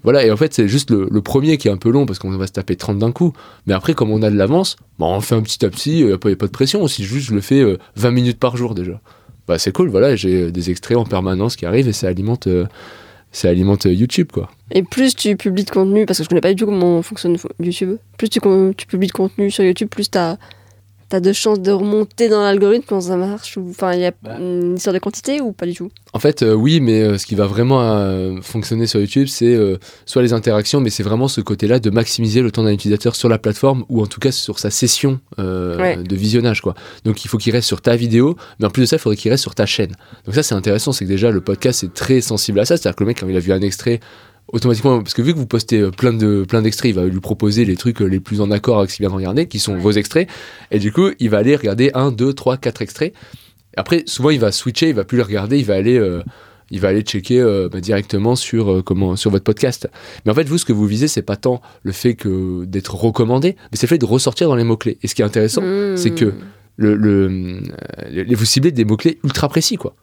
voilà, 0.03 0.25
et 0.25 0.31
en 0.31 0.37
fait, 0.37 0.55
c'est 0.55 0.69
juste 0.69 0.91
le, 0.91 1.09
le 1.11 1.21
premier 1.23 1.59
qui 1.59 1.69
est 1.69 1.71
un 1.71 1.77
peu 1.77 1.91
long 1.91 2.07
parce 2.07 2.19
qu'on 2.19 2.31
va 2.31 2.47
se 2.47 2.53
taper 2.53 2.77
30 2.77 2.99
d'un 2.99 3.13
coup. 3.13 3.33
Mais 3.67 3.75
après, 3.75 3.95
comme 3.95 4.11
on 4.11 4.23
a 4.23 4.31
de 4.31 4.37
l'avance, 4.37 4.77
bah, 4.99 5.07
on 5.07 5.21
fait 5.21 5.35
un 5.35 5.43
petit 5.43 5.65
à 5.65 5.69
petit, 5.69 6.01
il 6.01 6.07
n'y 6.07 6.13
a, 6.13 6.19
pas 6.19 6.31
de 6.31 6.47
pression. 6.47 6.87
Si 6.89 7.05
juste 7.05 7.29
je 7.29 7.35
le 7.35 7.41
fais 7.41 7.61
euh, 7.61 7.77
20 7.97 8.11
minutes 8.11 8.39
par 8.39 8.57
jour 8.57 8.75
déjà, 8.75 9.01
bah, 9.49 9.59
c'est 9.59 9.73
cool, 9.73 9.89
voilà, 9.89 10.15
j'ai 10.17 10.45
euh, 10.45 10.51
des 10.51 10.71
extraits 10.71 10.97
en 10.97 11.05
permanence 11.05 11.57
qui 11.57 11.67
arrivent 11.67 11.89
et 11.89 11.93
ça 11.93 12.09
alimente, 12.09 12.47
euh, 12.47 12.67
ça 13.33 13.49
alimente 13.49 13.87
euh, 13.87 13.93
YouTube, 13.93 14.29
quoi. 14.33 14.51
Et 14.71 14.83
plus 14.83 15.17
tu 15.17 15.37
publies 15.37 15.65
de 15.65 15.71
contenu, 15.71 16.07
parce 16.07 16.19
que 16.19 16.25
je 16.25 16.29
connais 16.29 16.41
pas 16.41 16.51
du 16.51 16.57
tout 16.57 16.67
comment 16.67 17.03
fonctionne 17.03 17.37
YouTube, 17.61 17.97
plus 18.19 18.29
tu, 18.29 18.41
tu 18.77 18.87
publies 18.87 19.09
de 19.09 19.13
contenu 19.13 19.51
sur 19.51 19.65
YouTube, 19.65 19.89
plus 19.89 20.11
t'as 20.11 20.33
as 20.33 20.39
de 21.21 21.33
chances 21.33 21.61
de 21.61 21.71
remonter 21.73 22.29
dans 22.29 22.43
l'algorithme 22.43 22.85
quand 22.89 23.01
ça 23.01 23.17
marche. 23.17 23.59
Enfin, 23.59 23.93
il 23.95 24.01
y 24.01 24.07
a 24.07 24.13
Bah. 24.23 24.37
une 24.39 24.77
histoire 24.77 24.95
de 24.95 24.99
quantité 24.99 25.41
ou 25.41 25.53
pas 25.53 25.67
du 25.67 25.75
tout? 25.75 25.91
En 26.13 26.19
fait, 26.19 26.43
euh, 26.43 26.53
oui, 26.55 26.81
mais 26.81 27.01
euh, 27.03 27.19
ce 27.19 27.27
qui 27.27 27.35
va 27.35 27.47
vraiment 27.47 27.81
euh, 27.83 28.37
fonctionner 28.43 28.87
sur 28.87 29.01
YouTube, 29.01 29.29
c'est 29.29 29.59
soit 30.07 30.23
les 30.23 30.33
interactions, 30.33 30.81
mais 30.81 30.91
c'est 30.91 31.03
vraiment 31.03 31.29
ce 31.29 31.41
côté-là 31.41 31.79
de 31.79 31.91
maximiser 31.91 32.41
le 32.43 32.51
temps 32.51 32.63
d'un 32.65 32.73
utilisateur 32.73 33.17
sur 33.17 33.29
la 33.29 33.39
plateforme 33.39 33.85
ou 33.89 34.03
en 34.03 34.07
tout 34.07 34.21
cas 34.21 34.33
sur 34.33 34.59
sa 34.59 34.71
session 34.71 35.21
Ouais. 35.39 35.97
de 35.97 36.17
visionnage. 36.17 36.61
Quoi. 36.61 36.75
Donc 37.05 37.25
il 37.25 37.29
faut 37.29 37.39
qu'il 37.39 37.53
reste 37.53 37.67
sur 37.69 37.81
ta 37.81 37.97
vidéo, 37.97 38.37
mais 38.59 38.67
en 38.67 38.71
plus 38.71 38.83
de 38.83 38.87
ça, 38.87 38.97
il 38.97 38.99
faudrait 38.99 39.17
qu'il 39.17 39.31
reste 39.31 39.43
sur 39.43 39.55
ta 39.55 39.67
chaîne. 39.67 39.93
Donc 40.27 40.35
ça, 40.35 40.43
c'est 40.43 40.55
intéressant, 40.55 40.93
c'est 40.93 41.05
que 41.05 41.11
déjà 41.11 41.31
le 41.31 41.41
podcast 41.41 41.83
est 41.85 41.93
très 41.95 42.21
sensible 42.21 42.61
à 42.61 42.65
ça. 42.65 42.77
C'est-à-dire 42.77 42.97
que 42.97 43.05
le 43.05 43.09
mec, 43.09 43.21
quand 43.21 43.29
il 43.29 43.37
a 43.37 43.41
vu 43.41 43.53
un 43.53 43.61
extrait, 43.61 44.01
automatiquement, 44.53 44.99
parce 45.03 45.15
que 45.15 45.23
vu 45.23 45.33
que 45.33 45.39
vous 45.39 45.47
postez 45.47 45.81
euh, 45.81 45.91
plein 45.91 46.13
de 46.13 46.45
plein 46.49 46.63
d'extraits, 46.63 46.91
il 46.91 46.95
va 46.95 47.05
lui 47.07 47.21
proposer 47.21 47.65
les 47.65 47.77
trucs 47.77 48.01
euh, 48.03 48.07
les 48.07 48.21
plus 48.21 48.41
en 48.41 48.51
accord 48.51 48.79
avec 48.79 48.91
ce 48.91 48.97
qu'il 48.97 49.05
vient 49.05 49.11
de 49.11 49.17
regarder, 49.17 49.47
qui 49.49 49.59
sont 49.59 49.77
vos 49.77 49.93
extraits, 49.93 50.29
et 50.71 50.79
du 50.79 50.93
coup, 50.93 51.09
il 51.19 51.31
va 51.31 51.39
aller 51.39 51.57
regarder 51.57 51.91
un, 51.95 52.13
deux, 52.13 52.33
trois, 52.33 52.57
quatre 52.57 52.83
extraits. 52.83 53.13
Après, 53.77 54.05
souvent, 54.07 54.31
il 54.31 54.39
va 54.41 54.53
switcher, 54.53 54.91
il 54.91 54.95
va 54.95 55.05
plus 55.05 55.17
les 55.17 55.23
regarder, 55.25 55.59
il 55.59 55.65
va 55.65 55.75
aller, 55.75 55.97
euh, 55.99 56.23
il 56.71 56.81
va 56.81 56.89
aller 56.89 57.01
checker 57.03 57.41
euh, 57.41 57.69
bah, 57.71 57.81
directement 57.81 58.37
sur 58.37 58.71
euh, 58.71 58.83
comment 58.83 59.17
sur 59.17 59.31
votre 59.31 59.45
podcast. 59.45 59.89
Mais 60.25 60.33
en 60.33 60.35
fait, 60.35 60.47
vous, 60.49 60.59
ce 60.59 60.65
que 60.67 60.73
vous 60.75 60.87
visez, 60.87 61.09
c'est 61.09 61.23
pas 61.23 61.37
tant 61.37 61.61
le 61.83 61.93
fait 61.93 62.15
que 62.15 62.65
d'être 62.67 62.95
recommandé, 62.95 63.57
mais 63.71 63.79
c'est 63.79 63.87
le 63.87 63.89
fait 63.89 63.99
de 63.99 64.05
ressortir 64.07 64.49
dans 64.49 64.57
les 64.57 64.65
mots 64.65 64.77
clés. 64.77 64.99
Et 65.03 65.09
ce 65.09 65.15
qui 65.15 65.23
est 65.23 65.25
intéressant, 65.25 65.63
c'est 65.97 66.11
Hmm. 66.11 66.15
que 66.15 66.33
le, 66.77 66.91
euh, 66.93 67.61
le- 68.11 68.35
vous 68.37 68.45
ciblez 68.45 68.73
des 68.73 68.85
mots 68.85 68.97
clés 68.97 69.19
ultra 69.25 69.49
précis, 69.49 69.77
quoi. 69.77 69.95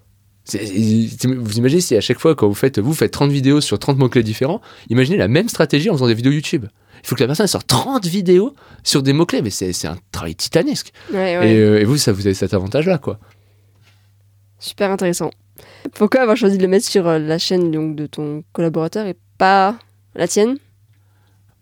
Vous 0.55 1.57
imaginez 1.57 1.81
si 1.81 1.95
à 1.95 2.01
chaque 2.01 2.19
fois 2.19 2.35
quand 2.35 2.47
vous 2.47 2.55
faites 2.55 2.79
vous 2.79 2.93
faites 2.93 3.11
30 3.11 3.31
vidéos 3.31 3.61
sur 3.61 3.79
30 3.79 3.97
mots 3.97 4.09
clés 4.09 4.23
différents, 4.23 4.61
imaginez 4.89 5.17
la 5.17 5.27
même 5.27 5.49
stratégie 5.49 5.89
en 5.89 5.93
faisant 5.93 6.07
des 6.07 6.13
vidéos 6.13 6.31
YouTube. 6.31 6.65
Il 7.03 7.07
faut 7.07 7.15
que 7.15 7.21
la 7.21 7.27
personne 7.27 7.47
sorte 7.47 7.67
30 7.67 8.05
vidéos 8.05 8.53
sur 8.83 9.03
des 9.03 9.13
mots 9.13 9.25
clés, 9.25 9.41
mais 9.41 9.49
c'est 9.49 9.87
un 9.87 9.97
travail 10.11 10.35
titanesque. 10.35 10.91
Ouais, 11.11 11.37
ouais. 11.37 11.51
Et, 11.51 11.57
euh, 11.57 11.79
et 11.79 11.85
vous, 11.85 11.97
ça 11.97 12.11
vous 12.11 12.27
avez 12.27 12.33
cet 12.33 12.53
avantage-là, 12.53 12.97
quoi. 12.97 13.19
Super 14.59 14.91
intéressant. 14.91 15.31
Pourquoi 15.93 16.21
avoir 16.21 16.35
choisi 16.35 16.57
de 16.57 16.61
le 16.61 16.67
mettre 16.67 16.85
sur 16.85 17.07
euh, 17.07 17.19
la 17.19 17.37
chaîne 17.37 17.71
donc, 17.71 17.95
de 17.95 18.05
ton 18.05 18.43
collaborateur 18.51 19.07
et 19.07 19.15
pas 19.37 19.77
la 20.15 20.27
tienne? 20.27 20.57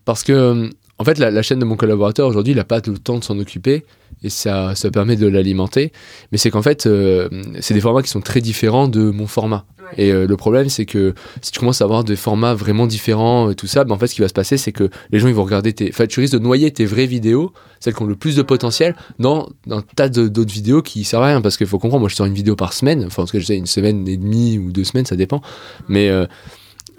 Parce 0.05 0.23
que, 0.23 0.33
euh, 0.33 0.69
en 0.99 1.03
fait, 1.03 1.19
la, 1.19 1.31
la 1.31 1.41
chaîne 1.41 1.59
de 1.59 1.65
mon 1.65 1.75
collaborateur 1.75 2.27
aujourd'hui, 2.27 2.53
il 2.53 2.57
n'a 2.57 2.63
pas 2.63 2.81
le 2.85 2.97
temps 2.97 3.19
de 3.19 3.23
s'en 3.23 3.37
occuper 3.39 3.85
et 4.23 4.29
ça, 4.29 4.73
ça 4.75 4.89
permet 4.89 5.15
de 5.15 5.27
l'alimenter. 5.27 5.91
Mais 6.31 6.37
c'est 6.37 6.49
qu'en 6.49 6.61
fait, 6.61 6.87
euh, 6.87 7.29
c'est 7.59 7.73
des 7.73 7.81
formats 7.81 8.01
qui 8.01 8.09
sont 8.09 8.21
très 8.21 8.41
différents 8.41 8.87
de 8.87 9.11
mon 9.11 9.27
format. 9.27 9.65
Et 9.95 10.11
euh, 10.11 10.27
le 10.27 10.35
problème, 10.35 10.67
c'est 10.67 10.85
que 10.85 11.13
si 11.41 11.51
tu 11.51 11.59
commences 11.59 11.81
à 11.81 11.85
avoir 11.85 12.03
des 12.03 12.17
formats 12.17 12.53
vraiment 12.53 12.87
différents 12.87 13.49
et 13.51 13.55
tout 13.55 13.67
ça, 13.67 13.85
ben, 13.85 13.95
en 13.95 13.97
fait, 13.97 14.07
ce 14.07 14.15
qui 14.15 14.21
va 14.21 14.27
se 14.27 14.33
passer, 14.33 14.57
c'est 14.57 14.73
que 14.73 14.89
les 15.11 15.19
gens, 15.19 15.27
ils 15.29 15.33
vont 15.33 15.45
regarder 15.45 15.71
tes. 15.71 15.89
Enfin, 15.89 16.07
tu 16.07 16.19
risques 16.19 16.33
de 16.33 16.39
noyer 16.39 16.71
tes 16.71 16.85
vraies 16.85 17.05
vidéos, 17.05 17.53
celles 17.79 17.93
qui 17.93 18.01
ont 18.01 18.05
le 18.07 18.15
plus 18.15 18.35
de 18.35 18.41
potentiel, 18.41 18.95
dans 19.19 19.49
un 19.69 19.81
tas 19.95 20.09
d'autres 20.09 20.51
vidéos 20.51 20.81
qui 20.81 21.05
servent 21.05 21.23
à 21.23 21.27
rien. 21.27 21.41
Parce 21.41 21.55
qu'il 21.55 21.67
faut 21.67 21.79
comprendre, 21.79 22.01
moi, 22.01 22.09
je 22.09 22.15
sors 22.15 22.25
une 22.25 22.33
vidéo 22.33 22.55
par 22.57 22.73
semaine. 22.73 23.05
Enfin, 23.05 23.23
en 23.23 23.25
tout 23.27 23.33
cas, 23.33 23.39
je 23.39 23.45
sais, 23.45 23.55
une 23.55 23.65
semaine 23.65 24.05
et 24.09 24.17
demie 24.17 24.57
ou 24.57 24.71
deux 24.73 24.83
semaines, 24.83 25.05
ça 25.05 25.15
dépend. 25.15 25.41
Mais. 25.87 26.09
euh, 26.09 26.25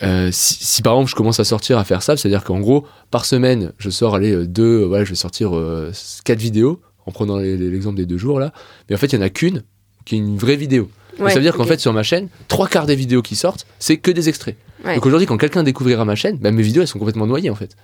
euh, 0.03 0.31
si, 0.33 0.55
si 0.65 0.83
par 0.83 0.95
exemple 0.95 1.11
je 1.11 1.15
commence 1.17 1.41
à 1.41 1.45
sortir 1.45 1.79
à 1.79 1.85
faire 1.85 2.03
ça, 2.03 2.17
c'est-à-dire 2.17 2.45
qu'en 2.45 2.61
gros, 2.61 2.87
par 3.11 3.25
semaine, 3.25 3.73
je 3.79 3.91
sors 3.91 4.15
aller 4.15 4.33
euh, 4.33 4.47
deux, 4.47 4.83
euh, 4.83 4.87
voilà, 4.87 5.05
je 5.05 5.11
vais 5.11 5.17
sortir 5.17 5.57
euh, 5.57 5.91
quatre 6.25 6.39
vidéos 6.41 6.81
en 7.07 7.11
prenant 7.13 7.39
l'exemple 7.39 7.97
des 7.97 8.07
deux 8.07 8.19
jours 8.19 8.39
là. 8.39 8.53
Mais 8.89 8.95
en 8.95 8.99
fait, 8.99 9.07
il 9.09 9.17
y 9.17 9.19
en 9.19 9.23
a 9.23 9.31
qu'une 9.31 9.63
qui 10.05 10.15
est 10.15 10.19
une 10.19 10.37
vraie 10.39 10.57
vidéo. 10.57 10.89
Ouais, 11.19 11.31
ça 11.31 11.37
veut 11.37 11.43
dire 11.43 11.57
qu'en 11.57 11.65
fait, 11.65 11.81
sur 11.81 11.93
ma 11.93 12.05
chaîne, 12.05 12.29
trois 12.47 12.69
quarts 12.69 12.87
des 12.87 12.95
vidéos 12.95 13.23
qui 13.23 13.35
sortent, 13.35 13.67
c'est 13.81 13.97
que 13.97 14.11
des 14.13 14.29
extraits. 14.29 14.57
Ouais. 14.85 14.95
Donc 14.95 15.05
aujourd'hui, 15.07 15.27
quand 15.27 15.37
quelqu'un 15.37 15.65
découvrira 15.65 16.05
ma 16.05 16.15
chaîne, 16.15 16.37
bah, 16.39 16.53
mes 16.53 16.63
vidéos 16.63 16.83
elles 16.83 16.89
sont 16.89 17.01
complètement 17.01 17.27
noyées 17.27 17.51
en 17.51 17.57
fait. 17.57 17.77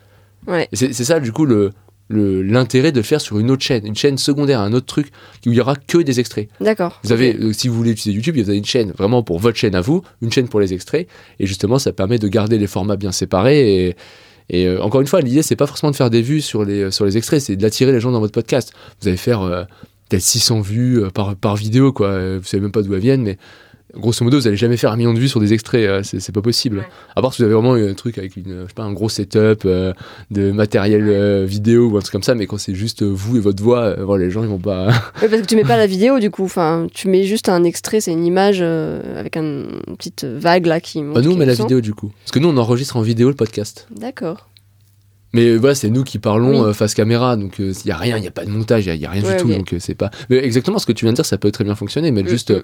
Ouais. 0.46 0.68
Et 0.70 0.77
c'est 0.77 0.92
ça 0.92 1.18
du 1.20 1.33
coup 1.33 1.44
le- 1.46 1.72
l'intérêt 2.11 2.93
de 2.93 2.99
le 2.99 3.03
faire 3.03 3.21
sur 3.21 3.38
une 3.38 3.51
autre 3.51 3.62
chaîne, 3.62 3.87
une 3.87 3.97
chaîne 3.97 4.19
secondaire, 4.19 4.61
un 4.61 4.73
autre 4.73 4.87
truc 4.87 5.09
où 5.47 5.51
il 5.51 5.55
y 5.55 5.61
aura 5.61 5.75
que 5.77 5.99
des 5.99 6.21
extraits. 6.21 6.49
D'accord. 6.61 7.01
Vous 7.03 7.12
avez, 7.12 7.35
euh, 7.35 7.53
si 7.53 7.69
vous 7.69 7.75
voulez 7.75 7.93
utiliser 7.93 8.17
YouTube, 8.17 8.37
vous 8.37 8.49
avez 8.49 8.59
une 8.59 8.64
chaîne 8.64 8.93
vraiment 8.93 9.23
pour 9.23 9.38
votre 9.38 9.57
chaîne 9.57 9.75
à 9.75 9.81
vous, 9.81 10.03
une 10.21 10.31
chaîne 10.31 10.49
pour 10.49 10.61
les 10.61 10.75
extraits, 10.75 11.09
et 11.40 11.47
justement, 11.47 11.79
ça 11.79 11.93
permet 11.93 12.19
de 12.19 12.29
garder 12.29 12.59
les 12.59 12.67
formats 12.67 12.97
bien 12.97 13.12
séparés 13.12 13.87
et, 13.87 13.97
Et 14.51 14.67
euh, 14.67 14.83
encore 14.83 15.01
une 15.01 15.07
fois, 15.07 15.23
l'idée, 15.23 15.43
c'est 15.43 15.57
pas 15.57 15.67
forcément 15.67 15.90
de 15.90 15.97
faire 15.97 16.11
des 16.11 16.21
vues 16.21 16.43
sur 16.43 16.64
les, 16.64 16.90
sur 16.90 17.07
les 17.07 17.17
extraits, 17.17 17.40
c'est 17.40 17.57
d'attirer 17.57 17.93
les 17.93 18.01
gens 18.01 18.12
dans 18.12 18.21
votre 18.21 18.35
podcast. 18.35 18.73
Vous 19.01 19.09
allez 19.09 19.17
faire 19.17 19.40
euh, 19.40 19.64
peut-être 20.09 20.23
600 20.23 20.61
vues 20.61 21.03
par, 21.14 21.35
par 21.37 21.57
vidéo, 21.57 21.93
quoi. 21.93 22.37
Vous 22.37 22.45
savez 22.45 22.61
même 22.61 22.73
pas 22.73 22.83
d'où 22.83 22.93
elles 22.95 23.01
viennent, 23.01 23.23
mais 23.23 23.38
grosso 23.96 24.24
modo, 24.24 24.38
vous 24.38 24.46
allez 24.46 24.57
jamais 24.57 24.76
faire 24.76 24.92
un 24.92 24.96
million 24.96 25.14
de 25.14 25.18
vues 25.18 25.28
sur 25.28 25.40
des 25.40 25.52
extraits, 25.52 25.87
euh, 25.87 26.02
c'est 26.02 26.33
pas 26.33 26.42
possible. 26.42 26.78
Ouais. 26.78 26.85
À 27.16 27.22
part 27.22 27.33
si 27.35 27.42
vous 27.42 27.46
avez 27.46 27.54
vraiment 27.54 27.74
un 27.74 27.94
truc 27.94 28.18
avec 28.18 28.37
une, 28.37 28.62
je 28.62 28.68
sais 28.68 28.74
pas, 28.74 28.83
un 28.85 28.92
gros 28.92 29.09
setup 29.09 29.62
euh, 29.64 29.92
de 30.30 30.50
matériel 30.52 31.04
euh, 31.09 31.44
vidéo 31.46 31.88
ou 31.88 31.96
un 31.96 32.00
truc 32.00 32.12
comme 32.12 32.22
ça, 32.22 32.35
mais 32.35 32.46
quand 32.46 32.59
c'est 32.59 32.74
juste 32.74 33.02
vous 33.02 33.37
et 33.37 33.40
votre 33.40 33.62
voix, 33.62 33.80
euh, 33.98 34.16
les 34.18 34.30
gens 34.30 34.42
ils 34.42 34.48
vont 34.48 34.59
pas. 34.59 34.88
Oui, 35.22 35.28
parce 35.28 35.42
que 35.42 35.46
tu 35.46 35.57
mets 35.57 35.62
pas 35.64 35.76
la 35.76 35.87
vidéo 35.87 36.18
du 36.18 36.30
coup. 36.30 36.44
Enfin, 36.44 36.87
tu 36.92 37.09
mets 37.09 37.24
juste 37.24 37.48
un 37.48 37.64
extrait, 37.64 38.00
c'est 38.00 38.12
une 38.12 38.24
image 38.24 38.61
avec 38.62 39.37
un- 39.37 39.64
une 39.87 39.96
petite 39.96 40.24
vague 40.24 40.66
là 40.66 40.80
qui. 40.80 41.02
Bah, 41.02 41.20
nous, 41.22 41.33
on 41.33 41.37
met 41.37 41.46
la 41.46 41.54
vidéo 41.54 41.80
du 41.80 41.94
coup. 41.94 42.11
Parce 42.24 42.33
que 42.33 42.38
nous, 42.38 42.48
on 42.48 42.57
enregistre 42.57 42.96
en 42.96 43.02
vidéo 43.02 43.28
le 43.28 43.35
podcast. 43.35 43.87
D'accord. 43.94 44.48
Mais 45.35 45.49
euh, 45.49 45.57
voilà, 45.57 45.75
c'est 45.75 45.90
nous 45.90 46.05
qui 46.05 46.18
parlons 46.18 46.62
Oui. 46.62 46.68
euh, 46.70 46.73
face 46.73 46.94
caméra, 46.94 47.37
donc 47.37 47.59
il 47.59 47.75
y 47.85 47.90
a 47.90 47.97
rien, 47.99 48.16
il 48.16 48.25
y 48.25 48.27
a 48.27 48.31
pas 48.31 48.44
de 48.47 48.51
montage, 48.51 48.87
il 48.87 48.97
y, 48.97 49.05
a 49.05 49.11
rien 49.11 49.23
Ouais, 49.23 49.37
du 49.37 49.42
tout, 49.42 49.49
donc 49.51 49.73
euh, 49.75 49.79
c'est 49.81 49.94
pas. 49.94 50.11
Mais 50.31 50.37
exactement 50.38 50.79
ce 50.79 50.87
que 50.87 50.92
tu 50.92 51.05
viens 51.05 51.12
de 51.12 51.16
dire, 51.16 51.27
ça 51.27 51.37
peut 51.37 51.51
très 51.51 51.64
bien 51.64 51.75
fonctionner, 51.75 52.11
mais 52.12 52.23
Mm, 52.23 52.29
juste 52.29 52.51
euh, 52.53 52.62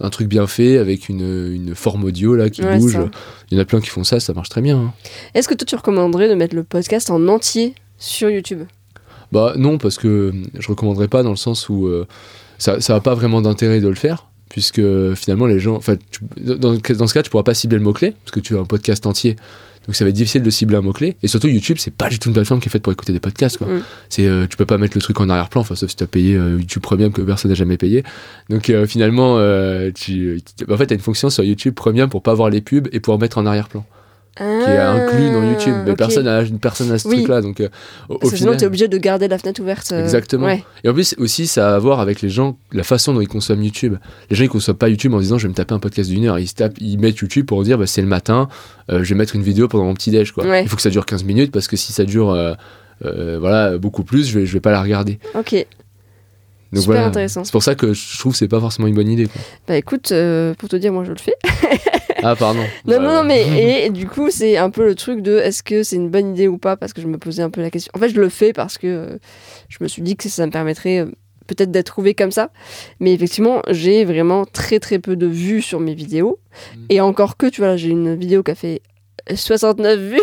un 0.00 0.10
truc 0.10 0.28
bien 0.28 0.46
fait 0.46 0.78
avec 0.78 1.08
une, 1.08 1.52
une 1.52 1.74
forme 1.74 2.04
audio 2.04 2.36
là 2.36 2.48
qui 2.50 2.62
Ouais, 2.62 2.78
bouge. 2.78 2.92
ça. 2.92 3.10
Il 3.50 3.56
y 3.56 3.58
en 3.58 3.62
a 3.62 3.64
plein 3.64 3.80
qui 3.80 3.88
font 3.88 4.04
ça, 4.04 4.20
ça 4.20 4.32
marche 4.34 4.50
très 4.50 4.60
bien. 4.60 4.76
hein. 4.78 4.92
Est-ce 5.34 5.48
que 5.48 5.54
toi 5.54 5.64
tu 5.66 5.74
recommanderais 5.74 6.28
de 6.28 6.34
mettre 6.34 6.54
le 6.54 6.62
podcast 6.62 7.10
en 7.10 7.26
entier 7.26 7.74
sur 7.98 8.30
YouTube? 8.30 8.60
Bah 9.32 9.54
non, 9.56 9.78
parce 9.78 9.96
que 9.96 10.08
euh, 10.08 10.32
je 10.58 10.68
recommanderais 10.68 11.08
pas 11.08 11.22
dans 11.22 11.30
le 11.30 11.36
sens 11.36 11.68
où 11.68 11.86
euh, 11.86 12.06
ça, 12.58 12.80
ça 12.80 12.96
a 12.96 13.00
pas 13.00 13.14
vraiment 13.14 13.40
d'intérêt 13.40 13.80
de 13.80 13.88
le 13.88 13.94
faire, 13.94 14.26
puisque 14.48 14.78
euh, 14.80 15.14
finalement 15.14 15.46
les 15.46 15.58
gens, 15.60 15.76
enfin, 15.76 15.94
tu- 16.10 16.20
dans, 16.36 16.74
dans 16.74 17.06
ce 17.06 17.14
cas, 17.14 17.22
tu 17.22 17.30
pourras 17.30 17.44
pas 17.44 17.54
cibler 17.54 17.78
le 17.78 17.84
mot 17.84 17.92
clé, 17.92 18.14
parce 18.24 18.32
que 18.32 18.40
tu 18.40 18.56
as 18.56 18.60
un 18.60 18.64
podcast 18.64 19.06
entier. 19.06 19.36
Donc 19.86 19.96
ça 19.96 20.04
va 20.04 20.10
être 20.10 20.16
difficile 20.16 20.42
de 20.42 20.50
cibler 20.50 20.76
un 20.76 20.82
mot 20.82 20.92
clé. 20.92 21.16
Et 21.22 21.28
surtout 21.28 21.48
YouTube, 21.48 21.78
c'est 21.80 21.92
pas 21.92 22.08
du 22.08 22.18
tout 22.18 22.28
une 22.28 22.34
plateforme 22.34 22.60
qui 22.60 22.68
est 22.68 22.70
faite 22.72 22.82
pour 22.82 22.92
écouter 22.92 23.12
des 23.12 23.20
podcasts. 23.20 23.58
Quoi. 23.58 23.66
Mm. 23.66 23.82
C'est, 24.08 24.26
euh, 24.26 24.46
tu 24.48 24.56
peux 24.56 24.66
pas 24.66 24.78
mettre 24.78 24.96
le 24.96 25.00
truc 25.00 25.18
en 25.20 25.28
arrière-plan, 25.28 25.64
sauf 25.64 25.88
si 25.88 25.96
tu 25.96 26.04
as 26.04 26.06
payé 26.06 26.36
euh, 26.36 26.58
YouTube 26.58 26.82
Premium 26.82 27.12
que 27.12 27.22
personne 27.22 27.50
n'a 27.50 27.54
jamais 27.54 27.76
payé. 27.76 28.04
Donc 28.50 28.68
euh, 28.70 28.86
finalement, 28.86 29.38
tu, 29.94 30.40
tu- 30.56 30.72
en 30.72 30.76
fait, 30.76 30.86
tu 30.86 30.92
as 30.92 30.96
une 30.96 31.02
fonction 31.02 31.30
sur 31.30 31.42
YouTube 31.44 31.74
Premium 31.74 32.08
pour 32.10 32.22
pas 32.22 32.34
voir 32.34 32.50
les 32.50 32.60
pubs 32.60 32.88
et 32.92 33.00
pouvoir 33.00 33.18
mettre 33.18 33.38
en 33.38 33.46
arrière-plan, 33.46 33.84
qui 34.36 34.42
est 34.42 34.78
inclus 34.78 35.30
dans 35.30 35.42
YouTube. 35.42 35.74
Mais 35.84 35.90
Ah, 35.90 35.92
ok. 35.92 35.96
personne 35.98 36.24
n'a 36.24 36.42
personne 36.60 36.96
ce 36.98 37.08
Oui. 37.08 37.16
truc-là. 37.16 37.40
Donc 37.40 37.60
euh, 37.60 37.68
au, 38.08 38.18
Parce 38.18 38.34
sinon 38.34 38.48
final- 38.52 38.56
t'es 38.58 38.66
obligé 38.66 38.88
de 38.88 38.96
garder 38.98 39.28
la 39.28 39.38
fenêtre 39.38 39.60
ouverte. 39.60 39.90
euh, 39.92 40.02
Exactement. 40.02 40.46
Ouais. 40.46 40.64
Et 40.84 40.88
en 40.88 40.94
plus, 40.94 41.14
aussi, 41.18 41.46
ça 41.46 41.72
a 41.72 41.76
à 41.76 41.78
voir 41.78 42.00
avec 42.00 42.22
les 42.22 42.28
gens, 42.30 42.56
la 42.72 42.82
façon 42.84 43.12
dont 43.14 43.20
ils 43.20 43.28
consomment 43.28 43.62
YouTube. 43.62 43.96
Les 44.30 44.36
gens, 44.36 44.44
ils 44.44 44.48
consomment 44.48 44.76
pas 44.78 44.88
YouTube 44.88 45.12
en 45.14 45.20
disant 45.20 45.38
je 45.38 45.44
vais 45.44 45.50
me 45.50 45.54
taper 45.54 45.74
un 45.74 45.78
podcast 45.78 46.08
d'une 46.10 46.24
heure. 46.26 46.38
Ils, 46.38 46.48
se 46.48 46.54
tapent, 46.54 46.78
ils 46.80 46.98
mettent 46.98 47.18
YouTube 47.18 47.46
pour 47.46 47.62
dire 47.62 47.76
bah, 47.78 47.86
c'est 47.86 48.02
le 48.02 48.08
matin, 48.08 48.48
euh, 48.90 49.02
je 49.04 49.08
vais 49.14 49.18
mettre 49.18 49.36
une 49.36 49.42
vidéo 49.42 49.68
pendant 49.68 49.84
mon 49.84 49.94
petit 49.94 50.10
déj. 50.10 50.32
Quoi. 50.32 50.44
Ouais. 50.46 50.62
Il 50.62 50.68
faut 50.68 50.76
que 50.76 50.82
ça 50.82 50.90
dure 50.90 51.06
15 51.06 51.24
minutes 51.24 51.52
parce 51.52 51.68
que 51.68 51.76
si 51.76 51.92
ça 51.92 52.04
dure 52.04 52.30
euh, 52.30 53.38
voilà, 53.40 53.78
beaucoup 53.78 54.04
plus, 54.04 54.28
je 54.28 54.38
vais, 54.38 54.46
je 54.46 54.52
vais 54.52 54.60
pas 54.60 54.72
la 54.72 54.82
regarder. 54.82 55.18
Ok. 55.34 55.66
Donc, 56.72 56.82
Super 56.82 56.94
voilà. 56.94 57.08
intéressant. 57.08 57.44
C'est 57.44 57.52
pour 57.52 57.62
ça 57.62 57.74
que 57.74 57.92
je 57.92 58.18
trouve 58.18 58.32
que 58.32 58.38
c'est 58.38 58.48
pas 58.48 58.60
forcément 58.60 58.86
une 58.86 58.94
bonne 58.94 59.08
idée. 59.08 59.26
quoi. 59.26 59.40
Bah 59.66 59.76
écoute, 59.76 60.12
euh, 60.12 60.54
pour 60.54 60.68
te 60.68 60.76
dire, 60.76 60.92
moi 60.92 61.04
je 61.04 61.10
le 61.12 61.18
fais. 61.18 61.34
Ah, 62.22 62.36
pardon. 62.36 62.60
Non, 62.84 62.96
Bah, 62.96 62.98
non, 62.98 63.14
non, 63.14 63.24
mais 63.24 63.86
et, 63.86 63.90
du 63.90 64.06
coup, 64.06 64.30
c'est 64.30 64.58
un 64.58 64.68
peu 64.70 64.84
le 64.84 64.94
truc 64.94 65.22
de 65.22 65.38
est-ce 65.38 65.62
que 65.62 65.82
c'est 65.82 65.96
une 65.96 66.10
bonne 66.10 66.34
idée 66.34 66.48
ou 66.48 66.58
pas? 66.58 66.76
Parce 66.76 66.92
que 66.92 67.00
je 67.00 67.06
me 67.06 67.18
posais 67.18 67.42
un 67.42 67.48
peu 67.48 67.62
la 67.62 67.70
question. 67.70 67.90
En 67.94 67.98
fait, 67.98 68.10
je 68.10 68.20
le 68.20 68.28
fais 68.28 68.52
parce 68.52 68.78
que 68.78 68.86
euh, 68.86 69.18
je 69.70 69.78
me 69.80 69.88
suis 69.88 70.02
dit 70.02 70.16
que 70.16 70.28
ça 70.28 70.44
me 70.44 70.50
permettrait 70.50 70.98
euh, 70.98 71.06
peut-être 71.46 71.70
d'être 71.70 71.86
trouvé 71.86 72.14
comme 72.14 72.30
ça. 72.30 72.50
Mais 72.98 73.14
effectivement, 73.14 73.62
j'ai 73.68 74.04
vraiment 74.04 74.44
très 74.44 74.80
très 74.80 74.98
peu 74.98 75.16
de 75.16 75.26
vues 75.26 75.62
sur 75.62 75.80
mes 75.80 75.94
vidéos. 75.94 76.38
Mm. 76.76 76.84
Et 76.90 77.00
encore 77.00 77.36
que, 77.36 77.46
tu 77.46 77.62
vois, 77.62 77.76
j'ai 77.76 77.88
une 77.88 78.14
vidéo 78.16 78.42
qui 78.42 78.50
a 78.50 78.54
fait 78.54 78.82
69 79.34 79.98
vues. 79.98 80.20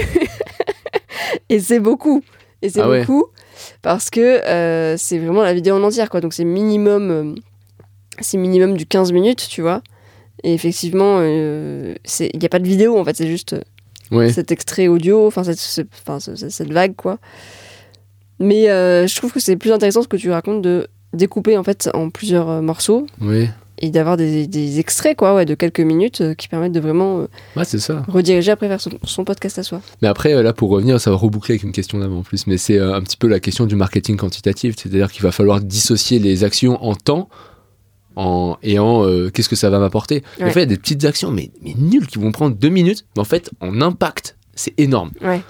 et 1.49 1.59
c'est 1.59 1.79
beaucoup. 1.79 2.23
Et 2.61 2.69
c'est 2.69 2.81
Ah 2.81 2.89
ouais. 2.89 3.05
Parce 3.81 4.09
que 4.09 4.19
euh, 4.45 4.95
c'est 4.97 5.17
vraiment 5.19 5.43
la 5.43 5.53
vidéo 5.53 5.75
en 5.75 5.83
entière, 5.83 6.09
quoi. 6.09 6.21
Donc 6.21 6.33
c'est 6.33 6.43
minimum, 6.45 7.11
euh, 7.11 7.35
c'est 8.19 8.37
minimum 8.37 8.77
du 8.77 8.85
15 8.85 9.11
minutes, 9.11 9.47
tu 9.49 9.61
vois. 9.61 9.81
Et 10.43 10.53
effectivement, 10.53 11.17
euh, 11.19 11.95
il 12.19 12.39
n'y 12.39 12.45
a 12.45 12.49
pas 12.49 12.59
de 12.59 12.67
vidéo 12.67 12.97
en 12.99 13.03
fait, 13.05 13.15
c'est 13.17 13.27
juste 13.27 13.55
cet 14.31 14.51
extrait 14.51 14.87
audio, 14.87 15.27
enfin 15.27 15.43
cette, 15.43 15.59
ce- 15.59 15.81
enfin, 16.05 16.19
ce- 16.19 16.35
ce- 16.35 16.49
cette 16.49 16.71
vague 16.71 16.95
quoi. 16.95 17.17
Mais 18.39 18.65
je 18.67 19.15
trouve 19.15 19.31
que 19.33 19.39
c'est 19.39 19.55
plus 19.57 19.71
intéressant 19.71 20.01
ce 20.03 20.07
que 20.07 20.17
tu 20.17 20.29
racontes 20.31 20.61
de 20.61 20.87
découper 21.13 21.57
en 21.57 21.63
fait 21.63 21.89
en 21.93 22.09
plusieurs 22.09 22.61
morceaux. 22.61 23.07
Et 23.79 23.89
d'avoir 23.91 24.17
des, 24.17 24.47
des 24.47 24.79
extraits 24.79 25.15
quoi, 25.17 25.35
ouais, 25.35 25.45
de 25.45 25.53
quelques 25.55 25.79
minutes 25.79 26.21
euh, 26.21 26.33
qui 26.33 26.47
permettent 26.47 26.71
de 26.71 26.79
vraiment 26.79 27.19
euh, 27.19 27.27
Ouais, 27.55 27.63
c'est 27.65 27.79
ça. 27.79 28.03
rediriger 28.07 28.51
après 28.51 28.67
vers 28.67 28.81
son, 28.81 28.91
son 29.03 29.23
podcast 29.23 29.59
à 29.59 29.63
soi. 29.63 29.81
Mais 30.01 30.07
après, 30.07 30.33
euh, 30.33 30.41
là, 30.43 30.53
pour 30.53 30.69
revenir, 30.69 30.99
ça 30.99 31.09
va 31.11 31.15
reboucler 31.15 31.53
avec 31.53 31.63
une 31.63 31.71
question 31.71 31.99
d'avant 31.99 32.19
en 32.19 32.23
plus, 32.23 32.47
mais 32.47 32.57
c'est 32.57 32.79
un 32.79 33.01
petit 33.01 33.17
peu 33.17 33.27
la 33.27 33.39
question 33.39 33.65
du 33.65 33.75
marketing 33.75 34.17
quantitatif, 34.17 34.75
c'est-à-dire 34.77 35.11
qu'il 35.11 35.23
va 35.23 35.31
falloir 35.31 35.61
dissocier 35.61 36.19
les 36.19 36.43
actions 36.43 36.83
en 36.83 36.95
temps 36.95 37.29
en, 38.15 38.57
et 38.63 38.79
en 38.79 39.03
qu'est-ce 39.31 39.49
que 39.49 39.55
ça 39.55 39.69
va 39.69 39.77
m'apporter. 39.79 40.23
En 40.41 40.45
Ouais. 40.45 40.51
fait, 40.51 40.59
il 40.61 40.63
y 40.63 40.65
a 40.65 40.67
des 40.67 40.77
petites 40.77 41.05
actions, 41.05 41.29
mais, 41.31 41.51
mais 41.63 41.75
nulles, 41.77 42.07
qui 42.07 42.17
vont 42.17 42.31
prendre 42.31 42.55
deux 42.55 42.69
minutes, 42.69 43.05
mais 43.15 43.21
en 43.21 43.25
fait, 43.25 43.51
en 43.61 43.79
impact, 43.81 44.37
c'est 44.55 44.73
énorme. 44.79 45.11
Ouais. 45.21 45.41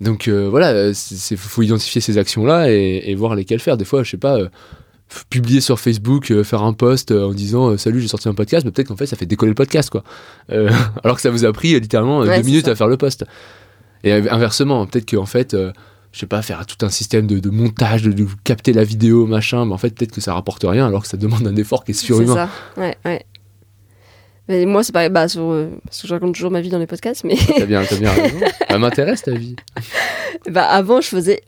Donc 0.00 0.28
voilà, 0.28 0.88
il 0.90 1.36
faut 1.36 1.62
identifier 1.62 2.00
ces 2.00 2.18
actions-là 2.18 2.70
et, 2.72 3.02
et 3.06 3.14
voir 3.16 3.34
lesquelles 3.34 3.58
faire. 3.60 3.76
Des 3.76 3.84
fois, 3.84 4.02
je 4.04 4.10
sais 4.10 4.16
pas. 4.16 4.38
Publier 5.30 5.60
sur 5.60 5.78
Facebook, 5.80 6.30
euh, 6.30 6.44
faire 6.44 6.62
un 6.62 6.72
post 6.72 7.10
euh, 7.10 7.26
en 7.28 7.32
disant 7.32 7.70
euh, 7.70 7.76
salut 7.76 8.00
j'ai 8.00 8.08
sorti 8.08 8.28
un 8.28 8.34
podcast, 8.34 8.64
mais 8.64 8.70
peut-être 8.72 8.88
qu'en 8.88 8.96
fait 8.96 9.06
ça 9.06 9.16
fait 9.16 9.26
décoller 9.26 9.50
le 9.50 9.54
podcast 9.54 9.90
quoi. 9.90 10.04
Alors 10.48 11.16
que 11.16 11.22
ça 11.22 11.30
vous 11.30 11.44
a 11.44 11.52
pris 11.52 11.78
littéralement 11.78 12.20
Ouais, 12.20 12.26
deux 12.26 12.32
c'est 12.34 12.42
minutes 12.44 12.66
ça. 12.66 12.72
à 12.72 12.74
faire 12.74 12.88
le 12.88 12.96
post. 12.96 13.24
Et 14.04 14.12
inversement, 14.12 14.84
peut-être 14.86 15.08
qu'en 15.10 15.26
fait, 15.26 15.54
je 15.54 16.18
sais 16.18 16.26
pas, 16.26 16.42
faire 16.42 16.66
tout 16.66 16.84
un 16.84 16.88
système 16.90 17.26
de, 17.28 17.38
de 17.38 17.50
montage, 17.50 18.02
de, 18.02 18.12
de 18.12 18.26
capter 18.44 18.72
la 18.72 18.82
vidéo, 18.84 19.26
machin, 19.26 19.64
mais 19.64 19.72
en 19.72 19.78
fait 19.78 19.90
peut-être 19.94 20.12
que 20.12 20.20
ça 20.20 20.34
rapporte 20.34 20.64
rien 20.64 20.86
alors 20.86 21.02
que 21.02 21.08
ça 21.08 21.16
demande 21.16 21.46
un 21.46 21.54
effort 21.56 21.84
qui 21.84 21.92
est 21.92 21.94
C'est 21.94 22.06
surhumain. 22.06 22.34
ça. 22.34 22.48
Ouais, 22.76 22.96
ouais. 23.04 23.24
Mais 24.48 24.66
moi, 24.66 24.82
c'est 24.82 24.90
pareil, 24.92 25.08
bah, 25.08 25.28
sur, 25.28 25.68
parce 25.84 26.02
que 26.02 26.08
je 26.08 26.12
raconte 26.14 26.34
toujours 26.34 26.50
ma 26.50 26.60
vie 26.60 26.68
dans 26.68 26.80
les 26.80 26.88
podcasts, 26.88 27.22
mais 27.22 27.36
T'as 27.56 27.64
bien, 27.64 27.82
bien 27.82 28.10
raison. 28.10 28.40
Ça 28.68 28.78
m'intéresse 28.80 29.22
ta 29.22 29.30
vie. 29.32 29.54
bah, 30.50 30.64
avant, 30.64 31.00
je 31.00 31.06
faisais 31.06 31.42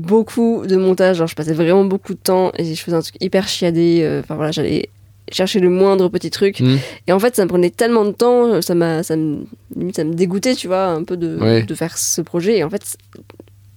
beaucoup 0.00 0.64
de 0.66 0.76
montage. 0.76 1.16
Genre, 1.18 1.26
je 1.26 1.34
passais 1.34 1.52
vraiment 1.52 1.84
beaucoup 1.84 2.14
de 2.14 2.18
temps 2.18 2.52
et 2.56 2.64
je 2.74 2.82
faisais 2.82 2.96
un 2.96 3.00
truc 3.02 3.16
hyper 3.20 3.46
chiadé. 3.48 4.00
euh, 4.02 4.20
Enfin, 4.20 4.34
voilà, 4.34 4.50
j'allais 4.52 4.88
chercher 5.32 5.60
le 5.60 5.70
moindre 5.70 6.08
petit 6.08 6.30
truc. 6.30 6.60
Mm. 6.60 6.76
Et 7.06 7.12
en 7.12 7.18
fait, 7.20 7.36
ça 7.36 7.44
me 7.44 7.48
prenait 7.48 7.70
tellement 7.70 8.04
de 8.04 8.10
temps, 8.10 8.60
ça 8.62 8.74
m'a, 8.74 9.02
ça 9.02 9.16
me, 9.16 9.44
ça 9.94 10.02
me 10.04 10.14
dégoûtait, 10.14 10.54
tu 10.56 10.66
vois, 10.66 10.86
un 10.86 11.04
peu 11.04 11.16
de, 11.16 11.36
Ouais. 11.38 11.62
de 11.62 11.74
faire 11.74 11.96
ce 11.96 12.20
projet. 12.20 12.58
Et 12.58 12.64
en 12.64 12.70
fait, 12.70 12.82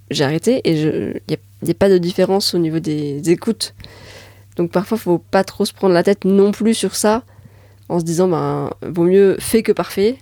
j'ai 0.09 0.23
arrêté 0.23 0.61
et 0.63 0.73
il 0.81 1.21
n'y 1.27 1.71
a, 1.71 1.73
pas 1.75 1.89
de 1.89 1.97
différence 1.97 2.53
au 2.53 2.57
niveau 2.57 2.79
des 2.79 3.29
écoutes. 3.29 3.73
Donc 4.57 4.71
parfois, 4.71 4.97
faut 4.97 5.17
pas 5.19 5.43
trop 5.43 5.65
se 5.65 5.73
prendre 5.73 5.93
la 5.93 6.03
tête 6.03 6.25
non 6.25 6.51
plus 6.51 6.73
sur 6.73 6.95
ça, 6.95 7.23
en 7.89 7.99
se 7.99 8.05
disant, 8.05 8.27
ben, 8.27 8.71
vaut 8.81 9.03
mieux 9.03 9.35
fait 9.39 9.63
que 9.63 9.71
parfait, 9.71 10.17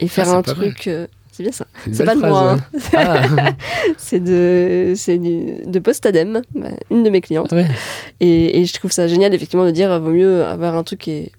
et 0.00 0.08
faire 0.08 0.26
Ah, 0.28 0.30
c'est 0.30 0.36
un 0.36 0.42
truc. 0.54 0.86
euh, 0.88 1.06
c'est 1.40 1.44
bien 1.44 1.52
ça. 1.52 1.66
C'est 1.92 2.04
pas 2.04 2.14
de 2.14 2.20
moi, 2.20 2.52
hein. 2.52 2.58
ouais. 2.94 3.54
C'est 3.96 4.20
de, 4.20 5.78
Postadem, 5.78 6.42
bah, 6.54 6.68
une 6.90 7.02
de 7.02 7.10
mes 7.10 7.20
clientes. 7.20 7.48
Ah, 7.52 7.56
ouais. 7.56 7.66
Et, 8.20 8.60
et 8.60 8.64
je 8.66 8.74
trouve 8.74 8.92
ça 8.92 9.08
génial, 9.08 9.32
effectivement, 9.34 9.64
de 9.64 9.70
dire, 9.70 9.90
euh, 9.90 9.98
vaut 9.98 10.10
mieux 10.10 10.44
avoir 10.44 10.76
un 10.76 10.82
truc 10.82 11.00
qui 11.00 11.10
est, 11.12 11.32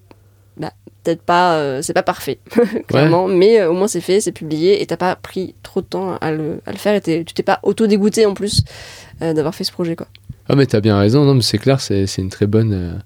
bah, 0.57 0.73
peut-être 1.03 1.21
pas, 1.21 1.57
euh, 1.57 1.81
c'est 1.81 1.93
pas 1.93 2.03
parfait, 2.03 2.39
clairement, 2.87 3.27
mais 3.27 3.61
euh, 3.61 3.69
au 3.69 3.73
moins 3.73 3.87
c'est 3.87 4.01
fait, 4.01 4.21
c'est 4.21 4.31
publié, 4.31 4.81
et 4.81 4.85
t'as 4.85 4.97
pas 4.97 5.15
pris 5.15 5.53
trop 5.61 5.81
de 5.81 5.85
temps 5.85 6.17
à 6.19 6.31
le, 6.31 6.61
à 6.65 6.71
le 6.71 6.77
faire, 6.77 6.95
et 6.95 7.01
tu 7.01 7.33
t'es 7.33 7.43
pas 7.43 7.59
auto-dégoûté 7.63 8.25
en 8.25 8.33
plus 8.33 8.61
euh, 9.21 9.33
d'avoir 9.33 9.53
fait 9.53 9.63
ce 9.63 9.71
projet, 9.71 9.95
quoi. 9.95 10.07
Ah 10.49 10.55
mais 10.55 10.65
t'as 10.65 10.81
bien 10.81 10.97
raison, 10.97 11.23
non 11.25 11.35
mais 11.35 11.43
c'est 11.43 11.59
clair, 11.59 11.79
c'est 11.79 12.07
c'est 12.07 12.21
une 12.21 12.29
très 12.29 12.47
bonne, 12.47 13.01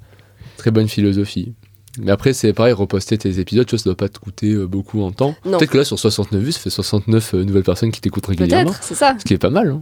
très 0.57 0.71
bonne 0.71 0.87
philosophie. 0.87 1.53
Mais 1.99 2.11
après 2.11 2.33
c'est 2.33 2.53
pareil, 2.53 2.73
reposter 2.73 3.17
tes 3.17 3.39
épisodes, 3.39 3.65
tu 3.65 3.71
vois, 3.71 3.79
ça 3.79 3.89
doit 3.89 3.95
pas 3.97 4.09
te 4.09 4.19
coûter 4.19 4.51
euh, 4.51 4.67
beaucoup 4.67 5.01
en 5.01 5.11
temps. 5.11 5.35
Non. 5.45 5.57
Peut-être 5.57 5.71
que 5.71 5.77
là 5.77 5.85
sur 5.85 5.99
69 5.99 6.41
vues, 6.41 6.51
ça 6.51 6.59
fait 6.59 6.69
69 6.69 7.33
euh, 7.33 7.43
nouvelles 7.43 7.63
personnes 7.63 7.91
qui 7.91 8.01
t'écoutent 8.01 8.27
régulièrement. 8.27 8.71
Peut-être, 8.71 8.83
c'est 8.83 8.95
ça, 8.95 9.15
Ce 9.19 9.23
qui 9.23 9.33
est 9.33 9.37
pas 9.37 9.49
mal. 9.49 9.69
Hein. 9.69 9.81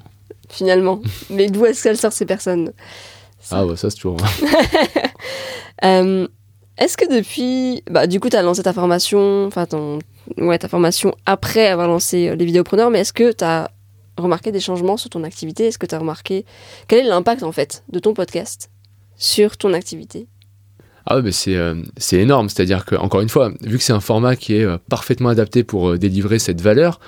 finalement. 0.50 1.02
mais 1.30 1.50
d'où 1.50 1.66
est-ce 1.66 1.84
qu'elles 1.84 1.98
sortent 1.98 2.16
ces 2.16 2.26
personnes? 2.26 2.72
Ça. 3.40 3.60
Ah 3.60 3.66
bah 3.66 3.76
ça 3.76 3.90
c'est 3.90 3.98
toujours... 3.98 4.18
Euh, 5.84 6.28
Est-ce 6.78 6.96
que 6.96 7.14
depuis, 7.14 7.84
bah, 7.90 8.08
du 8.08 8.22
coup, 8.22 8.30
tu 8.30 8.38
as 8.38 8.42
lancé 8.42 8.64
ta 8.64 8.72
formation, 8.72 9.46
enfin, 9.48 9.66
ton, 9.66 10.00
ouais, 10.38 10.58
ta 10.58 10.70
formation 10.70 11.14
après 11.26 11.68
avoir 11.68 11.88
lancé 11.88 12.34
les 12.36 12.46
vidéopreneurs, 12.46 12.90
mais 12.90 13.00
est-ce 13.00 13.12
que 13.12 13.34
tu 13.34 13.44
as 13.44 13.70
remarqué 14.18 14.52
des 14.52 14.60
changements 14.60 14.98
sur 14.98 15.10
ton 15.10 15.24
activité? 15.24 15.68
Est-ce 15.68 15.78
que 15.78 15.86
tu 15.86 15.96
as 15.96 16.00
remarqué 16.00 16.46
quel 16.88 17.00
est 17.06 17.10
l'impact 17.10 17.44
en 17.44 17.52
fait 17.52 17.84
de 17.90 18.00
ton 18.00 18.14
podcast 18.14 18.70
sur 19.18 19.58
ton 19.58 19.74
activité? 19.74 20.28
Ah 21.06 21.20
ouais, 21.20 21.32
euh, 21.48 21.84
c'est 21.98 22.18
énorme, 22.18 22.50
c'est-à-dire 22.50 22.86
que 22.86 22.96
encore 22.96 23.22
une 23.22 23.30
fois, 23.30 23.52
vu 23.62 23.78
que 23.78 23.84
c'est 23.84 23.94
un 23.94 24.00
format 24.00 24.36
qui 24.36 24.56
est 24.56 24.64
euh, 24.64 24.78
parfaitement 24.90 25.30
adapté 25.30 25.64
pour 25.64 25.90
euh, 25.90 25.98
délivrer 25.98 26.40
cette 26.40 26.62
valeur, 26.62 27.00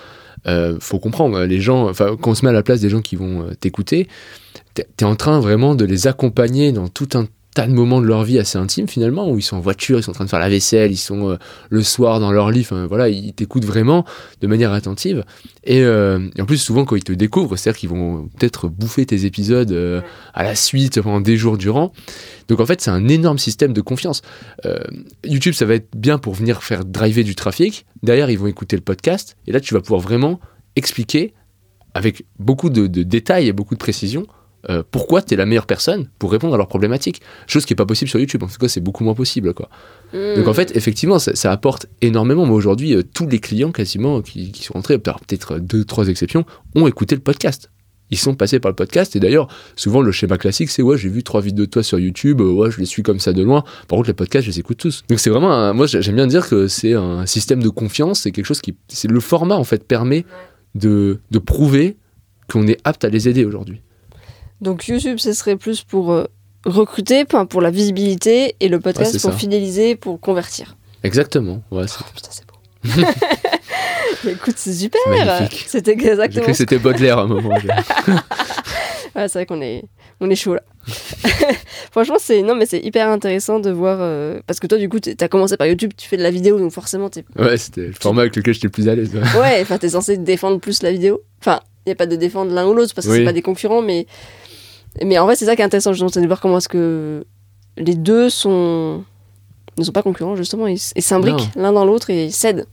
faut 0.79 0.99
comprendre, 0.99 1.43
les 1.45 1.59
gens, 1.59 1.89
enfin 1.89 2.15
quand 2.21 2.31
on 2.31 2.35
se 2.35 2.45
met 2.45 2.49
à 2.49 2.53
la 2.53 2.61
place 2.61 2.79
des 2.79 2.89
gens 2.89 3.01
qui 3.01 3.15
vont 3.15 3.49
t'écouter, 3.59 4.07
t'es 4.75 4.85
es 4.99 5.03
en 5.03 5.15
train 5.15 5.39
vraiment 5.39 5.73
de 5.73 5.85
les 5.85 6.05
accompagner 6.05 6.71
dans 6.71 6.87
tout 6.87 7.09
un 7.15 7.25
tas 7.55 7.67
de 7.67 7.71
moments 7.71 8.01
de 8.01 8.05
leur 8.05 8.23
vie 8.25 8.37
assez 8.37 8.57
intimes 8.57 8.87
finalement, 8.87 9.31
où 9.31 9.39
ils 9.39 9.41
sont 9.41 9.55
en 9.55 9.61
voiture, 9.61 9.97
ils 9.97 10.03
sont 10.03 10.11
en 10.11 10.13
train 10.13 10.25
de 10.25 10.29
faire 10.29 10.39
la 10.39 10.49
vaisselle, 10.49 10.91
ils 10.91 10.97
sont 10.97 11.31
euh, 11.31 11.37
le 11.69 11.81
soir 11.83 12.19
dans 12.19 12.31
leur 12.31 12.51
lit, 12.51 12.61
enfin 12.61 12.85
voilà, 12.85 13.07
ils 13.07 13.33
t'écoutent 13.33 13.63
vraiment 13.63 14.05
de 14.41 14.47
manière 14.47 14.73
attentive. 14.73 15.23
Et, 15.63 15.81
euh, 15.81 16.19
et 16.35 16.41
en 16.41 16.45
plus, 16.45 16.57
souvent 16.57 16.83
quand 16.83 16.97
ils 16.97 17.03
te 17.03 17.13
découvrent, 17.13 17.55
c'est-à-dire 17.55 17.79
qu'ils 17.79 17.89
vont 17.89 18.29
peut-être 18.37 18.67
bouffer 18.67 19.05
tes 19.05 19.25
épisodes 19.25 19.71
euh, 19.71 20.01
à 20.33 20.43
la 20.43 20.53
suite 20.53 21.01
pendant 21.01 21.21
des 21.21 21.37
jours 21.37 21.57
durant. 21.57 21.93
Donc 22.49 22.59
en 22.59 22.65
fait, 22.65 22.81
c'est 22.81 22.91
un 22.91 23.07
énorme 23.07 23.39
système 23.39 23.73
de 23.73 23.81
confiance. 23.81 24.21
YouTube, 25.23 25.53
ça 25.53 25.65
va 25.65 25.75
être 25.75 25.87
bien 25.95 26.17
pour 26.17 26.33
venir 26.33 26.61
faire 26.61 26.85
driver 26.85 27.23
du 27.23 27.35
trafic. 27.35 27.85
Derrière, 28.03 28.29
ils 28.29 28.37
vont 28.37 28.47
écouter 28.47 28.75
le 28.75 28.83
podcast. 28.83 29.37
Et 29.47 29.51
là, 29.51 29.59
tu 29.59 29.73
vas 29.73 29.81
pouvoir 29.81 30.01
vraiment 30.01 30.39
expliquer 30.75 31.33
avec 31.93 32.25
beaucoup 32.37 32.69
de, 32.69 32.85
de 32.85 33.03
détails 33.03 33.47
et 33.47 33.53
beaucoup 33.53 33.73
de 33.73 33.79
précision 33.79 34.27
euh, 34.69 34.83
pourquoi 34.89 35.21
tu 35.21 35.33
es 35.33 35.37
la 35.37 35.45
meilleure 35.45 35.65
personne 35.65 36.09
pour 36.19 36.31
répondre 36.31 36.53
à 36.53 36.57
leurs 36.57 36.67
problématiques? 36.67 37.21
Chose 37.47 37.65
qui 37.65 37.73
n'est 37.73 37.77
pas 37.77 37.85
possible 37.85 38.09
sur 38.09 38.19
YouTube. 38.19 38.43
En 38.43 38.47
tout 38.47 38.57
cas, 38.57 38.67
c'est 38.67 38.81
beaucoup 38.81 39.03
moins 39.03 39.13
possible. 39.15 39.53
Quoi. 39.53 39.69
Hmm. 40.13 40.35
Donc 40.35 40.47
en 40.47 40.53
fait, 40.53 40.75
effectivement, 40.75 41.19
ça, 41.19 41.35
ça 41.35 41.51
apporte 41.51 41.87
énormément. 42.01 42.45
Moi, 42.45 42.55
aujourd'hui, 42.55 42.95
euh, 42.95 43.03
tous 43.03 43.27
les 43.27 43.39
clients 43.39 43.71
quasiment 43.71 44.21
qui, 44.21 44.51
qui 44.51 44.63
sont 44.63 44.73
rentrés, 44.73 44.97
peut-être 44.97 45.59
deux, 45.59 45.85
trois 45.85 46.07
exceptions, 46.07 46.45
ont 46.75 46.87
écouté 46.87 47.15
le 47.15 47.21
podcast. 47.21 47.69
Ils 48.11 48.19
sont 48.19 48.35
passés 48.35 48.59
par 48.59 48.69
le 48.69 48.75
podcast. 48.75 49.15
Et 49.15 49.19
d'ailleurs, 49.19 49.47
souvent, 49.75 50.01
le 50.01 50.11
schéma 50.11 50.37
classique, 50.37 50.69
c'est 50.69 50.83
ouais, 50.83 50.95
j'ai 50.95 51.09
vu 51.09 51.23
trois 51.23 51.41
vidéos 51.41 51.65
de 51.65 51.71
toi 51.71 51.81
sur 51.81 51.97
YouTube, 51.97 52.39
euh, 52.39 52.51
ouais, 52.51 52.69
je 52.69 52.77
les 52.79 52.85
suis 52.85 53.01
comme 53.01 53.19
ça 53.19 53.33
de 53.33 53.41
loin. 53.41 53.63
Par 53.87 53.97
contre, 53.97 54.09
les 54.09 54.13
podcasts, 54.13 54.45
je 54.45 54.51
les 54.51 54.59
écoute 54.59 54.77
tous. 54.77 55.03
Donc 55.09 55.19
c'est 55.19 55.31
vraiment, 55.31 55.51
un- 55.51 55.73
moi, 55.73 55.87
j'aime 55.87 56.15
bien 56.15 56.27
dire 56.27 56.47
que 56.47 56.67
c'est 56.67 56.93
un 56.93 57.25
système 57.25 57.63
de 57.63 57.69
confiance. 57.69 58.21
C'est 58.21 58.31
quelque 58.31 58.45
chose 58.45 58.61
qui, 58.61 58.75
c'est 58.89 59.09
le 59.09 59.19
format 59.19 59.55
en 59.55 59.63
fait 59.63 59.83
permet 59.87 60.23
de, 60.75 61.19
de 61.31 61.39
prouver 61.39 61.97
qu'on 62.47 62.67
est 62.67 62.77
apte 62.83 63.03
à 63.05 63.09
les 63.09 63.27
aider 63.27 63.43
aujourd'hui. 63.43 63.81
Donc 64.61 64.87
YouTube, 64.87 65.17
ce 65.19 65.33
serait 65.33 65.55
plus 65.57 65.83
pour 65.83 66.11
euh, 66.11 66.25
recruter, 66.65 67.25
pour 67.25 67.61
la 67.61 67.71
visibilité, 67.71 68.55
et 68.59 68.67
le 68.69 68.79
podcast 68.79 69.11
c'est 69.11 69.21
pour 69.21 69.31
ça. 69.31 69.37
fidéliser, 69.37 69.95
pour 69.95 70.19
convertir. 70.19 70.75
Exactement. 71.03 71.61
Ouais, 71.71 71.87
c'est- 71.87 71.97
Oh, 72.01 72.05
putain, 72.15 72.29
c'est 72.31 72.45
beau. 72.47 73.07
Écoute, 74.29 74.55
c'est 74.57 74.73
super. 74.73 74.99
C'était 75.67 75.91
exactement. 75.91 76.53
c'était 76.53 76.79
Baudelaire 76.79 77.19
à 77.19 77.21
un 77.23 77.27
moment. 77.27 77.55
Ouais, 79.15 79.29
c'est 79.29 79.39
vrai 79.39 79.45
qu'on 79.45 79.61
est, 79.61 79.85
on 80.19 80.29
est 80.29 80.35
chaud 80.35 80.55
là. 80.55 80.61
Franchement, 81.91 82.17
c'est 82.19 82.41
non, 82.41 82.53
mais 82.53 82.65
c'est 82.65 82.79
hyper 82.81 83.07
intéressant 83.07 83.61
de 83.61 83.71
voir 83.71 83.99
euh, 84.01 84.41
parce 84.45 84.59
que 84.59 84.67
toi, 84.67 84.77
du 84.77 84.89
coup, 84.89 84.99
t'as 84.99 85.29
commencé 85.29 85.55
par 85.55 85.67
YouTube, 85.67 85.91
tu 85.95 86.05
fais 86.09 86.17
de 86.17 86.21
la 86.21 86.31
vidéo, 86.31 86.59
donc 86.59 86.73
forcément, 86.73 87.09
t'es 87.09 87.23
Ouais, 87.37 87.55
c'était 87.55 87.87
le 87.87 87.93
format 87.93 88.23
avec 88.23 88.35
lequel 88.35 88.53
j'étais 88.53 88.67
le 88.67 88.71
plus 88.71 88.89
à 88.89 88.95
l'aise. 88.95 89.11
ouais. 89.15 89.39
ouais, 89.39 89.59
enfin, 89.61 89.77
t'es 89.77 89.87
censé 89.87 90.17
défendre 90.17 90.59
plus 90.59 90.83
la 90.83 90.91
vidéo. 90.91 91.21
Enfin, 91.39 91.61
il 91.85 91.89
y 91.89 91.91
a 91.93 91.95
pas 91.95 92.07
de 92.07 92.17
défendre 92.17 92.51
l'un 92.53 92.65
ou 92.67 92.73
l'autre 92.73 92.93
parce 92.93 93.07
que 93.07 93.11
Oui. 93.13 93.19
c'est 93.19 93.23
pas 93.23 93.31
des 93.31 93.41
concurrents, 93.41 93.81
mais 93.81 94.05
mais 95.03 95.17
en 95.17 95.25
vrai, 95.25 95.35
c'est 95.35 95.45
ça 95.45 95.55
qui 95.55 95.61
est 95.61 95.65
intéressant 95.65 95.91
justement, 95.93 96.09
c'est 96.09 96.21
de 96.21 96.27
voir 96.27 96.39
comment 96.41 96.57
est-ce 96.57 96.69
que 96.69 97.25
les 97.77 97.95
deux 97.95 98.29
sont 98.29 99.03
ne 99.77 99.83
sont 99.83 99.91
pas 99.91 100.01
concurrents 100.03 100.35
justement, 100.37 100.67
ils 100.67 100.79
s'imbriquent 100.79 101.49
l'un 101.55 101.73
dans 101.73 101.83
l'autre 101.85 102.09
et 102.09 102.25
ils 102.25 102.31
s'aident. 102.31 102.65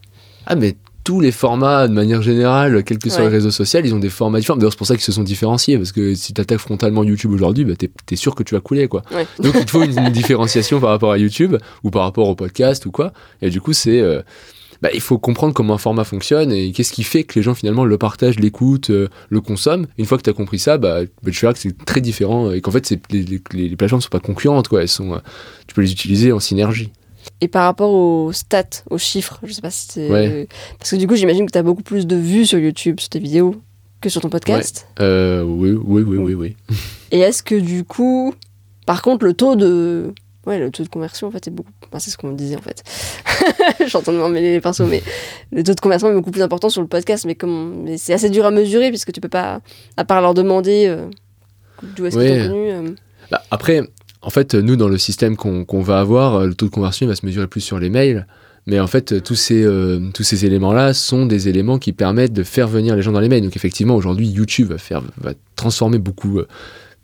Ah, 0.47 0.55
mais 0.55 0.77
tous 1.05 1.19
les 1.21 1.33
formats, 1.33 1.89
de 1.89 1.93
manière 1.93 2.23
générale, 2.23 2.85
quels 2.85 2.99
que 2.99 3.11
soient 3.11 3.21
Ouais. 3.23 3.25
les 3.25 3.33
réseaux 3.33 3.51
sociaux, 3.51 3.81
ils 3.83 3.93
ont 3.93 3.99
des 3.99 4.09
formats 4.09 4.39
différents. 4.39 4.57
D'ailleurs, 4.57 4.71
c'est 4.73 4.79
pour 4.79 4.87
ça 4.87 4.95
qu'ils 4.95 5.03
se 5.03 5.11
sont 5.11 5.25
différenciés. 5.25 5.77
Parce 5.77 5.91
que 5.91 6.15
si 6.15 6.33
tu 6.33 6.41
attaques 6.41 6.59
frontalement 6.61 7.03
YouTube 7.03 7.33
aujourd'hui, 7.33 7.65
bah, 7.65 7.75
t'es 7.77 7.91
es 8.13 8.15
sûr 8.17 8.37
que 8.37 8.45
tu 8.45 8.55
vas 8.55 8.61
couler. 8.61 8.87
quoi. 8.87 9.03
Ouais. 9.13 9.27
Donc, 9.41 9.55
il 9.59 9.65
te 9.65 9.71
faut 9.73 9.83
une, 9.83 9.99
une 9.99 10.11
différenciation 10.11 10.79
par 10.79 10.91
rapport 10.91 11.11
à 11.11 11.19
YouTube 11.19 11.57
ou 11.83 11.91
par 11.91 12.03
rapport 12.03 12.29
au 12.29 12.37
podcast 12.37 12.87
ou 12.87 12.93
quoi. 12.93 13.13
Et 13.41 13.51
du 13.51 13.61
coup, 13.61 13.73
c'est. 13.73 14.01
euh, 14.01 14.23
bah, 14.83 14.89
il 14.93 15.01
faut 15.01 15.17
comprendre 15.17 15.55
comment 15.55 15.75
un 15.75 15.79
format 15.79 16.05
fonctionne 16.05 16.51
et 16.53 16.73
qu'est-ce 16.73 16.93
qui 16.93 17.05
fait 17.05 17.23
que 17.25 17.39
les 17.39 17.43
gens 17.43 17.55
finalement 17.55 17.85
le 17.85 17.97
partagent, 17.99 18.39
l'écoutent, 18.41 18.91
euh, 18.91 19.09
le 19.31 19.41
consomment. 19.41 19.87
Une 19.97 20.05
fois 20.07 20.19
que 20.19 20.23
tu 20.25 20.31
as 20.31 20.33
compris 20.33 20.59
ça, 20.59 20.77
bah, 20.77 21.03
bah, 21.23 21.31
tu 21.31 21.41
verras 21.41 21.53
que 21.55 21.61
c'est 21.61 21.85
très 21.85 22.01
différent 22.01 22.51
et 22.53 22.61
qu'en 22.61 22.73
fait, 22.73 22.91
les, 23.11 23.23
les, 23.23 23.41
les 23.53 23.77
plateformes 23.77 24.01
ne 24.01 24.03
sont 24.03 24.09
pas 24.09 24.19
concurrentes. 24.21 24.69
Quoi. 24.69 24.83
Elles 24.83 24.89
sont, 24.89 25.15
euh, 25.15 25.19
tu 25.67 25.75
peux 25.75 25.83
les 25.83 25.93
utiliser 25.93 26.33
en 26.33 26.41
synergie. 26.41 26.91
Et 27.41 27.47
par 27.47 27.65
rapport 27.65 27.93
aux 27.93 28.33
stats, 28.33 28.83
aux 28.91 28.99
chiffres, 28.99 29.39
je 29.45 29.53
sais 29.53 29.61
pas 29.61 29.71
si 29.71 29.87
c'est 29.89 30.11
Ouais. 30.11 30.49
parce 30.79 30.91
que 30.91 30.97
du 30.97 31.07
coup, 31.07 31.15
j'imagine 31.15 31.47
que 31.47 31.53
t'as 31.53 31.63
beaucoup 31.63 31.85
plus 31.85 32.07
de 32.07 32.17
vues 32.17 32.45
sur 32.47 32.59
YouTube 32.59 32.99
sur 32.99 33.09
tes 33.09 33.21
vidéos 33.21 33.55
que 34.01 34.09
sur 34.09 34.21
ton 34.21 34.29
podcast. 34.29 34.89
Euh, 34.99 35.45
oui, 35.45 35.71
oui, 35.71 36.03
oui, 36.03 36.17
oui, 36.19 36.35
oui. 36.35 36.57
Et 37.13 37.21
est-ce 37.21 37.45
que 37.45 37.55
du 37.55 37.85
coup, 37.85 38.35
par 38.87 39.01
contre, 39.03 39.25
le 39.25 39.35
taux 39.35 39.55
de. 39.55 40.13
Ouais, 40.47 40.59
le 40.59 40.71
taux 40.71 40.83
de 40.83 40.89
conversion, 40.89 41.29
en 41.29 41.31
fait, 41.31 41.47
est 41.47 41.51
beaucoup. 41.53 41.71
Enfin, 41.87 41.99
c'est 42.01 42.11
ce 42.11 42.17
qu'on 42.17 42.29
me 42.29 42.37
disait, 42.37 42.57
en 42.57 42.61
fait. 42.61 42.83
Je 43.81 43.85
suis 43.87 43.97
en 43.97 44.03
train 44.03 44.13
de 44.13 44.19
m'emmêler 44.19 44.53
les 44.55 44.61
pinceaux, 44.61 44.87
mais 44.87 45.03
le 45.53 45.63
taux 45.63 45.75
de 45.75 45.81
conversion 45.81 46.11
est 46.11 46.15
beaucoup 46.15 46.33
plus 46.33 46.43
important 46.43 46.69
sur 46.69 46.83
le 46.83 46.89
podcast. 46.89 47.25
Mais, 47.27 47.37
comme... 47.37 47.83
mais 47.85 47.97
c'est 47.97 48.13
assez 48.13 48.29
dur 48.29 48.45
à 48.45 48.51
mesurer, 48.51 48.89
puisque 48.91 49.13
tu 49.13 49.21
peux 49.21 49.29
pas, 49.29 49.61
à 49.97 50.05
part 50.05 50.21
leur 50.21 50.35
demander 50.35 50.87
euh, 50.89 51.07
d'où 51.97 52.07
est-ce 52.07 52.17
Ouais. 52.17 52.27
qu'ils 52.27 52.51
euh, 52.51 52.91
Bah, 53.31 53.43
après, 53.53 53.83
en 54.21 54.31
fait, 54.31 54.55
nous, 54.55 54.75
dans 54.77 54.89
le 54.89 54.99
système 54.99 55.37
qu'on 55.37 55.65
qu'on 55.65 55.81
va 55.81 56.01
avoir, 56.01 56.35
euh, 56.35 56.47
le 56.47 56.55
taux 56.55 56.67
de 56.67 56.71
conversion 56.73 57.07
il 57.07 57.09
va 57.09 57.15
se 57.15 57.25
mesurer 57.25 57.47
plus 57.47 57.61
sur 57.61 57.79
les 57.79 57.91
mails. 57.91 58.27
Mais 58.67 58.79
en 58.79 58.87
fait, 58.87 59.23
tous 59.25 59.35
ces, 59.35 59.65
euh, 59.65 59.99
tous 60.15 60.23
ces 60.23 60.45
éléments-là 60.47 60.95
sont 60.95 61.27
des 61.27 61.49
éléments 61.49 61.79
qui 61.79 61.93
permettent 61.93 62.33
de 62.33 62.45
faire 62.45 62.69
venir 62.69 62.95
les 62.95 63.03
gens 63.03 63.11
dans 63.11 63.19
les 63.19 63.29
mails. 63.29 63.43
Donc 63.43 63.57
effectivement, 63.57 63.97
aujourd'hui, 63.97 64.29
YouTube 64.29 64.69
va, 64.69 64.79
faire, 64.79 65.03
va 65.21 65.33
transformer 65.57 65.99
beaucoup, 65.99 66.41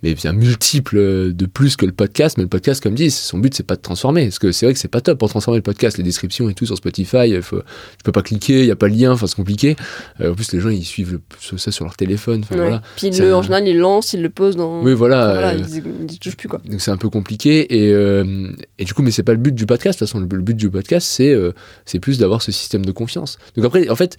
mais 0.03 0.15
bien 0.15 0.33
multiple 0.33 0.97
euh, 0.97 1.33
de 1.33 1.47
plus 1.47 1.77
que 1.77 1.85
le 1.87 1.93
podcast. 1.93 2.37
Mais 2.39 2.45
le 2.45 2.49
podcast, 2.49 2.83
comme 2.83 2.95
dit, 2.95 3.11
son 3.11 3.39
but, 3.39 3.55
c'est 3.55 3.63
pas 3.67 3.77
de 3.77 3.81
transformer. 3.81 4.25
Parce 4.27 4.39
que 4.39 4.53
c'est 4.53 4.67
vrai 4.67 4.73
que 4.75 4.79
c'est 4.79 4.89
pas 4.89 5.01
top 5.01 5.19
pour 5.19 5.29
transformer 5.29 5.59
le 5.59 5.63
podcast. 5.63 5.99
Les 5.99 6.05
descriptions 6.05 6.49
et 6.49 6.55
tout 6.55 6.67
sur 6.67 6.77
Spotify, 6.77 7.29
il 7.29 7.43
faut, 7.43 7.59
tu 7.61 8.03
peux 8.05 8.13
pas 8.13 8.23
cliquer, 8.23 8.61
il 8.61 8.67
y 8.67 8.71
a 8.71 8.77
pas 8.77 8.89
de 8.89 8.95
lien, 8.95 9.13
enfin 9.13 9.27
c'est 9.27 9.35
compliqué. 9.37 9.77
Euh, 10.21 10.33
en 10.33 10.35
plus, 10.35 10.53
les 10.53 10.61
gens, 10.61 10.69
ils 10.69 10.85
suivent 10.85 11.13
le- 11.53 11.59
ça 11.59 11.73
sur 11.73 11.85
leur 11.85 11.97
téléphone. 11.97 12.43
Ouais. 12.51 12.57
voilà. 12.57 12.83
Puis 12.97 13.13
C'est 13.13 13.23
le, 13.23 13.33
un- 13.33 13.37
en 13.39 13.43
général, 13.43 13.67
ils 13.67 13.77
lancent, 13.79 14.13
ils 14.13 14.23
le 14.23 14.31
posent 14.31 14.57
dans. 14.57 14.83
Oui, 14.83 14.95
voilà. 14.95 15.33
Voilà, 15.33 15.51
euh, 15.55 15.59
ils, 15.59 16.13
ils 16.13 16.19
touchent 16.19 16.37
plus, 16.37 16.49
quoi. 16.49 16.61
donc 16.65 16.81
c'est 16.81 16.91
un 16.91 16.97
peu 16.97 17.09
compliqué 17.11 17.75
et, 17.77 17.93
euh, 17.93 18.51
et 18.79 18.85
du 18.85 18.95
coup 18.95 19.03
mais 19.03 19.11
c'est 19.11 19.23
pas 19.23 19.33
le 19.33 19.39
but 19.39 19.55
du 19.55 19.67
podcast 19.67 19.99
de 19.99 20.05
toute 20.05 20.09
façon 20.09 20.21
le, 20.21 20.29
le 20.37 20.43
but 20.43 20.57
du 20.57 20.71
podcast 20.71 21.07
c'est 21.07 21.33
euh, 21.33 21.53
c'est 21.85 21.99
plus 21.99 22.19
d'avoir 22.19 22.43
ce 22.43 22.53
système 22.53 22.85
de 22.85 22.93
confiance 22.93 23.39
donc 23.57 23.65
après 23.65 23.89
en 23.89 23.97
fait 23.97 24.17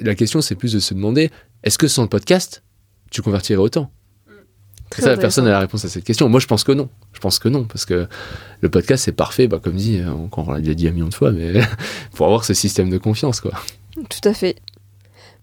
la 0.00 0.14
question 0.14 0.40
c'est 0.40 0.54
plus 0.54 0.72
de 0.72 0.78
se 0.78 0.94
demander 0.94 1.30
est-ce 1.64 1.78
que 1.78 1.88
sans 1.88 2.02
le 2.02 2.08
podcast 2.08 2.62
tu 3.10 3.22
convertirais 3.22 3.60
autant? 3.60 3.90
Très 4.90 5.02
ça 5.02 5.16
personne 5.16 5.44
n'a 5.44 5.50
la 5.50 5.58
réponse 5.58 5.84
à 5.84 5.88
cette 5.88 6.04
question. 6.04 6.28
Moi 6.28 6.40
je 6.40 6.46
pense 6.46 6.64
que 6.64 6.72
non. 6.72 6.88
Je 7.12 7.20
pense 7.20 7.38
que 7.38 7.48
non 7.48 7.64
parce 7.64 7.84
que 7.84 8.06
le 8.60 8.68
podcast 8.68 9.04
c'est 9.04 9.12
parfait 9.12 9.48
bah, 9.48 9.60
comme 9.62 9.74
dit 9.74 9.98
euh, 9.98 10.10
on 10.10 10.52
l'a 10.52 10.60
déjà 10.60 10.74
dit 10.74 10.88
un 10.88 10.92
million 10.92 11.08
de 11.08 11.14
fois 11.14 11.32
mais 11.32 11.52
pour 12.14 12.26
avoir 12.26 12.44
ce 12.44 12.54
système 12.54 12.90
de 12.90 12.98
confiance 12.98 13.40
quoi. 13.40 13.52
Tout 13.94 14.28
à 14.28 14.34
fait. 14.34 14.56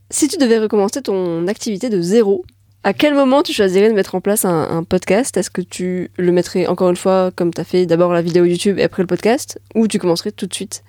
Si 0.10 0.28
tu 0.28 0.38
devais 0.38 0.60
recommencer 0.60 1.02
ton 1.02 1.48
activité 1.48 1.90
de 1.90 2.02
zéro, 2.02 2.46
à 2.84 2.94
quel 2.94 3.16
moment 3.16 3.42
tu 3.42 3.54
choisirais 3.54 3.90
de 3.90 3.96
mettre 3.96 4.16
en 4.16 4.22
place 4.22 4.46
un, 4.46 4.70
un 4.70 4.84
podcast? 4.84 5.36
Est-ce 5.38 5.50
que 5.50 5.62
tu 5.62 6.12
le 6.18 6.32
mettrais 6.32 6.68
encore 6.68 6.90
une 6.90 6.96
fois 6.96 7.32
comme 7.36 7.54
tu 7.54 7.60
as 7.60 7.64
fait 7.64 7.86
d'abord 7.86 8.14
la 8.14 8.22
vidéo 8.22 8.46
YouTube 8.46 8.78
et 8.78 8.84
après 8.84 9.04
le 9.04 9.08
podcast? 9.08 9.60
Ou 9.76 9.88
tu 9.88 10.00
commencerais 10.00 10.32
tout 10.32 10.46
de 10.46 10.54
suite? 10.54 10.84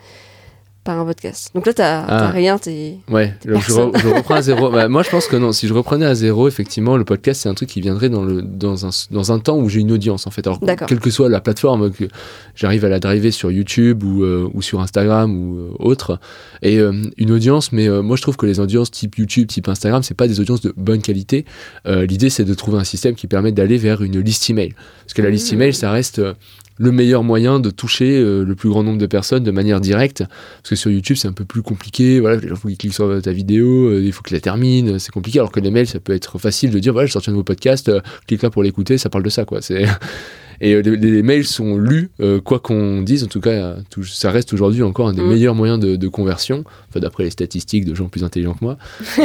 Par 0.85 0.99
un 1.01 1.05
podcast 1.05 1.51
Donc 1.55 1.67
là, 1.67 1.73
tu 1.75 1.83
Ah. 1.83 2.31
rien, 2.31 2.59
t'es. 2.59 2.99
Ouais, 3.11 3.29
donc 3.47 3.63
je, 3.63 3.67
Personne. 3.75 3.91
re- 3.91 3.99
je 4.01 4.09
reprends 4.09 4.35
à 4.35 4.43
zéro. 4.51 4.71
Bah, 4.71 4.89
moi, 4.89 5.03
je 5.03 5.11
pense 5.11 5.27
que 5.27 5.37
non. 5.37 5.53
Si 5.53 5.67
je 5.67 5.75
reprenais 5.75 6.07
à 6.07 6.15
zéro, 6.15 6.47
effectivement, 6.47 6.97
le 6.97 7.05
podcast, 7.05 7.43
c'est 7.43 7.49
un 7.49 7.55
truc 7.55 7.69
qui 7.71 7.81
viendrait 7.81 8.09
dans, 8.11 8.25
le, 8.25 8.43
dans, 8.43 8.87
un, 8.87 8.91
dans 9.11 9.33
un 9.33 9.39
temps 9.39 9.57
où 9.59 9.69
j'ai 9.69 9.81
une 9.81 9.93
audience, 9.93 10.27
en 10.27 10.31
fait. 10.31 10.47
Alors, 10.47 10.59
D'accord. 10.61 10.87
quelle 10.87 11.01
que 11.01 11.11
soit 11.11 11.29
la 11.29 11.41
plateforme, 11.41 11.91
que 11.91 12.05
j'arrive 12.55 12.85
à 12.85 12.89
la 12.89 13.01
driver 13.01 13.33
sur 13.33 13.51
YouTube 13.51 14.03
ou, 14.05 14.23
euh, 14.23 14.49
ou 14.55 14.63
sur 14.63 14.81
Instagram 14.81 15.35
ou 15.37 15.57
euh, 15.59 15.71
autre. 15.79 16.19
Et 16.63 16.79
euh, 16.79 16.93
une 17.17 17.33
audience, 17.33 17.73
mais 17.73 17.89
moi, 17.89 18.17
je 18.17 18.23
trouve 18.23 18.37
que 18.37 18.47
les 18.47 18.61
audiences 18.61 18.91
type 18.91 19.17
YouTube, 19.17 19.49
type 19.49 19.69
Instagram, 19.69 20.03
c'est 20.03 20.15
pas 20.17 20.29
des 20.29 20.41
audiences 20.41 20.61
de 20.61 20.73
bonne 20.77 21.01
qualité. 21.03 21.45
L'idée, 21.87 22.31
c'est 22.31 22.45
de 22.45 22.55
trouver 22.55 22.79
un 22.79 22.85
système 22.85 23.15
qui 23.15 23.27
permet 23.27 23.53
d'aller 23.53 23.79
vers 23.79 24.03
une 24.03 24.21
liste 24.21 24.49
email. 24.51 24.75
Parce 25.05 25.15
que 25.15 25.23
la 25.23 25.31
liste 25.31 25.51
Mmh. 25.51 25.55
email, 25.55 25.75
ça 25.75 25.91
reste. 25.91 26.21
Le 26.77 26.91
meilleur 26.91 27.23
moyen 27.23 27.61
de 27.61 27.71
toucher 27.71 28.19
euh, 28.19 28.45
le 28.45 28.55
plus 28.55 28.69
grand 28.69 28.83
nombre 28.83 28.99
de 28.99 29.07
personnes 29.07 29.45
de 29.45 29.51
manière 29.51 29.81
directe. 29.81 30.25
Parce 30.63 30.71
que 30.71 30.77
sur 30.77 30.91
YouTube 30.91 31.17
c'est 31.17 31.29
un 31.29 31.33
peu 31.33 31.45
plus 31.45 31.63
compliqué. 31.63 32.19
Voilà 32.21 32.41
gens 32.47 32.57
faut 32.57 32.69
qu'ils 32.69 32.77
cliquent 32.79 32.95
sur 32.95 33.23
ta 33.23 33.33
vidéo 33.33 33.89
euh, 33.91 34.03
il 34.05 34.13
faut 34.13 34.23
qu'ils 34.23 34.35
la 34.35 34.41
terminent 34.41 34.99
c'est 34.99 35.13
compliqué. 35.13 35.39
Alors 35.39 35.53
que 35.53 35.61
les 35.61 35.71
mails 35.71 35.87
ça 35.87 36.01
peut 36.01 36.13
être 36.15 36.39
facile 36.39 36.71
de 36.71 36.79
dire 36.79 36.93
voilà 36.93 37.07
je 37.07 37.13
sors 37.13 37.23
un 37.27 37.31
nouveau 37.31 37.45
podcast 37.45 37.89
euh, 37.89 38.01
clique 38.27 38.43
là 38.43 38.51
pour 38.51 38.63
l'écouter 38.63 38.99
ça 38.99 39.09
parle 39.09 39.25
de 39.25 39.31
ça 39.31 39.45
quoi. 39.45 39.63
C'est 39.63 39.85
et 40.61 40.81
les, 40.83 40.97
les 40.97 41.23
mails 41.23 41.45
sont 41.47 41.77
lus 41.79 42.11
quoi 42.45 42.59
qu'on 42.61 43.03
dise. 43.03 43.25
En 43.25 43.29
tout 43.29 43.41
cas 43.41 43.77
tout- 43.91 44.05
ça 44.05 44.31
reste 44.31 44.53
aujourd'hui 44.53 44.83
encore 44.83 45.09
un 45.09 45.13
des 45.13 45.23
Mm. 45.23 45.29
meilleurs 45.29 45.55
moyens 45.55 45.79
de, 45.81 45.97
de 45.97 46.09
conversion. 46.09 46.65
Enfin 46.91 47.01
d'après 47.01 47.25
les 47.25 47.31
statistiques 47.31 47.85
de 47.85 47.95
gens 47.95 48.09
plus 48.09 48.25
intelligents 48.25 48.55
que 48.55 48.65
moi 48.65 48.79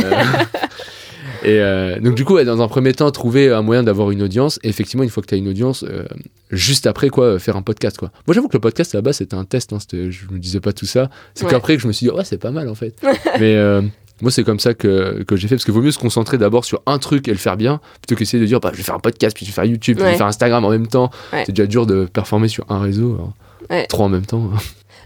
et 1.43 1.59
euh, 1.59 1.99
donc 1.99 2.15
du 2.15 2.25
coup 2.25 2.35
ouais, 2.35 2.45
dans 2.45 2.61
un 2.61 2.67
premier 2.67 2.93
temps 2.93 3.09
trouver 3.11 3.51
un 3.51 3.61
moyen 3.61 3.83
d'avoir 3.83 4.11
une 4.11 4.21
audience. 4.21 4.59
Et 4.63 4.69
effectivement 4.69 5.03
une 5.03 5.09
fois 5.09 5.21
que 5.23 5.27
tu 5.27 5.35
as 5.35 5.37
une 5.37 5.47
audience 5.47 5.83
euh, 5.83 6.03
juste 6.51 6.87
après 6.87 7.09
quoi 7.09 7.39
faire 7.39 7.55
un 7.57 7.61
podcast 7.61 7.97
quoi. 7.97 8.11
Moi 8.27 8.33
j'avoue 8.33 8.47
que 8.47 8.57
le 8.57 8.61
podcast 8.61 8.95
base 8.97 9.17
c'était 9.17 9.35
un 9.35 9.45
test 9.45 9.73
hein, 9.73 9.77
je 9.91 10.25
me 10.31 10.39
disais 10.39 10.59
pas 10.59 10.73
tout 10.73 10.85
ça. 10.85 11.09
C'est 11.33 11.45
Ouais. 11.45 11.51
qu'après 11.51 11.75
que 11.75 11.81
je 11.81 11.87
me 11.87 11.93
suis 11.93 12.07
dit 12.07 12.11
ouais 12.11 12.23
c'est 12.25 12.37
pas 12.37 12.51
mal 12.51 12.67
en 12.69 12.75
fait. 12.75 12.95
Mais 13.39 13.55
euh, 13.55 13.81
moi 14.21 14.31
c'est 14.31 14.43
comme 14.43 14.59
ça 14.59 14.73
que, 14.73 15.23
que 15.23 15.35
j'ai 15.35 15.47
fait 15.47 15.55
parce 15.55 15.65
qu'il 15.65 15.73
vaut 15.73 15.81
mieux 15.81 15.91
se 15.91 15.99
concentrer 15.99 16.37
d'abord 16.37 16.65
sur 16.65 16.81
un 16.85 16.97
truc 16.99 17.27
et 17.27 17.31
le 17.31 17.37
faire 17.37 17.55
bien 17.57 17.79
plutôt 18.01 18.15
qu'essayer 18.17 18.41
de 18.41 18.45
dire 18.47 18.59
bah, 18.59 18.69
je 18.73 18.77
vais 18.77 18.83
faire 18.83 18.95
un 18.95 18.99
podcast 18.99 19.35
puis 19.35 19.45
je 19.45 19.51
vais 19.51 19.55
faire 19.55 19.65
YouTube 19.65 19.97
puis 19.97 20.05
je 20.05 20.11
vais 20.11 20.17
faire 20.17 20.27
Instagram 20.27 20.65
en 20.65 20.69
même 20.69 20.87
temps. 20.87 21.09
C'est 21.31 21.51
déjà 21.51 21.67
dur 21.67 21.85
de 21.85 22.05
performer 22.05 22.47
sur 22.47 22.65
un 22.69 22.79
réseau 22.79 23.13
alors, 23.15 23.33
Ouais. 23.69 23.85
trois 23.87 24.05
en 24.05 24.09
même 24.09 24.25
temps 24.25 24.49
hein. 24.53 24.57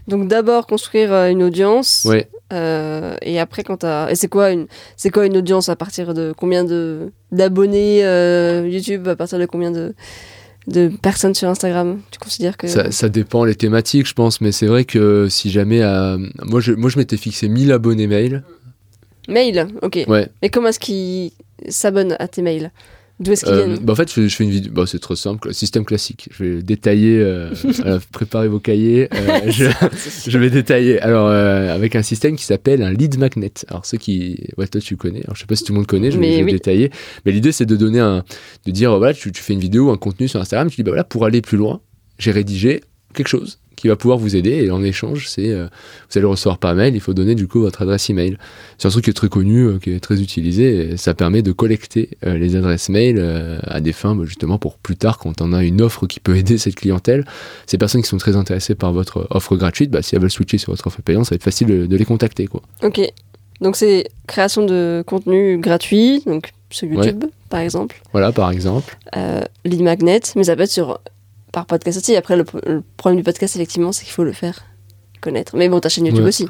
Donc 0.08 0.28
d'abord 0.28 0.66
construire 0.66 1.12
une 1.12 1.42
audience. 1.42 2.04
ouais 2.08 2.28
euh, 2.52 3.16
et 3.22 3.40
après, 3.40 3.62
quand 3.64 3.78
t'as. 3.78 4.10
Et 4.10 4.14
c'est 4.14 4.28
quoi, 4.28 4.50
une... 4.50 4.66
c'est 4.96 5.10
quoi 5.10 5.26
une 5.26 5.36
audience 5.36 5.68
à 5.68 5.76
partir 5.76 6.14
de 6.14 6.32
combien 6.36 6.64
de 6.64 7.10
d'abonnés 7.32 8.04
euh, 8.04 8.68
YouTube 8.70 9.08
À 9.08 9.16
partir 9.16 9.38
de 9.38 9.46
combien 9.46 9.70
de. 9.70 9.94
de 10.66 10.88
personnes 11.02 11.34
sur 11.34 11.48
Instagram 11.48 12.00
Tu 12.10 12.18
considères 12.18 12.56
que. 12.56 12.66
Ça, 12.66 12.90
ça 12.90 13.08
dépend 13.08 13.44
les 13.44 13.54
thématiques, 13.54 14.06
je 14.06 14.14
pense, 14.14 14.40
mais 14.40 14.52
c'est 14.52 14.66
vrai 14.66 14.84
que 14.84 15.28
si 15.28 15.50
jamais. 15.50 15.82
à- 15.82 16.16
Moi, 16.42 16.60
je, 16.60 16.72
moi, 16.72 16.90
je 16.90 16.98
m'étais 16.98 17.16
fixé 17.16 17.48
1000 17.48 17.72
abonnés 17.72 18.06
mail. 18.06 18.42
Mail, 19.28 19.68
ok. 19.82 20.00
Ouais. 20.06 20.28
Et 20.42 20.50
comment 20.50 20.68
est-ce 20.68 20.78
qu'ils 20.80 21.32
s'abonnent 21.68 22.14
à 22.18 22.28
tes 22.28 22.42
mails? 22.42 22.70
D'où 23.20 23.30
est-ce 23.32 23.44
qu'ils 23.44 23.54
Euh, 23.54 23.66
viennent 23.66 23.78
bah, 23.84 23.92
en 23.92 23.96
fait, 23.96 24.12
je, 24.12 24.26
je 24.26 24.34
fais 24.34 24.42
une 24.44 24.50
vidéo. 24.50 24.72
Bah, 24.72 24.84
c'est 24.86 24.98
trop 24.98 25.14
simple, 25.14 25.54
système 25.54 25.84
classique. 25.84 26.28
Je 26.32 26.44
vais 26.44 26.62
détailler. 26.62 27.18
euh, 27.20 27.50
voilà, 27.64 28.00
préparez 28.12 28.48
vos 28.48 28.58
cahiers. 28.58 29.08
euh, 29.14 29.40
je, 29.50 29.64
je 30.26 30.38
vais 30.38 30.50
détailler. 30.50 31.00
Alors, 31.00 31.28
euh, 31.28 31.72
avec 31.74 31.94
un 31.94 32.02
système 32.02 32.34
qui 32.36 32.44
s'appelle 32.44 32.82
un 32.82 32.92
lead 32.92 33.16
magnet. 33.18 33.52
Alors, 33.68 33.86
ceux 33.86 33.98
qui. 33.98 34.46
Ouais, 34.58 34.66
toi, 34.66 34.80
tu 34.80 34.96
connais. 34.96 35.22
Alors, 35.24 35.36
je 35.36 35.40
sais 35.42 35.46
pas 35.46 35.54
si 35.56 35.62
tout 35.64 35.72
le 35.72 35.78
monde 35.78 35.86
connaît, 35.86 36.10
je, 36.10 36.18
vais- 36.18 36.42
oui. 36.42 36.52
détailler. 36.52 36.90
Mais 37.24 37.30
l'idée, 37.32 37.52
c'est 37.52 37.66
de 37.66 37.76
donner 37.76 38.00
un. 38.00 38.24
De 38.66 38.70
dire, 38.72 38.92
euh, 38.92 38.98
voilà, 38.98 39.14
tu, 39.14 39.30
tu 39.30 39.42
fais 39.42 39.52
une 39.52 39.60
vidéo, 39.60 39.90
un 39.90 39.96
contenu 39.96 40.26
sur 40.26 40.40
Instagram, 40.40 40.68
tu 40.68 40.76
dis, 40.76 40.82
bah 40.82 40.90
voilà, 40.90 41.04
pour 41.04 41.24
aller 41.24 41.40
plus 41.40 41.56
loin, 41.56 41.80
j'ai 42.18 42.32
rédigé 42.32 42.82
quelque 43.14 43.28
chose 43.28 43.60
qui 43.84 43.88
va 43.88 43.96
pouvoir 43.96 44.16
vous 44.16 44.34
aider. 44.34 44.64
Et 44.64 44.70
en 44.70 44.82
échange, 44.82 45.28
c'est. 45.28 45.50
euh, 45.50 45.64
vous 45.66 46.16
allez 46.16 46.22
le 46.22 46.28
recevoir 46.28 46.56
par 46.56 46.74
mail, 46.74 46.94
il 46.94 47.00
faut 47.00 47.12
donner 47.12 47.34
du 47.34 47.46
coup 47.46 47.60
votre 47.60 47.82
adresse 47.82 48.08
email. 48.08 48.38
C'est 48.78 48.88
un 48.88 48.90
truc 48.90 49.04
qui 49.04 49.10
est 49.10 49.12
très 49.14 49.28
connu, 49.28 49.66
euh, 49.66 49.78
qui 49.78 49.90
est 49.92 50.00
très 50.00 50.22
utilisé, 50.22 50.92
et 50.92 50.96
ça 50.96 51.12
permet 51.12 51.42
de 51.42 51.52
collecter 51.52 52.08
euh, 52.24 52.38
les 52.38 52.56
adresses 52.56 52.88
mail 52.88 53.20
à 53.66 53.82
des 53.82 53.92
fins, 53.92 54.14
bah, 54.14 54.24
justement, 54.24 54.56
pour 54.56 54.78
plus 54.78 54.96
tard, 54.96 55.18
quand 55.18 55.42
on 55.42 55.52
a 55.52 55.62
une 55.62 55.82
offre 55.82 56.06
qui 56.06 56.18
peut 56.18 56.34
aider 56.34 56.56
cette 56.56 56.76
clientèle. 56.76 57.26
Ces 57.66 57.76
personnes 57.76 58.00
qui 58.00 58.08
sont 58.08 58.16
très 58.16 58.36
intéressées 58.36 58.74
par 58.74 58.94
votre 58.94 59.26
offre 59.28 59.54
gratuite, 59.56 59.90
bah, 59.90 60.00
si 60.00 60.14
elles 60.14 60.22
veulent 60.22 60.30
switcher 60.30 60.56
sur 60.56 60.72
votre 60.72 60.86
offre 60.86 61.02
payante, 61.02 61.26
ça 61.26 61.30
va 61.30 61.36
être 61.36 61.42
facile 61.44 61.66
de, 61.66 61.84
de 61.84 61.96
les 61.96 62.06
contacter. 62.06 62.46
Quoi. 62.46 62.62
Ok. 62.82 63.02
Donc 63.60 63.76
c'est 63.76 64.08
création 64.26 64.64
de 64.64 65.04
contenu 65.06 65.58
gratuit, 65.58 66.22
donc 66.26 66.52
sur 66.70 66.88
YouTube 66.88 67.24
par 67.50 67.60
exemple, 67.60 68.00
Voilà, 68.12 68.32
par 68.32 68.50
exemple. 68.50 68.96
euh, 69.16 69.42
lead 69.64 69.80
magnet, 69.82 70.20
mais 70.34 70.44
ça 70.44 70.56
peut 70.56 70.62
être 70.62 70.70
sur 70.70 70.98
par 71.54 71.66
podcast 71.66 71.96
aussi. 71.98 72.14
Après 72.16 72.36
le, 72.36 72.44
le 72.66 72.82
problème 72.96 73.16
du 73.18 73.24
podcast 73.24 73.56
effectivement, 73.56 73.92
c'est 73.92 74.04
qu'il 74.04 74.12
faut 74.12 74.24
le 74.24 74.32
faire 74.32 74.64
connaître. 75.20 75.56
Mais 75.56 75.68
bon, 75.70 75.80
ta 75.80 75.88
chaîne 75.88 76.04
YouTube 76.06 76.24
Ouais. 76.24 76.28
aussi. 76.28 76.46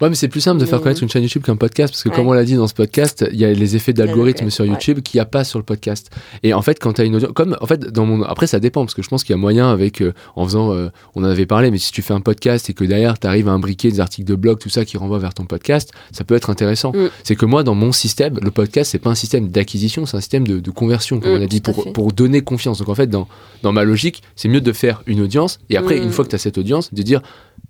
Ouais, 0.00 0.08
mais 0.08 0.14
c'est 0.14 0.28
plus 0.28 0.40
simple 0.40 0.58
de 0.60 0.64
faire 0.64 0.78
Mais- 0.78 0.84
connaître 0.84 1.02
une 1.02 1.10
chaîne 1.10 1.22
YouTube 1.22 1.42
qu'un 1.42 1.56
podcast, 1.56 1.92
parce 1.92 2.02
que 2.02 2.08
Ouais. 2.08 2.14
comme 2.16 2.26
on 2.28 2.32
l'a 2.32 2.44
dit 2.44 2.54
dans 2.54 2.66
ce 2.68 2.72
podcast, 2.74 3.24
il 3.32 3.38
y 3.38 3.44
a 3.44 3.52
les 3.52 3.76
effets 3.76 3.92
d'algorithme 3.92 4.48
sur 4.50 4.64
YouTube 4.64 5.00
qu'il 5.00 5.18
n'y 5.18 5.22
a 5.22 5.26
pas 5.26 5.44
sur 5.44 5.58
le 5.58 5.64
podcast. 5.64 6.10
Et 6.42 6.54
en 6.54 6.62
fait, 6.62 6.78
quand 6.78 6.94
tu 6.94 7.02
as 7.02 7.04
une 7.04 7.16
audience, 7.16 7.32
comme 7.34 7.56
en 7.60 7.66
fait, 7.66 7.80
dans 7.80 8.06
mon, 8.06 8.22
après 8.22 8.46
ça 8.46 8.60
dépend, 8.60 8.82
parce 8.84 8.94
que 8.94 9.02
je 9.02 9.08
pense 9.08 9.24
qu'il 9.24 9.34
y 9.34 9.38
a 9.38 9.40
moyen 9.40 9.70
avec, 9.70 10.00
euh, 10.00 10.12
en 10.36 10.44
faisant, 10.46 10.72
euh, 10.72 10.88
on 11.14 11.20
en 11.22 11.26
avait 11.28 11.44
parlé, 11.46 11.70
mais 11.70 11.78
si 11.78 11.92
tu 11.92 12.00
fais 12.02 12.14
un 12.14 12.20
podcast 12.22 12.70
et 12.70 12.72
que 12.74 12.84
derrière 12.84 13.18
tu 13.18 13.26
arrives 13.26 13.48
à 13.48 13.52
imbriquer 13.52 13.90
des 13.90 14.00
articles 14.00 14.26
de 14.28 14.34
blog, 14.34 14.58
tout 14.58 14.70
ça 14.70 14.84
qui 14.84 14.96
renvoie 14.96 15.18
vers 15.18 15.34
ton 15.34 15.44
podcast, 15.44 15.92
ça 16.12 16.24
peut 16.24 16.34
être 16.34 16.50
intéressant. 16.50 16.92
Mm. 16.92 17.10
C'est 17.24 17.36
que 17.36 17.44
moi, 17.44 17.62
dans 17.62 17.74
mon 17.74 17.92
système, 17.92 18.38
le 18.40 18.50
podcast, 18.50 18.90
c'est 18.92 18.98
pas 18.98 19.10
un 19.10 19.14
système 19.14 19.48
d'acquisition, 19.48 20.06
c'est 20.06 20.16
un 20.16 20.20
système 20.20 20.46
de, 20.48 20.60
de 20.60 20.70
conversion, 20.70 21.20
comme 21.20 21.32
Mm, 21.32 21.40
on 21.40 21.42
a 21.42 21.46
dit, 21.46 21.60
pour, 21.60 21.92
pour 21.92 22.12
donner 22.12 22.40
confiance. 22.40 22.78
Donc 22.78 22.88
en 22.88 22.94
fait, 22.94 23.08
dans, 23.08 23.28
dans 23.62 23.72
ma 23.72 23.84
logique, 23.84 24.22
c'est 24.34 24.48
mieux 24.48 24.60
de 24.62 24.72
faire 24.72 25.02
une 25.06 25.20
audience, 25.20 25.58
et 25.68 25.76
après, 25.76 26.00
Mm. 26.00 26.04
une 26.04 26.10
fois 26.10 26.24
que 26.24 26.30
tu 26.30 26.36
as 26.36 26.38
cette 26.38 26.56
audience, 26.58 26.92
de 26.94 27.02
dire, 27.02 27.20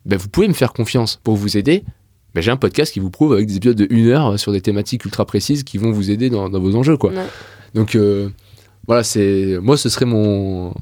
ben, 0.06 0.16
vous 0.16 0.28
pouvez 0.28 0.46
me 0.48 0.54
faire 0.54 0.72
confiance 0.72 1.18
pour 1.24 1.34
vous 1.36 1.56
aider, 1.56 1.82
ben, 2.34 2.40
j'ai 2.40 2.50
un 2.50 2.56
podcast 2.56 2.92
qui 2.92 3.00
vous 3.00 3.10
prouve 3.10 3.32
avec 3.32 3.46
des 3.46 3.56
épisodes 3.56 3.76
de 3.76 3.86
une 3.90 4.08
heure 4.08 4.38
sur 4.38 4.52
des 4.52 4.60
thématiques 4.60 5.04
ultra 5.04 5.24
précises 5.24 5.64
qui 5.64 5.78
vont 5.78 5.90
vous 5.90 6.10
aider 6.10 6.30
dans, 6.30 6.48
dans 6.48 6.60
vos 6.60 6.76
enjeux. 6.76 6.96
Quoi. 6.96 7.10
Ouais. 7.10 7.26
Donc 7.74 7.94
euh, 7.94 8.28
voilà, 8.86 9.02
c'est 9.02 9.58
moi 9.60 9.76
ce 9.76 9.88
serait 9.88 10.06
mon, 10.06 10.72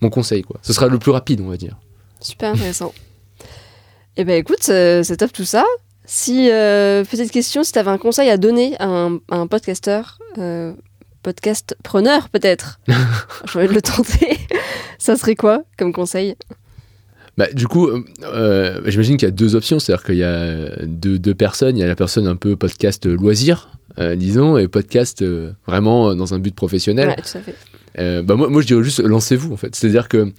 mon 0.00 0.10
conseil. 0.10 0.42
Quoi. 0.42 0.58
Ce 0.62 0.72
sera 0.72 0.88
le 0.88 0.98
plus 0.98 1.10
rapide, 1.10 1.40
on 1.40 1.48
va 1.48 1.56
dire. 1.56 1.76
Super 2.20 2.52
intéressant. 2.52 2.92
Eh 4.16 4.24
ben 4.24 4.36
écoute, 4.36 4.68
euh, 4.68 5.02
c'est 5.02 5.18
top 5.18 5.32
tout 5.32 5.44
ça. 5.44 5.64
Si 6.04 6.50
euh, 6.50 7.04
petite 7.04 7.30
question, 7.30 7.62
si 7.62 7.72
tu 7.72 7.78
avais 7.78 7.90
un 7.90 7.98
conseil 7.98 8.30
à 8.30 8.36
donner 8.36 8.76
à 8.80 8.86
un, 8.86 9.16
à 9.30 9.36
un 9.36 9.46
podcasteur, 9.46 10.18
euh, 10.38 10.72
podcast 11.22 11.76
preneur 11.84 12.28
peut-être, 12.28 12.80
envie 13.54 13.68
de 13.68 13.74
le 13.74 13.82
tenter. 13.82 14.38
ça 14.98 15.16
serait 15.16 15.36
quoi 15.36 15.62
comme 15.76 15.92
conseil? 15.92 16.34
Bah, 17.38 17.46
du 17.52 17.68
coup, 17.68 17.86
euh, 17.86 18.02
euh, 18.24 18.80
j'imagine 18.86 19.16
qu'il 19.16 19.26
y 19.26 19.30
a 19.30 19.32
deux 19.32 19.54
options, 19.54 19.78
c'est-à-dire 19.78 20.04
qu'il 20.04 20.16
y 20.16 20.24
a 20.24 20.84
deux, 20.84 21.20
deux 21.20 21.34
personnes. 21.34 21.76
Il 21.76 21.80
y 21.80 21.84
a 21.84 21.86
la 21.86 21.94
personne 21.94 22.26
un 22.26 22.34
peu 22.34 22.56
podcast 22.56 23.06
loisir, 23.06 23.70
euh, 24.00 24.16
disons, 24.16 24.58
et 24.58 24.66
podcast 24.66 25.22
euh, 25.22 25.52
vraiment 25.64 26.16
dans 26.16 26.34
un 26.34 26.40
but 26.40 26.52
professionnel. 26.52 27.10
Ouais, 27.10 27.14
tout 27.14 27.38
à 27.38 27.40
fait. 27.40 27.54
Bah 28.22 28.34
moi, 28.34 28.48
moi, 28.48 28.60
je 28.60 28.66
dirais 28.66 28.82
juste 28.82 29.00
lancez-vous 29.00 29.52
en 29.52 29.56
fait. 29.56 29.74
C'est-à-dire 29.74 30.08
que 30.08 30.32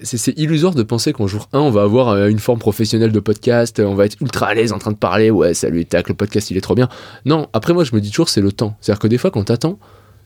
c'est 0.00 0.38
illusoire 0.38 0.74
de 0.74 0.82
penser 0.82 1.12
qu'en 1.12 1.26
jour 1.26 1.48
1, 1.52 1.58
on 1.58 1.70
va 1.70 1.82
avoir 1.82 2.26
une 2.26 2.38
forme 2.38 2.58
professionnelle 2.58 3.12
de 3.12 3.20
podcast, 3.20 3.80
on 3.80 3.94
va 3.94 4.06
être 4.06 4.16
ultra 4.20 4.48
à 4.48 4.54
l'aise 4.54 4.72
en 4.72 4.78
train 4.78 4.92
de 4.92 4.98
parler, 4.98 5.30
ouais, 5.30 5.54
salut, 5.54 5.86
tac, 5.86 6.08
le 6.08 6.14
podcast 6.14 6.50
il 6.50 6.58
est 6.58 6.62
trop 6.62 6.74
bien. 6.74 6.88
Non, 7.24 7.48
après 7.54 7.72
moi, 7.72 7.84
je 7.84 7.94
me 7.94 8.00
dis 8.02 8.10
toujours 8.10 8.28
c'est 8.28 8.42
le 8.42 8.52
temps. 8.52 8.76
C'est-à-dire 8.80 9.00
que 9.00 9.06
des 9.06 9.16
fois, 9.16 9.30
quand 9.30 9.44
t'attends, 9.44 9.78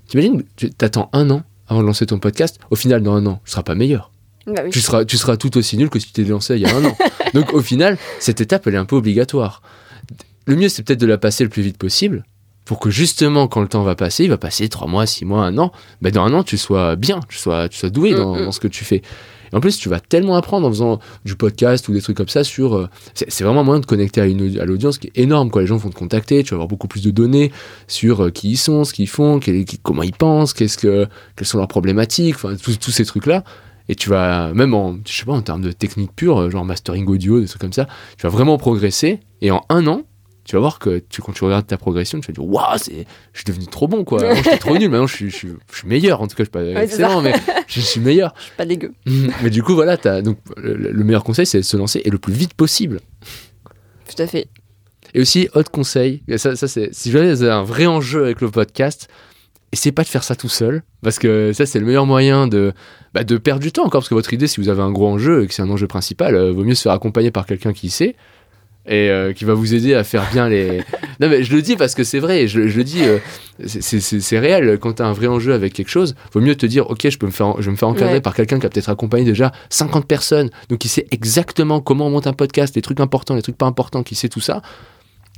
t'imagines, 0.09 0.43
t'attends 0.77 1.09
un 1.13 1.31
an 1.31 1.43
avant 1.69 1.83
de 1.83 1.87
lancer 1.87 2.07
ton 2.07 2.19
podcast, 2.19 2.59
au 2.71 2.77
final, 2.77 3.03
dans 3.03 3.15
un 3.15 3.27
an, 3.27 3.41
tu 3.45 3.51
seras 3.51 3.63
pas 3.63 3.77
meilleur. 3.77 4.12
Bah 4.47 4.63
oui. 4.65 4.71
Tu 4.71 4.81
seras, 4.81 5.05
tu 5.05 5.17
seras 5.17 5.37
tout 5.37 5.57
aussi 5.57 5.77
nul 5.77 5.89
que 5.91 5.99
si 5.99 6.07
tu 6.07 6.13
t'es 6.13 6.25
lancé 6.25 6.55
il 6.57 6.63
y 6.63 6.67
a 6.67 6.75
un 6.77 6.85
an. 6.85 6.97
Donc 7.35 7.53
au 7.55 7.61
final, 7.63 7.97
cette 8.19 8.41
étape, 8.41 8.67
elle 8.67 8.75
est 8.75 8.79
un 8.79 8.85
peu 8.85 8.97
obligatoire. 8.97 9.63
Le 10.47 10.57
mieux, 10.57 10.69
c'est 10.69 10.83
peut-être 10.83 11.01
de 11.01 11.07
la 11.07 11.19
passer 11.19 11.45
le 11.45 11.51
plus 11.51 11.63
vite 11.63 11.79
possible 11.79 12.25
pour 12.65 12.79
que 12.81 12.91
justement, 12.91 13.49
quand 13.49 13.61
le 13.61 13.69
temps 13.69 13.83
va 13.83 13.95
passer, 13.95 14.25
il 14.25 14.31
va 14.31 14.39
passer 14.39 14.69
3 14.69 14.87
mois, 14.89 15.05
6 15.07 15.25
mois, 15.25 15.45
un 15.45 15.59
an, 15.59 15.73
ben 16.01 16.13
dans 16.13 16.25
un 16.25 16.33
an, 16.35 16.43
tu 16.45 16.57
sois 16.59 16.97
bien, 16.97 17.21
tu 17.29 17.39
sois, 17.39 17.69
tu 17.69 17.79
sois 17.79 17.91
doué 17.91 18.15
dans, 18.15 18.35
Mm, 18.37 18.41
mm. 18.41 18.45
dans 18.47 18.53
ce 18.53 18.61
que 18.61 18.69
tu 18.69 18.85
fais. 18.85 19.03
Et 19.53 19.57
en 19.57 19.61
plus, 19.61 19.77
tu 19.79 19.89
vas 19.89 20.01
tellement 20.01 20.37
apprendre 20.37 20.67
en 20.67 20.71
faisant 20.71 20.99
du 21.25 21.35
podcast 21.37 21.87
ou 21.89 21.93
des 21.93 22.01
trucs 22.01 22.17
comme 22.17 22.29
ça 22.29 22.43
sur. 22.43 22.75
euh, 22.75 22.89
c'est 23.15 23.43
vraiment 23.45 23.61
un 23.61 23.65
moyen 23.65 23.81
de 23.81 23.87
connecter 23.87 24.21
à, 24.21 24.27
une, 24.27 24.59
à 24.59 24.65
l'audience 24.65 24.97
qui 24.99 25.09
est 25.09 25.19
énorme. 25.21 25.51
Quoi. 25.51 25.61
Les 25.63 25.67
gens 25.69 25.77
vont 25.77 25.91
te 25.91 25.95
contacter, 25.95 26.43
tu 26.43 26.51
vas 26.51 26.55
avoir 26.57 26.69
beaucoup 26.69 26.89
plus 26.89 27.03
de 27.03 27.11
données 27.11 27.53
sur 27.87 28.25
euh, 28.25 28.31
qui 28.31 28.51
ils 28.53 28.57
sont, 28.57 28.85
ce 28.85 28.95
qu'ils 28.95 29.09
font, 29.09 29.39
quel- 29.41 29.65
qui- 29.67 29.79
comment 29.79 30.03
ils 30.03 30.13
pensent, 30.15 30.55
qu'est-ce 30.55 30.79
que, 30.79 31.07
quelles 31.37 31.47
sont 31.47 31.59
leurs 31.59 31.69
problématiques, 31.69 32.37
enfin, 32.37 32.55
tous 32.57 32.91
ces 32.91 33.05
trucs-là. 33.05 33.45
Et 33.89 33.95
tu 33.95 34.11
vas, 34.11 34.53
même 34.55 34.75
en, 34.75 34.99
je 35.07 35.13
sais 35.13 35.25
pas, 35.25 35.33
en 35.33 35.43
termes 35.43 35.63
de 35.63 35.73
technique 35.73 36.13
pure, 36.15 36.39
euh, 36.41 36.51
genre 36.51 36.65
mastering 36.65 37.07
audio, 37.07 37.41
des 37.41 37.47
trucs 37.47 37.61
comme 37.61 37.73
ça, 37.73 37.87
tu 38.17 38.23
vas 38.23 38.29
vraiment 38.29 38.59
progresser. 38.59 39.21
Et 39.41 39.51
en 39.51 39.65
un 39.69 39.87
an, 39.87 40.03
tu 40.45 40.57
vas 40.57 40.61
voir 40.61 40.79
que 40.79 41.03
tu, 41.09 41.23
quand 41.23 41.33
tu 41.33 41.45
regardes 41.45 41.67
ta 41.67 41.77
progression, 41.77 42.21
tu 42.21 42.29
vas 42.29 42.33
dire, 42.33 42.45
waouh, 42.45 42.79
c'est, 42.79 43.07
je 43.33 43.39
suis 43.39 43.45
devenu 43.45 43.67
trop 43.67 43.89
bon, 43.89 44.05
quoi. 44.05 44.23
Avant, 44.23 44.35
j'étais 44.35 44.59
trop 44.59 44.77
nul, 44.77 44.89
maintenant, 44.89 45.07
je 45.07 45.15
suis, 45.15 45.31
je, 45.31 45.37
suis, 45.37 45.49
je 45.71 45.79
suis 45.79 45.89
meilleur. 45.89 46.21
En 46.21 46.27
tout 46.27 46.37
cas, 46.37 46.45
je 46.45 46.45
suis 46.45 46.51
pas 46.51 46.65
c'est 46.65 46.85
excellent, 46.85 47.23
mais 47.23 47.35
je 47.69 47.81
suis 47.81 48.01
meilleur. 48.01 48.35
Je 48.39 48.43
suis 48.43 48.53
pas 48.57 48.65
dégueu. 48.65 48.93
mais 49.43 49.51
du 49.51 49.63
coup, 49.63 49.75
voilà, 49.75 49.97
t'as, 49.97 50.23
donc, 50.23 50.39
le, 50.57 50.75
le 50.75 51.05
meilleur 51.05 51.25
conseil, 51.25 51.47
c'est 51.47 51.59
de 51.59 51.65
se 51.65 51.77
lancer 51.77 52.03
et 52.05 52.11
le 52.11 52.19
plus 52.19 52.33
vite 52.33 52.55
possible. 52.55 53.01
Tout 54.09 54.21
à 54.21 54.27
fait. 54.27 54.49
Et 55.15 55.21
aussi, 55.21 55.49
autre 55.55 55.71
conseil, 55.71 56.23
ça, 56.37 56.57
ça 56.57 56.69
c'est, 56.69 56.93
si 56.93 57.11
jamais 57.11 57.33
vous 57.33 57.43
avez 57.43 57.53
un 57.53 57.65
vrai 57.65 57.87
enjeu 57.87 58.25
avec 58.25 58.41
le 58.41 58.51
podcast, 58.51 59.09
essayez 59.73 59.93
pas 59.93 60.03
de 60.03 60.09
faire 60.09 60.23
ça 60.25 60.35
tout 60.37 60.49
seul, 60.49 60.83
parce 61.03 61.19
que 61.19 61.53
ça, 61.53 61.67
c'est 61.67 61.79
le 61.81 61.87
meilleur 61.87 62.07
moyen 62.07 62.47
de, 62.47 62.73
bah, 63.15 63.25
de 63.25 63.37
perdre 63.39 63.63
du 63.63 63.73
temps 63.73 63.85
encore, 63.85 64.01
parce 64.03 64.09
que 64.09 64.15
votre 64.15 64.33
idée, 64.33 64.47
si 64.47 64.61
vous 64.61 64.69
avez 64.69 64.83
un 64.83 64.91
gros 64.91 65.09
enjeu 65.09 65.43
et 65.43 65.47
que 65.47 65.55
c'est 65.55 65.63
un 65.63 65.71
enjeu 65.71 65.87
principal, 65.87 66.35
euh, 66.35 66.53
vaut 66.53 66.65
mieux 66.65 66.75
se 66.75 66.83
faire 66.83 66.93
accompagner 66.93 67.31
par 67.31 67.47
quelqu'un 67.47 67.73
qui 67.73 67.89
sait 67.91 68.15
et 68.85 69.11
euh, 69.11 69.33
qui 69.33 69.45
va 69.45 69.55
vous 69.55 69.75
aider 69.75 69.95
à 69.95 70.03
faire 70.03 70.29
bien 70.33 70.49
les. 70.49 70.79
non, 71.21 71.29
mais 71.29 71.45
je 71.45 71.55
le 71.55 71.63
dis 71.63 71.77
parce 71.77 71.95
que 71.95 72.03
c'est 72.03 72.19
vrai, 72.19 72.49
je, 72.49 72.67
je 72.67 72.77
le 72.77 72.83
dis, 72.85 73.03
euh, 73.05 73.19
c'est- 73.65 74.39
réel. 74.41 74.77
Quand 74.81 74.95
tu 74.95 75.03
as 75.03 75.07
un 75.07 75.13
vrai 75.13 75.29
enjeu 75.29 75.55
avec 75.55 75.73
quelque 75.73 75.89
chose, 75.91 76.15
vaut 76.33 76.41
mieux 76.41 76.57
te 76.57 76.67
dire, 76.67 76.91
ok, 76.91 77.09
je 77.09 77.17
peux 77.17 77.27
me 77.27 77.31
faire, 77.33 77.55
je 77.61 77.67
vais 77.67 77.71
me 77.71 77.77
faire 77.77 77.89
encadrer 77.89 78.15
Ouais. 78.15 78.21
par 78.21 78.35
quelqu'un 78.35 78.59
qui 78.59 78.67
a 78.67 78.69
peut-être 78.69 78.89
accompagné 78.89 79.25
déjà 79.25 79.53
50 79.71 80.07
personnes, 80.07 80.51
donc 80.69 80.81
qui 80.81 80.89
sait 80.89 81.07
exactement 81.13 81.81
comment 81.81 82.09
on 82.09 82.11
monte 82.11 82.27
un 82.27 82.33
podcast, 82.33 82.75
les 82.75 82.83
trucs 82.83 82.99
importants, 83.01 83.37
les 83.37 83.43
trucs 83.43 83.57
pas 83.57 83.67
importants, 83.67 84.03
qui 84.03 84.17
sait 84.17 84.29
tout 84.29 84.41
ça. 84.41 84.63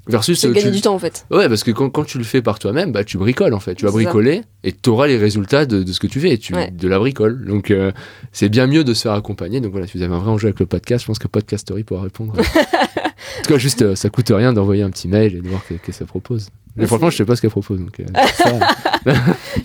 Versus 0.07 0.39
C'est 0.39 0.49
euh, 0.49 0.53
gagner 0.53 0.67
tu- 0.69 0.77
du 0.77 0.81
temps 0.83 0.95
en 0.95 0.99
fait. 0.99 1.25
Ouais, 1.31 1.49
parce 1.49 1.63
que 1.65 1.71
quand, 1.71 1.89
quand 1.89 2.05
tu 2.05 2.19
le 2.19 2.25
fais 2.25 2.43
par 2.43 2.59
toi-même, 2.59 2.93
bah, 2.93 3.05
tu 3.05 3.17
bricoles 3.17 3.55
en 3.55 3.61
fait. 3.61 3.75
Tu 3.75 3.85
vas 3.87 3.91
ça. 3.91 3.95
bricoler 3.97 4.43
et 4.63 4.73
tu 4.73 4.91
auras 4.91 5.07
les 5.07 5.17
résultats 5.17 5.65
de, 5.65 5.83
de 5.83 5.93
ce 5.93 5.99
que 6.01 6.07
tu 6.07 6.21
fais 6.21 6.31
et 6.31 6.39
tu, 6.39 6.55
Ouais. 6.55 6.71
de 6.71 6.89
la 6.89 6.99
bricole. 6.99 7.45
Donc 7.47 7.71
euh, 7.71 7.91
c'est 8.33 8.49
bien 8.51 8.67
mieux 8.67 8.85
de 8.85 8.93
se 8.93 9.03
faire 9.03 9.13
accompagner. 9.13 9.61
Donc 9.61 9.73
voilà, 9.73 9.87
si 9.87 9.97
vous 9.97 10.03
avez 10.03 10.15
un 10.15 10.19
vrai 10.19 10.31
enjeu 10.31 10.49
avec 10.49 10.61
le 10.61 10.67
podcast, 10.67 11.03
je 11.03 11.07
pense 11.07 11.19
que 11.19 11.29
Podcastory 11.29 11.85
pourra 11.85 12.03
répondre. 12.03 12.35
en 12.39 13.43
tout 13.43 13.49
cas, 13.53 13.59
juste, 13.59 13.81
euh, 13.83 13.95
ça 13.95 14.11
coûte 14.11 14.29
rien 14.31 14.53
d'envoyer 14.53 14.83
un 14.83 14.91
petit 14.91 15.09
mail 15.09 15.37
et 15.37 15.41
de 15.41 15.49
voir 15.49 15.63
ce 15.69 15.75
que 15.75 15.93
ça 15.93 16.05
propose. 16.05 16.49
Mais 16.77 16.87
franchement, 16.87 17.09
je 17.09 17.17
sais 17.17 17.25
pas 17.25 17.37
ce 17.37 17.41
qu'elle 17.41 17.51
propose. 17.51 17.79
Donc, 17.81 18.01
euh, 18.01 18.05
ça, 18.35 19.15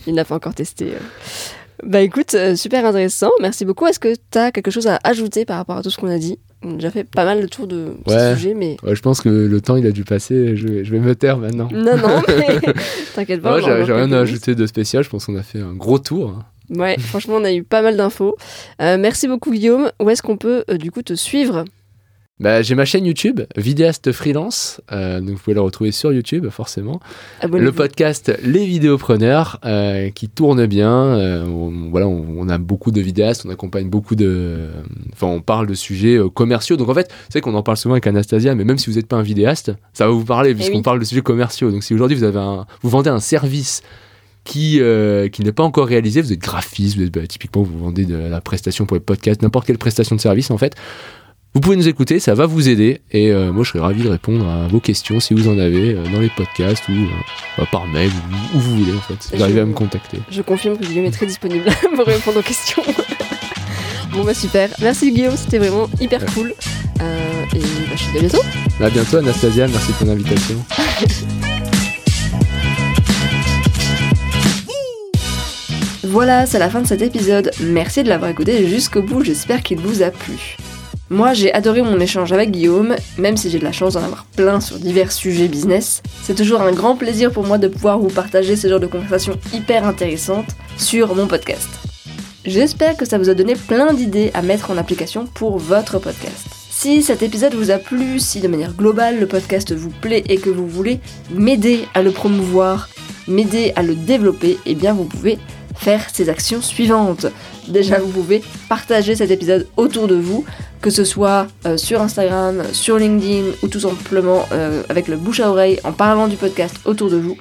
Il 0.08 0.14
n'a 0.14 0.24
pas 0.26 0.36
encore 0.36 0.54
testé. 0.56 0.94
Bah 1.84 2.02
écoute, 2.02 2.36
super 2.56 2.86
intéressant. 2.86 3.32
Merci 3.42 3.66
beaucoup. 3.66 3.88
Est-ce 3.88 4.00
que 4.00 4.14
tu 4.32 4.38
as 4.38 4.52
quelque 4.52 4.70
chose 4.72 4.88
à 4.88 5.00
ajouter 5.04 5.46
par 5.46 5.58
rapport 5.58 5.78
à 5.78 5.82
tout 5.82 5.90
ce 5.90 5.98
qu'on 5.98 6.10
a 6.10 6.18
dit? 6.18 6.38
On 6.64 6.72
a 6.72 6.74
déjà 6.74 6.92
fait 6.92 7.06
pas 7.06 7.24
mal 7.24 7.42
le 7.42 7.48
tour 7.48 7.68
de 7.68 7.94
ce 8.06 8.12
Ouais. 8.14 8.36
sujet, 8.36 8.54
mais. 8.54 8.76
ouais, 8.84 8.94
je 8.96 9.02
pense 9.02 9.22
que 9.22 9.30
le 9.30 9.62
temps 9.62 9.78
il 9.78 9.86
a 9.88 9.92
dû 9.92 10.04
passer. 10.04 10.56
Je 10.58 10.68
vais, 10.68 10.84
je 10.86 10.92
vais 10.92 11.00
me 11.00 11.16
taire 11.16 11.38
maintenant. 11.38 11.70
Non, 11.72 11.96
non, 11.96 12.22
mais 12.28 12.60
t'inquiète 13.16 13.42
pas. 13.42 13.62
J'ai 13.62 13.94
rien 13.94 14.12
à 14.12 14.20
ajouter 14.20 14.56
de 14.56 14.66
spécial. 14.68 15.04
Je 15.04 15.10
pense 15.10 15.26
qu'on 15.26 15.38
a 15.38 15.44
fait 15.44 15.60
un 15.62 15.74
gros 15.74 16.00
tour. 16.00 16.40
Ouais, 16.70 16.98
franchement, 17.00 17.36
on 17.38 17.44
a 17.46 17.52
eu 17.54 17.64
pas 17.64 17.82
mal 17.82 17.98
d'infos. 17.98 18.36
Euh, 18.82 18.98
merci 19.00 19.28
beaucoup, 19.28 19.52
Guillaume. 19.52 19.92
Où 20.02 20.10
est-ce 20.10 20.22
qu'on 20.22 20.38
peut 20.38 20.64
euh, 20.70 20.78
du 20.78 20.92
coup 20.92 21.02
te 21.02 21.14
suivre? 21.16 21.66
Bah, 22.40 22.62
j'ai 22.62 22.74
ma 22.74 22.86
chaîne 22.86 23.06
YouTube, 23.06 23.42
vidéaste 23.58 24.14
freelance. 24.14 24.80
euh, 24.94 25.20
donc 25.20 25.32
vous 25.32 25.38
pouvez 25.44 25.56
la 25.56 25.62
retrouver 25.62 25.92
sur 25.92 26.14
YouTube, 26.14 26.48
forcément. 26.50 27.02
Le 27.44 27.72
podcast 27.74 28.32
Les 28.44 28.66
Vidéopreneurs 28.66 29.60
euh, 29.66 30.10
qui 30.10 30.30
tourne 30.30 30.66
bien. 30.66 30.90
euh, 30.90 31.44
on, 31.46 31.90
voilà, 31.90 32.08
on, 32.08 32.26
on 32.38 32.48
a 32.48 32.58
beaucoup 32.58 32.92
de 32.92 33.02
vidéastes, 33.02 33.46
on 33.46 33.50
accompagne 33.50 33.90
beaucoup 33.90 34.16
de. 34.16 34.70
Enfin, 35.12 35.28
on 35.28 35.42
parle 35.42 35.68
de 35.68 35.74
sujets 35.74 36.18
commerciaux. 36.34 36.78
Donc 36.78 36.88
en 36.88 36.94
fait, 36.94 37.12
c'est 37.28 37.42
qu'on 37.42 37.56
en 37.56 37.64
parle 37.64 37.76
souvent 37.76 37.96
avec 37.96 38.08
Anastasia, 38.08 38.56
mais 38.56 38.64
même 38.64 38.78
si 38.78 38.90
vous 38.90 38.96
n'êtes 38.96 39.08
pas 39.08 39.18
un 39.18 39.22
vidéaste, 39.22 39.74
ça 39.92 40.06
va 40.06 40.12
vous 40.14 40.24
parler 40.24 40.56
puisqu'on 40.56 40.76
Eh 40.76 40.78
oui. 40.78 40.84
parle 40.84 41.00
de 41.00 41.06
sujets 41.06 41.22
commerciaux. 41.22 41.72
Donc 41.72 41.84
si 41.84 41.94
aujourd'hui 41.94 42.16
vous 42.16 42.24
avez 42.24 42.40
un, 42.40 42.66
vous 42.82 42.90
vendez 42.90 43.10
un 43.10 43.20
service 43.20 43.82
qui, 44.46 44.78
euh, 44.80 45.28
qui 45.28 45.44
n'est 45.44 45.52
pas 45.52 45.64
encore 45.64 45.88
réalisé, 45.88 46.22
vous 46.22 46.32
êtes 46.32 46.40
graphiste, 46.40 46.96
vous 46.96 47.04
êtes, 47.04 47.12
bah, 47.14 47.28
typiquement 47.28 47.62
vous 47.64 47.78
vendez 47.78 48.06
de 48.06 48.16
la 48.16 48.40
prestation 48.40 48.86
pour 48.86 48.96
les 48.96 49.02
podcasts, 49.02 49.42
n'importe 49.42 49.68
quelle 49.68 49.78
prestation 49.78 50.16
de 50.16 50.22
service 50.22 50.50
en 50.50 50.58
fait, 50.58 50.74
vous 51.56 51.62
pouvez 51.62 51.76
nous 51.76 51.88
écouter, 51.88 52.20
ça 52.20 52.36
va 52.36 52.46
vous 52.46 52.70
aider 52.70 53.02
et 53.12 53.32
euh, 53.32 53.52
moi 53.52 53.64
je 53.64 53.70
serais 53.70 53.80
ravi 53.80 54.04
de 54.04 54.10
répondre 54.10 54.48
à 54.48 54.68
vos 54.68 54.80
questions 54.80 55.20
si 55.20 55.34
vous 55.34 55.48
en 55.50 55.58
avez 55.58 55.96
euh, 55.96 56.04
dans 56.14 56.20
les 56.20 56.30
podcasts 56.30 56.88
ou 56.90 56.92
euh, 56.92 57.66
par 57.72 57.88
mail 57.88 58.12
ou 58.54 58.58
où 58.58 58.60
vous 58.60 58.78
voulez 58.78 58.94
en 58.94 59.02
fait. 59.02 59.36
Vous 59.36 59.44
arrivez 59.44 59.62
à 59.62 59.66
me 59.66 59.74
contacter. 59.74 60.20
Je 60.30 60.44
confirme 60.44 60.78
que 60.78 60.86
Guillaume 60.86 61.06
est 61.06 61.12
très 61.12 61.26
disponible 61.26 61.66
pour 61.96 62.06
répondre 62.06 62.40
aux 62.40 62.44
questions. 62.44 62.84
bon 64.12 64.24
bah 64.24 64.36
super. 64.36 64.70
Merci 64.80 65.12
Guillaume, 65.12 65.36
c'était 65.36 65.58
vraiment 65.58 65.90
hyper 66.00 66.24
cool. 66.28 66.54
Et 67.56 67.60
bah, 67.60 67.96
je 67.96 68.06
te 68.06 68.12
dis 68.12 68.18
à 68.18 68.20
bientôt. 68.20 68.44
À 68.80 68.90
bientôt 68.92 69.18
Anastasia, 69.18 69.68
merci 69.68 69.92
de 69.92 70.06
ton 70.06 70.12
invitation. 70.12 70.56
Voilà, 76.02 76.48
c'est 76.48 76.58
la 76.58 76.72
fin 76.72 76.82
de 76.82 76.88
cet 76.88 77.04
épisode. 77.04 77.52
Merci 77.62 78.02
de 78.02 78.10
l'avoir 78.10 78.32
écouté 78.32 78.68
jusqu'au 78.68 79.04
bout, 79.04 79.24
j'espère 79.24 79.62
qu'il 79.62 79.78
vous 79.80 80.02
a 80.02 80.10
plu. 80.10 80.58
Moi, 81.12 81.34
j'ai 81.34 81.52
adoré 81.52 81.82
mon 81.82 82.00
échange 82.00 82.32
avec 82.34 82.52
Guillaume, 82.52 82.96
même 83.18 83.36
si 83.36 83.50
j'ai 83.50 83.58
de 83.58 83.64
la 83.64 83.72
chance 83.72 83.96
d'en 83.96 84.04
avoir 84.04 84.26
plein 84.26 84.62
sur 84.62 84.78
divers 84.78 85.12
sujets 85.12 85.48
business. 85.48 86.04
C'est 86.22 86.36
toujours 86.36 86.62
un 86.62 86.72
grand 86.72 86.96
plaisir 86.96 87.32
pour 87.32 87.44
moi 87.48 87.58
de 87.58 87.68
pouvoir 87.68 87.98
vous 87.98 88.10
partager 88.10 88.56
ce 88.56 88.68
genre 88.68 88.80
de 88.80 88.86
conversations 88.86 89.34
hyper 89.52 89.88
intéressantes 89.88 90.50
sur 90.78 91.16
mon 91.16 91.26
podcast. 91.26 91.68
J'espère 92.46 92.96
que 92.96 93.06
ça 93.06 93.18
vous 93.18 93.30
a 93.30 93.34
donné 93.34 93.56
plein 93.56 93.94
d'idées 93.94 94.30
à 94.36 94.44
mettre 94.44 94.70
en 94.70 94.78
application 94.78 95.26
pour 95.26 95.58
votre 95.58 95.98
podcast. 95.98 96.46
Si 96.70 97.02
cet 97.02 97.24
épisode 97.24 97.56
vous 97.56 97.72
a 97.72 97.80
plu, 97.80 98.20
si 98.20 98.40
de 98.40 98.48
manière 98.48 98.74
globale 98.74 99.20
le 99.20 99.26
podcast 99.26 99.74
vous 99.74 99.90
plaît 99.90 100.24
et 100.30 100.38
que 100.38 100.52
vous 100.52 100.68
voulez 100.68 101.00
m'aider 101.32 101.86
à 101.96 102.04
le 102.04 102.12
promouvoir, 102.12 102.88
m'aider 103.28 103.74
à 103.76 103.82
le 103.82 103.96
développer, 103.96 104.60
eh 104.68 104.76
bien 104.76 104.94
vous 104.94 105.06
pouvez 105.06 105.40
faire 105.80 106.06
ces 106.12 106.30
actions 106.30 106.62
suivantes. 106.62 107.26
Déjà, 107.68 108.00
vous 108.00 108.10
pouvez 108.10 108.44
partager 108.68 109.16
cet 109.16 109.32
épisode 109.32 109.68
autour 109.78 110.08
de 110.08 110.16
vous, 110.16 110.46
que 110.82 110.90
ce 110.90 111.04
soit 111.04 111.48
euh, 111.66 111.78
sur 111.78 112.02
Instagram, 112.02 112.64
sur 112.74 112.98
LinkedIn 112.98 113.52
ou 113.64 113.68
tout 113.68 113.80
simplement 113.80 114.46
euh, 114.52 114.84
avec 114.90 115.08
le 115.08 115.18
bouche 115.18 115.40
à 115.40 115.50
oreille 115.50 115.80
en 115.84 115.94
parlant 115.94 116.28
du 116.28 116.36
podcast 116.36 116.76
autour 116.86 117.10
de 117.10 117.18
vous. 117.18 117.38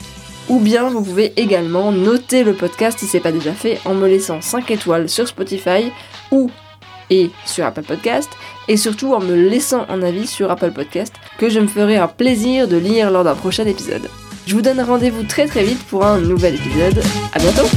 Ou 0.49 0.61
bien 0.61 0.89
vous 0.89 1.03
pouvez 1.03 1.33
également 1.37 1.93
noter 1.93 2.43
le 2.43 2.55
podcast 2.55 2.99
si 2.99 3.07
c'est 3.07 3.21
pas 3.21 3.33
déjà 3.33 3.53
fait 3.53 3.81
en 3.85 3.95
me 3.95 4.09
laissant 4.09 4.41
5 4.41 4.71
étoiles 4.71 5.09
sur 5.09 5.29
Spotify 5.29 5.93
ou 6.31 6.51
et 7.11 7.31
sur 7.45 7.65
Apple 7.65 7.83
Podcast 7.83 8.31
et 8.67 8.77
surtout 8.77 9.15
en 9.15 9.21
me 9.21 9.35
laissant 9.35 9.87
un 9.89 10.03
avis 10.03 10.27
sur 10.27 10.51
Apple 10.51 10.73
Podcast 10.73 11.15
que 11.39 11.49
je 11.49 11.61
me 11.61 11.67
ferai 11.67 11.97
un 11.97 12.09
plaisir 12.09 12.69
de 12.69 12.77
lire 12.77 13.11
lors 13.11 13.25
d'un 13.25 13.35
prochain 13.35 13.67
épisode. 13.67 14.09
Je 14.49 14.55
vous 14.55 14.63
donne 14.63 14.81
rendez-vous 14.81 15.25
très 15.25 15.47
très 15.47 15.63
vite 15.63 15.83
pour 15.89 16.07
un 16.07 16.19
nouvel 16.19 16.55
épisode. 16.55 17.03
À 17.35 17.39
bientôt 17.39 17.69